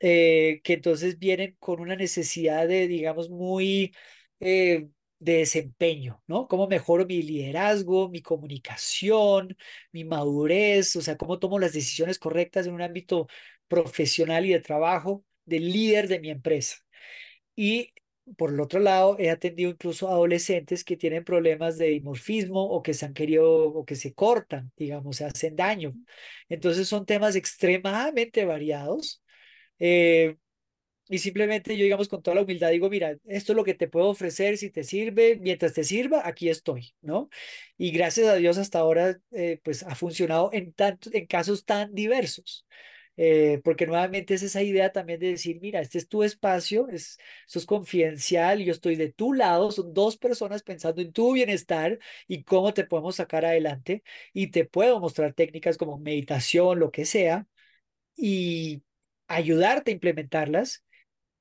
eh, 0.00 0.60
que 0.64 0.74
entonces 0.74 1.18
vienen 1.18 1.56
con 1.60 1.80
una 1.80 1.96
necesidad 1.96 2.68
de, 2.68 2.88
digamos, 2.88 3.30
muy 3.30 3.94
eh, 4.40 4.88
de 5.18 5.32
desempeño, 5.38 6.22
¿no? 6.26 6.48
¿Cómo 6.48 6.66
mejoro 6.68 7.06
mi 7.06 7.22
liderazgo, 7.22 8.08
mi 8.08 8.22
comunicación, 8.22 9.56
mi 9.92 10.04
madurez? 10.04 10.96
O 10.96 11.02
sea, 11.02 11.16
cómo 11.16 11.38
tomo 11.38 11.58
las 11.58 11.72
decisiones 11.72 12.18
correctas 12.18 12.66
en 12.66 12.74
un 12.74 12.82
ámbito 12.82 13.28
profesional 13.68 14.44
y 14.46 14.50
de 14.52 14.60
trabajo 14.60 15.24
del 15.44 15.70
líder 15.72 16.08
de 16.08 16.20
mi 16.20 16.30
empresa. 16.30 16.76
Y 17.56 17.92
por 18.36 18.50
el 18.52 18.60
otro 18.60 18.80
lado, 18.80 19.16
he 19.18 19.30
atendido 19.30 19.70
incluso 19.70 20.08
adolescentes 20.08 20.84
que 20.84 20.96
tienen 20.96 21.24
problemas 21.24 21.78
de 21.78 21.88
dimorfismo 21.88 22.62
o 22.64 22.82
que 22.82 22.94
se 22.94 23.06
han 23.06 23.14
querido 23.14 23.46
o 23.48 23.84
que 23.84 23.96
se 23.96 24.14
cortan, 24.14 24.72
digamos, 24.76 25.16
se 25.16 25.24
hacen 25.24 25.56
daño. 25.56 25.94
Entonces 26.48 26.88
son 26.88 27.06
temas 27.06 27.36
extremadamente 27.36 28.44
variados. 28.44 29.22
Eh, 29.78 30.36
y 31.08 31.18
simplemente 31.18 31.76
yo, 31.76 31.84
digamos, 31.84 32.08
con 32.08 32.22
toda 32.22 32.36
la 32.36 32.42
humildad 32.42 32.70
digo, 32.70 32.88
mira, 32.88 33.16
esto 33.26 33.52
es 33.52 33.56
lo 33.56 33.64
que 33.64 33.74
te 33.74 33.88
puedo 33.88 34.08
ofrecer, 34.08 34.56
si 34.56 34.70
te 34.70 34.84
sirve, 34.84 35.36
mientras 35.40 35.74
te 35.74 35.84
sirva, 35.84 36.26
aquí 36.26 36.48
estoy, 36.48 36.94
¿no? 37.02 37.28
Y 37.76 37.90
gracias 37.90 38.28
a 38.28 38.36
Dios 38.36 38.56
hasta 38.56 38.78
ahora, 38.78 39.20
eh, 39.32 39.60
pues 39.62 39.82
ha 39.82 39.94
funcionado 39.94 40.50
en, 40.52 40.72
tantos, 40.72 41.12
en 41.12 41.26
casos 41.26 41.64
tan 41.64 41.92
diversos. 41.94 42.66
Eh, 43.16 43.60
porque 43.62 43.86
nuevamente 43.86 44.34
es 44.34 44.42
esa 44.42 44.62
idea 44.62 44.90
también 44.90 45.20
de 45.20 45.28
decir, 45.28 45.60
mira, 45.60 45.80
este 45.80 45.98
es 45.98 46.08
tu 46.08 46.22
espacio, 46.22 46.88
es, 46.88 47.18
esto 47.46 47.58
es 47.58 47.66
confidencial, 47.66 48.60
yo 48.64 48.72
estoy 48.72 48.96
de 48.96 49.12
tu 49.12 49.34
lado, 49.34 49.70
son 49.70 49.92
dos 49.92 50.16
personas 50.16 50.62
pensando 50.62 51.02
en 51.02 51.12
tu 51.12 51.32
bienestar 51.34 51.98
y 52.26 52.42
cómo 52.44 52.72
te 52.74 52.84
podemos 52.86 53.16
sacar 53.16 53.44
adelante 53.44 54.02
y 54.32 54.48
te 54.48 54.64
puedo 54.64 54.98
mostrar 55.00 55.34
técnicas 55.34 55.76
como 55.76 55.98
meditación, 55.98 56.78
lo 56.78 56.90
que 56.90 57.04
sea, 57.04 57.46
y 58.16 58.82
ayudarte 59.28 59.90
a 59.90 59.94
implementarlas. 59.94 60.84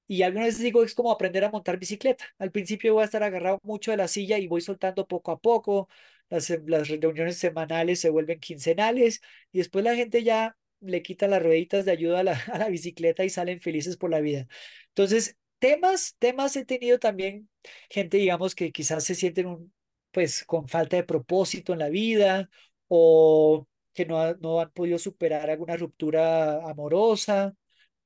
Y 0.07 0.23
algunas 0.23 0.47
veces 0.49 0.61
digo, 0.63 0.83
es 0.83 0.93
como 0.95 1.11
aprender 1.11 1.43
a 1.45 1.51
montar 1.51 1.79
bicicleta. 1.79 2.25
Al 2.37 2.51
principio 2.51 2.93
voy 2.95 3.03
a 3.03 3.05
estar 3.05 3.23
agarrado 3.23 3.59
mucho 3.63 3.91
de 3.91 3.97
la 3.97 4.07
silla 4.09 4.37
y 4.39 4.47
voy 4.47 4.61
soltando 4.61 5.07
poco 5.07 5.31
a 5.31 5.39
poco. 5.39 5.89
Las, 6.29 6.49
las 6.67 6.87
reuniones 6.89 7.37
semanales 7.37 8.01
se 8.01 8.09
vuelven 8.09 8.39
quincenales 8.39 9.21
y 9.51 9.59
después 9.59 9.85
la 9.85 9.95
gente 9.95 10.23
ya 10.23 10.57
le 10.81 11.01
quitan 11.01 11.31
las 11.31 11.43
rueditas 11.43 11.85
de 11.85 11.91
ayuda 11.91 12.19
a 12.21 12.23
la, 12.23 12.33
a 12.53 12.57
la 12.57 12.69
bicicleta 12.69 13.23
y 13.25 13.29
salen 13.29 13.61
felices 13.61 13.97
por 13.97 14.09
la 14.11 14.21
vida. 14.21 14.47
Entonces, 14.89 15.37
temas, 15.59 16.15
temas 16.19 16.55
he 16.55 16.65
tenido 16.65 16.99
también 16.99 17.49
gente, 17.89 18.17
digamos, 18.17 18.55
que 18.55 18.71
quizás 18.71 19.03
se 19.03 19.15
sienten 19.15 19.47
un, 19.47 19.73
pues 20.11 20.43
con 20.45 20.67
falta 20.67 20.97
de 20.97 21.03
propósito 21.03 21.73
en 21.73 21.79
la 21.79 21.89
vida 21.89 22.49
o 22.87 23.67
que 23.93 24.05
no, 24.05 24.33
no 24.35 24.59
han 24.61 24.71
podido 24.71 24.97
superar 24.99 25.49
alguna 25.49 25.77
ruptura 25.77 26.57
amorosa 26.69 27.55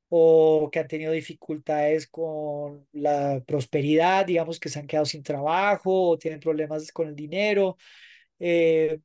o 0.09 0.69
que 0.71 0.80
han 0.80 0.88
tenido 0.88 1.11
dificultades 1.11 2.07
con 2.07 2.88
la 2.93 3.41
prosperidad, 3.45 4.26
digamos 4.26 4.59
que 4.59 4.69
se 4.69 4.80
han 4.80 4.88
quedado 4.88 5.05
sin 5.05 5.23
trabajo 5.23 6.11
o 6.11 6.17
tienen 6.17 6.39
problemas 6.39 6.91
con 6.91 7.07
el 7.09 7.15
dinero, 7.15 7.78
eh, 8.39 8.99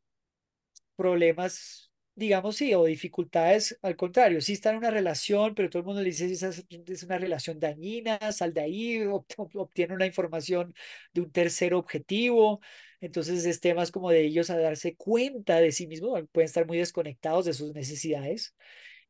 problemas 0.97 1.90
digamos, 2.21 2.57
sí, 2.57 2.75
o 2.75 2.85
dificultades, 2.85 3.79
al 3.83 3.97
contrario, 3.97 4.41
sí 4.41 4.53
está 4.55 4.71
en 4.71 4.77
una 4.79 4.91
relación, 4.91 5.55
pero 5.55 5.71
todo 5.71 5.81
el 5.81 5.87
mundo 5.87 6.03
le 6.03 6.11
dice, 6.11 6.31
esa 6.33 6.51
es 6.51 7.03
una 7.05 7.19
relación 7.19 7.59
dañina, 7.61 8.19
sal 8.33 8.55
de 8.55 8.61
ahí, 8.63 9.03
obtiene 9.55 9.95
una 9.95 10.07
información 10.07 10.75
de 11.13 11.23
un 11.23 11.33
tercer 11.33 11.75
objetivo, 11.75 12.61
entonces 13.01 13.45
es 13.47 13.61
temas 13.61 13.91
como 13.91 14.11
de 14.11 14.23
ellos 14.25 14.51
a 14.51 14.59
darse 14.59 14.97
cuenta 14.97 15.61
de 15.61 15.73
sí 15.73 15.87
mismos, 15.89 16.23
pueden 16.33 16.47
estar 16.47 16.67
muy 16.67 16.79
desconectados 16.79 17.47
de 17.47 17.55
sus 17.55 17.75
necesidades, 17.75 18.55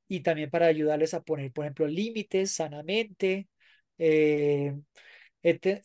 y 0.08 0.20
también 0.20 0.50
para 0.50 0.66
ayudarles 0.66 1.14
a 1.14 1.22
poner, 1.22 1.52
por 1.52 1.64
ejemplo, 1.64 1.86
límites 1.88 2.52
sanamente, 2.52 3.48
eh, 3.98 4.74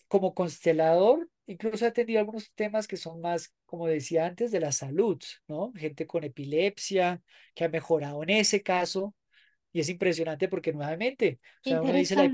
como 0.08 0.34
constelador, 0.34 1.30
incluso 1.48 1.86
he 1.86 1.92
tenido 1.92 2.20
algunos 2.20 2.52
temas 2.54 2.88
que 2.88 2.98
son 2.98 3.22
más, 3.22 3.54
como 3.66 3.88
decía 3.88 4.26
antes, 4.26 4.52
de 4.52 4.60
la 4.60 4.72
salud, 4.72 5.22
¿no? 5.48 5.72
Gente 5.76 6.08
con 6.08 6.24
epilepsia 6.24 7.22
que 7.54 7.64
ha 7.66 7.70
mejorado 7.70 8.24
en 8.24 8.32
ese 8.32 8.62
caso. 8.64 9.16
Y 9.72 9.82
es 9.82 9.90
impresionante 9.90 10.48
porque 10.48 10.74
nuevamente, 10.74 11.40
o 11.44 11.68
sea, 11.68 11.82
uno 11.82 11.94
dice 11.94 12.16
la 12.16 12.32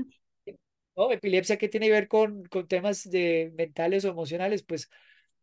epilepsia 1.10 1.56
que 1.58 1.68
tiene 1.68 1.86
que 1.86 1.92
ver 1.92 2.08
con, 2.08 2.44
con 2.44 2.66
temas 2.68 3.08
de 3.10 3.52
mentales 3.56 4.04
o 4.04 4.08
emocionales, 4.10 4.62
pues 4.62 4.88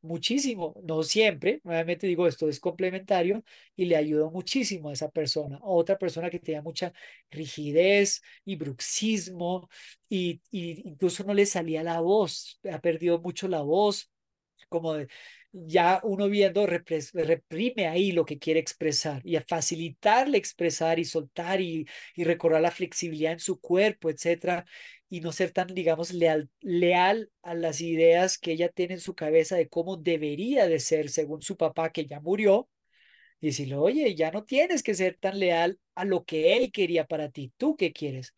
muchísimo, 0.01 0.75
no 0.83 1.03
siempre, 1.03 1.61
nuevamente 1.63 2.07
digo, 2.07 2.27
esto 2.27 2.47
es 2.49 2.59
complementario 2.59 3.43
y 3.75 3.85
le 3.85 3.95
ayudó 3.95 4.31
muchísimo 4.31 4.89
a 4.89 4.93
esa 4.93 5.09
persona. 5.11 5.59
otra 5.63 5.97
persona 5.97 6.29
que 6.29 6.39
tenía 6.39 6.61
mucha 6.61 6.93
rigidez 7.31 8.21
y 8.45 8.55
bruxismo 8.55 9.69
y, 10.09 10.41
y 10.51 10.87
incluso 10.89 11.23
no 11.23 11.33
le 11.33 11.45
salía 11.45 11.83
la 11.83 11.99
voz, 12.01 12.59
ha 12.71 12.79
perdido 12.79 13.19
mucho 13.21 13.47
la 13.47 13.61
voz, 13.61 14.09
como 14.69 14.95
ya 15.51 15.99
uno 16.03 16.29
viendo 16.29 16.65
reprime 16.67 17.87
ahí 17.87 18.11
lo 18.11 18.25
que 18.25 18.37
quiere 18.39 18.59
expresar 18.59 19.21
y 19.25 19.35
a 19.35 19.41
facilitarle 19.47 20.37
expresar 20.37 20.99
y 20.99 21.05
soltar 21.05 21.59
y, 21.61 21.87
y 22.15 22.23
recordar 22.23 22.61
la 22.61 22.71
flexibilidad 22.71 23.33
en 23.33 23.39
su 23.39 23.59
cuerpo, 23.59 24.09
etcétera, 24.09 24.65
y 25.09 25.21
no 25.21 25.31
ser 25.31 25.51
tan, 25.51 25.67
digamos, 25.73 26.13
leal, 26.13 26.49
leal 26.61 27.31
a 27.41 27.53
las 27.55 27.81
ideas 27.81 28.37
que 28.37 28.51
ella 28.53 28.69
tiene 28.69 28.95
en 28.95 28.99
su 29.01 29.15
cabeza 29.15 29.55
de 29.55 29.69
cómo 29.69 29.97
debería 29.97 30.67
de 30.67 30.79
ser 30.79 31.09
según 31.09 31.41
su 31.41 31.57
papá 31.57 31.91
que 31.91 32.05
ya 32.05 32.19
murió, 32.19 32.69
y 33.41 33.47
decirle, 33.47 33.75
oye, 33.75 34.15
ya 34.15 34.31
no 34.31 34.43
tienes 34.43 34.83
que 34.83 34.93
ser 34.95 35.17
tan 35.17 35.39
leal 35.39 35.79
a 35.95 36.05
lo 36.05 36.25
que 36.25 36.57
él 36.57 36.71
quería 36.71 37.05
para 37.07 37.29
ti, 37.29 37.53
tú 37.57 37.75
qué 37.77 37.93
quieres. 37.93 38.33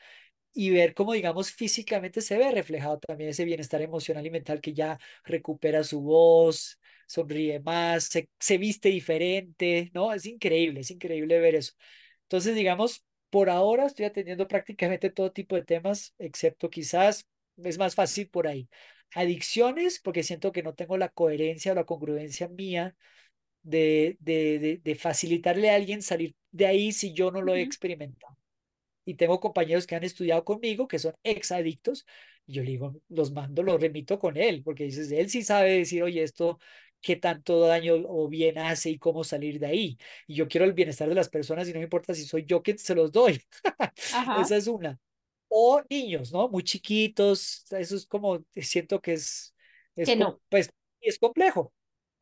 Y 0.54 0.72
ver 0.72 0.94
cómo, 0.96 1.14
digamos, 1.14 1.52
físicamente 1.52 2.22
se 2.22 2.38
ve 2.38 2.52
reflejado 2.52 3.00
también 3.00 3.30
ese 3.32 3.46
bienestar 3.46 3.82
emocional 3.82 4.26
y 4.26 4.32
mental 4.32 4.62
que 4.62 4.74
ya 4.74 5.00
recupera 5.24 5.84
su 5.84 6.02
voz, 6.02 6.80
sonríe 7.08 7.60
más, 7.62 8.06
se, 8.06 8.30
se 8.40 8.58
viste 8.58 8.90
diferente, 8.90 9.92
¿no? 9.94 10.14
Es 10.14 10.26
increíble, 10.26 10.82
es 10.82 10.92
increíble 10.92 11.40
ver 11.40 11.56
eso. 11.56 11.74
Entonces, 12.24 12.56
digamos, 12.56 13.06
por 13.32 13.50
ahora 13.50 13.88
estoy 13.88 14.06
atendiendo 14.06 14.48
prácticamente 14.48 15.10
todo 15.10 15.32
tipo 15.32 15.56
de 15.56 15.64
temas, 15.64 16.14
excepto 16.20 16.70
quizás 16.70 17.28
es 17.58 17.78
más 17.80 17.96
fácil 17.96 18.30
por 18.30 18.48
ahí. 18.48 18.70
Adicciones, 19.16 20.00
porque 20.00 20.24
siento 20.24 20.52
que 20.52 20.64
no 20.64 20.76
tengo 20.76 20.98
la 20.98 21.10
coherencia 21.10 21.72
o 21.72 21.76
la 21.76 21.86
congruencia 21.86 22.48
mía 22.50 22.96
de, 23.64 24.18
de, 24.20 24.82
de, 24.84 24.96
facilitarle 24.96 25.70
a 25.70 25.76
alguien 25.76 26.02
salir 26.02 26.36
de 26.52 26.68
ahí 26.68 26.92
si 26.92 27.14
yo 27.14 27.32
no 27.32 27.42
lo 27.42 27.56
he 27.56 27.62
experimentado. 27.62 28.38
Y 29.06 29.16
tengo 29.16 29.40
compañeros 29.40 29.88
que 29.88 29.96
han 29.96 30.04
estudiado 30.04 30.46
conmigo, 30.46 30.88
que 30.88 31.00
son 31.00 31.16
exadictos, 31.24 32.06
y 32.46 32.54
yo 32.54 32.64
le 32.64 32.72
digo, 32.72 33.02
los 33.10 33.32
mando, 33.32 33.64
los 33.64 33.82
remito 33.82 34.20
con 34.20 34.38
él, 34.38 34.64
porque 34.64 34.86
dices, 34.86 35.12
él 35.12 35.30
sí 35.30 35.44
sabe 35.44 35.80
decir, 35.80 36.04
oye, 36.04 36.24
esto 36.24 36.60
qué 37.02 37.16
tanto 37.16 37.60
daño 37.62 37.96
o 38.08 38.28
bien 38.28 38.58
hace 38.58 38.92
y 38.92 38.98
cómo 39.00 39.24
salir 39.24 39.60
de 39.60 39.68
ahí. 39.68 39.98
Y 40.28 40.36
yo 40.36 40.48
quiero 40.48 40.66
el 40.66 40.74
bienestar 40.74 41.10
de 41.10 41.16
las 41.16 41.30
personas 41.30 41.68
y 41.68 41.74
no 41.74 41.80
me 41.80 41.86
importa 41.86 42.14
si 42.14 42.24
soy 42.26 42.46
yo 42.46 42.62
quien 42.62 42.78
se 42.78 42.96
los 42.96 43.12
doy. 43.12 43.42
Esa 44.42 44.56
es 44.56 44.68
una. 44.68 45.00
O 45.50 45.82
niños, 45.90 46.32
¿no? 46.32 46.48
Muy 46.48 46.64
chiquitos, 46.64 47.66
eso 47.72 47.96
es 47.96 48.06
como, 48.06 48.46
siento 48.56 49.02
que 49.02 49.14
es, 49.14 49.54
es 49.96 50.08
que 50.08 50.16
no. 50.16 50.40
pues, 50.48 50.72
es 51.02 51.20
complejo, 51.20 51.74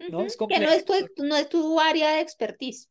¿no? 0.10 0.22
Es 0.24 0.36
complejo. 0.36 0.62
Que 0.62 0.68
no 0.68 0.74
es, 0.74 0.86
tu, 0.86 1.24
no 1.24 1.36
es 1.36 1.50
tu 1.50 1.80
área 1.80 2.16
de 2.16 2.22
expertise. 2.22 2.90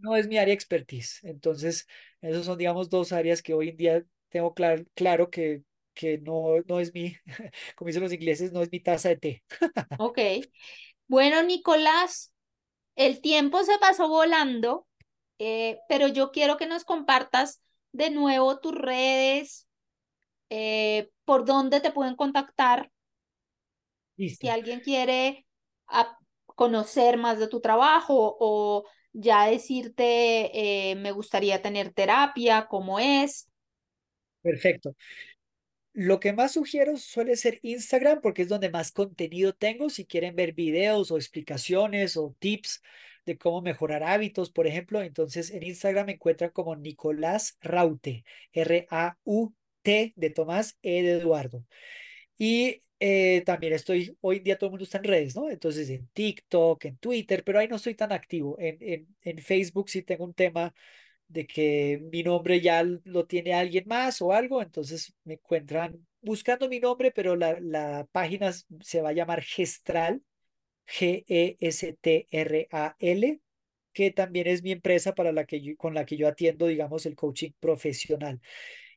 No 0.00 0.16
es 0.16 0.26
mi 0.26 0.38
área 0.38 0.48
de 0.48 0.54
expertise. 0.54 1.20
Entonces, 1.22 1.86
esos 2.20 2.46
son, 2.46 2.58
digamos, 2.58 2.90
dos 2.90 3.12
áreas 3.12 3.42
que 3.42 3.54
hoy 3.54 3.70
en 3.70 3.76
día 3.76 4.04
tengo 4.28 4.54
claro, 4.54 4.84
claro 4.94 5.30
que, 5.30 5.62
que 5.94 6.18
no, 6.18 6.60
no 6.66 6.80
es 6.80 6.92
mi, 6.92 7.16
como 7.76 7.86
dicen 7.86 8.02
los 8.02 8.12
ingleses, 8.12 8.52
no 8.52 8.62
es 8.62 8.70
mi 8.70 8.80
taza 8.80 9.10
de 9.10 9.16
té. 9.16 9.42
ok. 9.98 10.18
Bueno, 11.08 11.42
Nicolás, 11.42 12.32
el 12.96 13.20
tiempo 13.20 13.62
se 13.64 13.78
pasó 13.78 14.08
volando, 14.08 14.86
eh, 15.38 15.78
pero 15.88 16.08
yo 16.08 16.32
quiero 16.32 16.56
que 16.56 16.66
nos 16.66 16.84
compartas 16.84 17.62
de 17.92 18.10
nuevo 18.10 18.58
tus 18.60 18.74
redes, 18.74 19.68
eh, 20.50 21.10
por 21.24 21.44
dónde 21.44 21.80
te 21.80 21.92
pueden 21.92 22.16
contactar. 22.16 22.90
Si 24.16 24.48
alguien 24.48 24.80
quiere 24.80 25.46
conocer 26.46 27.16
más 27.18 27.38
de 27.38 27.48
tu 27.48 27.60
trabajo 27.60 28.36
o 28.40 28.84
ya 29.12 29.46
decirte, 29.46 30.90
eh, 30.90 30.94
me 30.96 31.12
gustaría 31.12 31.62
tener 31.62 31.92
terapia, 31.92 32.66
cómo 32.68 32.98
es. 32.98 33.48
Perfecto. 34.42 34.94
Lo 35.98 36.20
que 36.20 36.34
más 36.34 36.52
sugiero 36.52 36.98
suele 36.98 37.36
ser 37.36 37.58
Instagram 37.62 38.20
porque 38.20 38.42
es 38.42 38.48
donde 38.50 38.68
más 38.68 38.92
contenido 38.92 39.54
tengo. 39.54 39.88
Si 39.88 40.04
quieren 40.04 40.36
ver 40.36 40.52
videos 40.52 41.10
o 41.10 41.16
explicaciones 41.16 42.18
o 42.18 42.36
tips 42.38 42.82
de 43.24 43.38
cómo 43.38 43.62
mejorar 43.62 44.02
hábitos, 44.02 44.50
por 44.50 44.66
ejemplo, 44.66 45.00
entonces 45.00 45.50
en 45.50 45.62
Instagram 45.62 46.04
me 46.06 46.12
encuentran 46.12 46.50
como 46.50 46.76
Nicolás 46.76 47.56
Raute, 47.62 48.24
R-A-U-T 48.52 50.12
de 50.14 50.30
Tomás, 50.30 50.76
E 50.82 51.02
de 51.02 51.12
Eduardo. 51.12 51.64
Y 52.38 52.82
eh, 53.00 53.42
también 53.46 53.72
estoy, 53.72 54.18
hoy 54.20 54.38
en 54.38 54.44
día 54.44 54.58
todo 54.58 54.68
el 54.68 54.72
mundo 54.72 54.84
está 54.84 54.98
en 54.98 55.04
redes, 55.04 55.34
¿no? 55.34 55.48
Entonces 55.50 55.88
en 55.90 56.08
TikTok, 56.08 56.84
en 56.84 56.98
Twitter, 56.98 57.42
pero 57.42 57.58
ahí 57.58 57.68
no 57.68 57.76
estoy 57.76 57.94
tan 57.94 58.12
activo. 58.12 58.56
En, 58.58 58.76
en, 58.80 59.16
en 59.22 59.38
Facebook 59.38 59.88
sí 59.88 60.02
tengo 60.02 60.24
un 60.24 60.34
tema 60.34 60.74
de 61.28 61.46
que 61.46 62.00
mi 62.12 62.22
nombre 62.22 62.60
ya 62.60 62.82
lo 63.04 63.26
tiene 63.26 63.54
alguien 63.54 63.84
más 63.86 64.22
o 64.22 64.32
algo, 64.32 64.62
entonces 64.62 65.12
me 65.24 65.34
encuentran 65.34 66.06
buscando 66.20 66.68
mi 66.68 66.80
nombre, 66.80 67.10
pero 67.12 67.36
la, 67.36 67.58
la 67.60 68.06
página 68.12 68.52
se 68.80 69.00
va 69.02 69.10
a 69.10 69.12
llamar 69.12 69.42
Gestral, 69.42 70.22
G-E-S-T-R-A-L, 70.86 71.40
que 73.92 74.10
también 74.12 74.46
es 74.48 74.62
mi 74.62 74.72
empresa 74.72 75.14
para 75.14 75.32
la 75.32 75.44
que 75.46 75.76
con 75.76 75.94
la 75.94 76.04
que 76.06 76.16
yo 76.16 76.28
atiendo, 76.28 76.66
digamos, 76.66 77.06
el 77.06 77.16
coaching 77.16 77.52
profesional. 77.60 78.40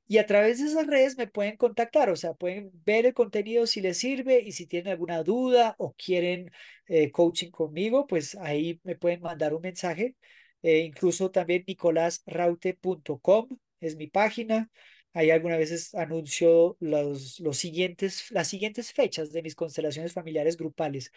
Y 0.08 0.18
a 0.18 0.26
través 0.26 0.60
de 0.60 0.66
esas 0.66 0.88
redes 0.88 1.18
me 1.18 1.28
pueden 1.28 1.56
contactar, 1.58 2.10
o 2.10 2.16
sea, 2.16 2.34
pueden 2.34 2.72
ver 2.86 3.06
el 3.06 3.14
contenido 3.14 3.68
si 3.68 3.80
les 3.82 3.98
sirve 4.00 4.42
y 4.42 4.52
si 4.54 4.66
tienen 4.66 4.92
alguna 4.92 5.22
duda 5.24 5.76
o 5.78 5.94
quieren 5.94 6.52
eh, 6.88 7.12
coaching 7.12 7.52
conmigo, 7.52 8.08
pues 8.08 8.36
ahí 8.36 8.80
me 8.84 8.96
pueden 8.96 9.22
mandar 9.22 9.54
un 9.54 9.62
mensaje. 9.62 10.16
Eh, 10.62 10.80
incluso 10.80 11.32
también 11.32 11.64
nicolasraute.com 11.68 13.48
es 13.80 13.96
mi 13.96 14.08
página. 14.08 14.70
Ahí 15.14 15.32
algunas 15.32 15.58
veces 15.58 15.96
anuncio 15.96 16.78
los, 16.80 17.40
los 17.40 17.58
siguientes, 17.58 18.30
las 18.32 18.48
siguientes 18.48 18.94
fechas 18.94 19.32
de 19.32 19.42
mis 19.42 19.56
constelaciones 19.56 20.14
familiares 20.14 20.56
grupales, 20.58 21.12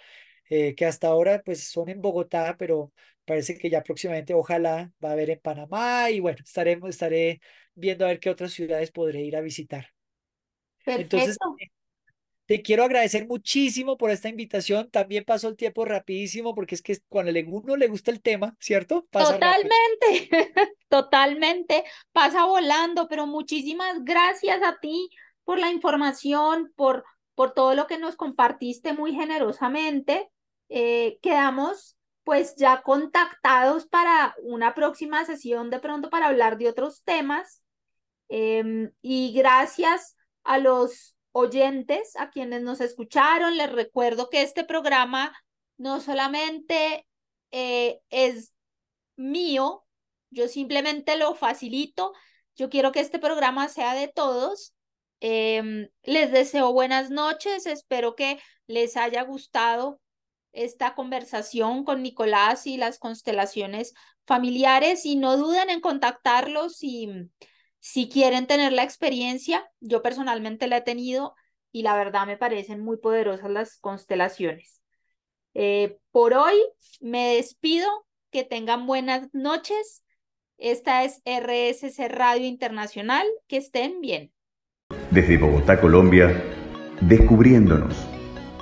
eh, 0.51 0.75
que 0.75 0.87
hasta 0.87 1.09
ahora 1.09 1.43
pues 1.45 1.65
son 1.69 1.89
en 1.89 2.01
Bogotá, 2.01 2.57
pero 2.59 2.93
parece 3.25 3.59
que 3.59 3.71
ya 3.71 3.83
próximamente 3.83 4.35
ojalá 4.35 4.93
va 5.05 5.11
a 5.11 5.13
haber 5.13 5.31
en 5.31 5.41
Panamá 5.41 6.11
y 6.11 6.21
bueno, 6.21 6.39
estaremos, 6.45 6.91
estaré 6.91 7.41
viendo 7.75 8.05
a 8.05 8.09
ver 8.09 8.21
qué 8.21 8.31
otras 8.31 8.53
ciudades 8.53 8.91
podré 8.93 9.23
ir 9.23 9.37
a 9.37 9.41
visitar. 9.43 9.89
Entonces, 10.95 11.39
eh, 11.59 11.69
te 12.53 12.61
quiero 12.61 12.85
agradecer 12.85 13.27
muchísimo 13.27 13.97
por 13.97 14.11
esta 14.11 14.29
invitación. 14.29 14.91
También 14.91 15.25
pasó 15.25 15.49
el 15.49 15.57
tiempo 15.57 15.87
rapidísimo 15.87 16.55
porque 16.55 16.75
es 16.75 16.83
que 16.83 16.99
cuando 17.09 17.33
a 17.33 17.45
uno 17.47 17.77
le 17.77 17.89
gusta 17.89 18.11
el 18.11 18.21
tema, 18.21 18.55
¿cierto? 18.61 19.07
totalmente, 19.11 20.29
totalmente. 20.91 21.83
Pasa 22.13 22.45
volando, 22.45 23.09
pero 23.09 23.27
muchísimas 23.27 24.05
gracias 24.05 24.63
a 24.63 24.79
ti 24.81 25.09
por 25.45 25.59
la 25.59 25.71
información, 25.71 26.71
por, 26.77 27.07
por 27.35 27.55
todo 27.55 27.75
lo 27.75 27.87
que 27.87 27.97
nos 27.97 28.17
compartiste 28.17 28.93
muy 28.93 29.15
generosamente. 29.15 30.31
Eh, 30.69 31.19
quedamos 31.23 31.97
pues 32.23 32.55
ya 32.57 32.83
contactados 32.83 33.87
para 33.87 34.35
una 34.43 34.75
próxima 34.75 35.25
sesión 35.25 35.71
de 35.71 35.81
pronto 35.81 36.11
para 36.11 36.27
hablar 36.27 36.59
de 36.59 36.69
otros 36.69 37.03
temas. 37.03 37.63
Em, 38.29 38.93
y 39.01 39.33
gracias 39.33 40.19
a 40.45 40.59
los 40.59 41.17
oyentes, 41.33 42.15
a 42.17 42.31
quienes 42.31 42.63
nos 42.63 42.81
escucharon, 42.81 43.57
les 43.57 43.73
recuerdo 43.73 44.29
que 44.31 44.43
este 44.43 44.65
programa 44.65 45.35
no 45.77 46.01
solamente 46.01 47.07
eh, 47.51 48.01
es 48.11 48.53
mío, 49.17 49.85
yo 50.31 50.49
simplemente 50.49 51.17
lo 51.17 51.35
facilito, 51.35 52.13
yo 52.57 52.69
quiero 52.69 52.93
que 52.93 53.01
este 53.01 53.19
programa 53.19 53.69
sea 53.69 53.95
de 53.95 54.09
todos. 54.09 54.75
Em, 55.21 55.89
les 56.03 56.33
deseo 56.33 56.73
buenas 56.73 57.11
noches, 57.11 57.67
espero 57.67 58.15
que 58.17 58.41
les 58.67 58.97
haya 58.97 59.23
gustado 59.23 60.01
esta 60.53 60.95
conversación 60.95 61.85
con 61.85 62.03
Nicolás 62.03 62.67
y 62.67 62.77
las 62.77 62.99
constelaciones 62.99 63.95
familiares 64.27 65.07
y 65.07 65.17
no 65.17 65.37
duden 65.37 65.71
en 65.71 65.81
contactarlos 65.81 66.77
si, 66.77 67.09
si 67.83 68.09
quieren 68.09 68.47
tener 68.47 68.73
la 68.73 68.85
experiencia. 68.85 69.69
Yo 69.81 70.03
personalmente 70.03 70.69
la 70.69 70.79
he 70.79 70.83
tenido 70.83 71.35
y 71.73 71.83
la 71.83 71.97
verdad 71.97 72.27
me 72.27 72.37
parecen 72.37 72.81
muy 72.81 72.97
poderosas 72.97 73.51
las 73.51 73.79
constelaciones. 73.79 74.81
Eh, 75.55 75.99
por 76.13 76.33
hoy 76.33 76.55
me 77.01 77.35
despido, 77.35 77.89
que 78.31 78.45
tengan 78.45 78.87
buenas 78.87 79.29
noches. 79.35 80.05
Esta 80.57 81.05
es 81.05 81.21
RSC 81.27 82.09
Radio 82.09 82.47
Internacional, 82.47 83.27
que 83.49 83.59
estén 83.59 84.01
bien. 84.01 84.33
Desde 85.11 85.37
Bogotá, 85.37 85.81
Colombia, 85.81 86.43
descubriéndonos 87.01 87.95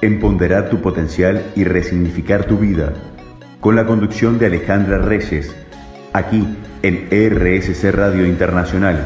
empoderar 0.00 0.70
tu 0.70 0.80
potencial 0.80 1.52
y 1.54 1.64
resignificar 1.64 2.46
tu 2.46 2.56
vida, 2.56 2.94
con 3.60 3.76
la 3.76 3.86
conducción 3.86 4.38
de 4.38 4.46
Alejandra 4.46 4.96
Reyes, 4.96 5.54
aquí 6.12 6.56
en 6.82 7.08
RSC 7.10 7.90
Radio 7.92 8.26
Internacional. 8.26 9.04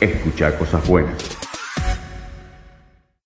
Escucha 0.00 0.56
cosas 0.56 0.86
buenas. 0.86 1.37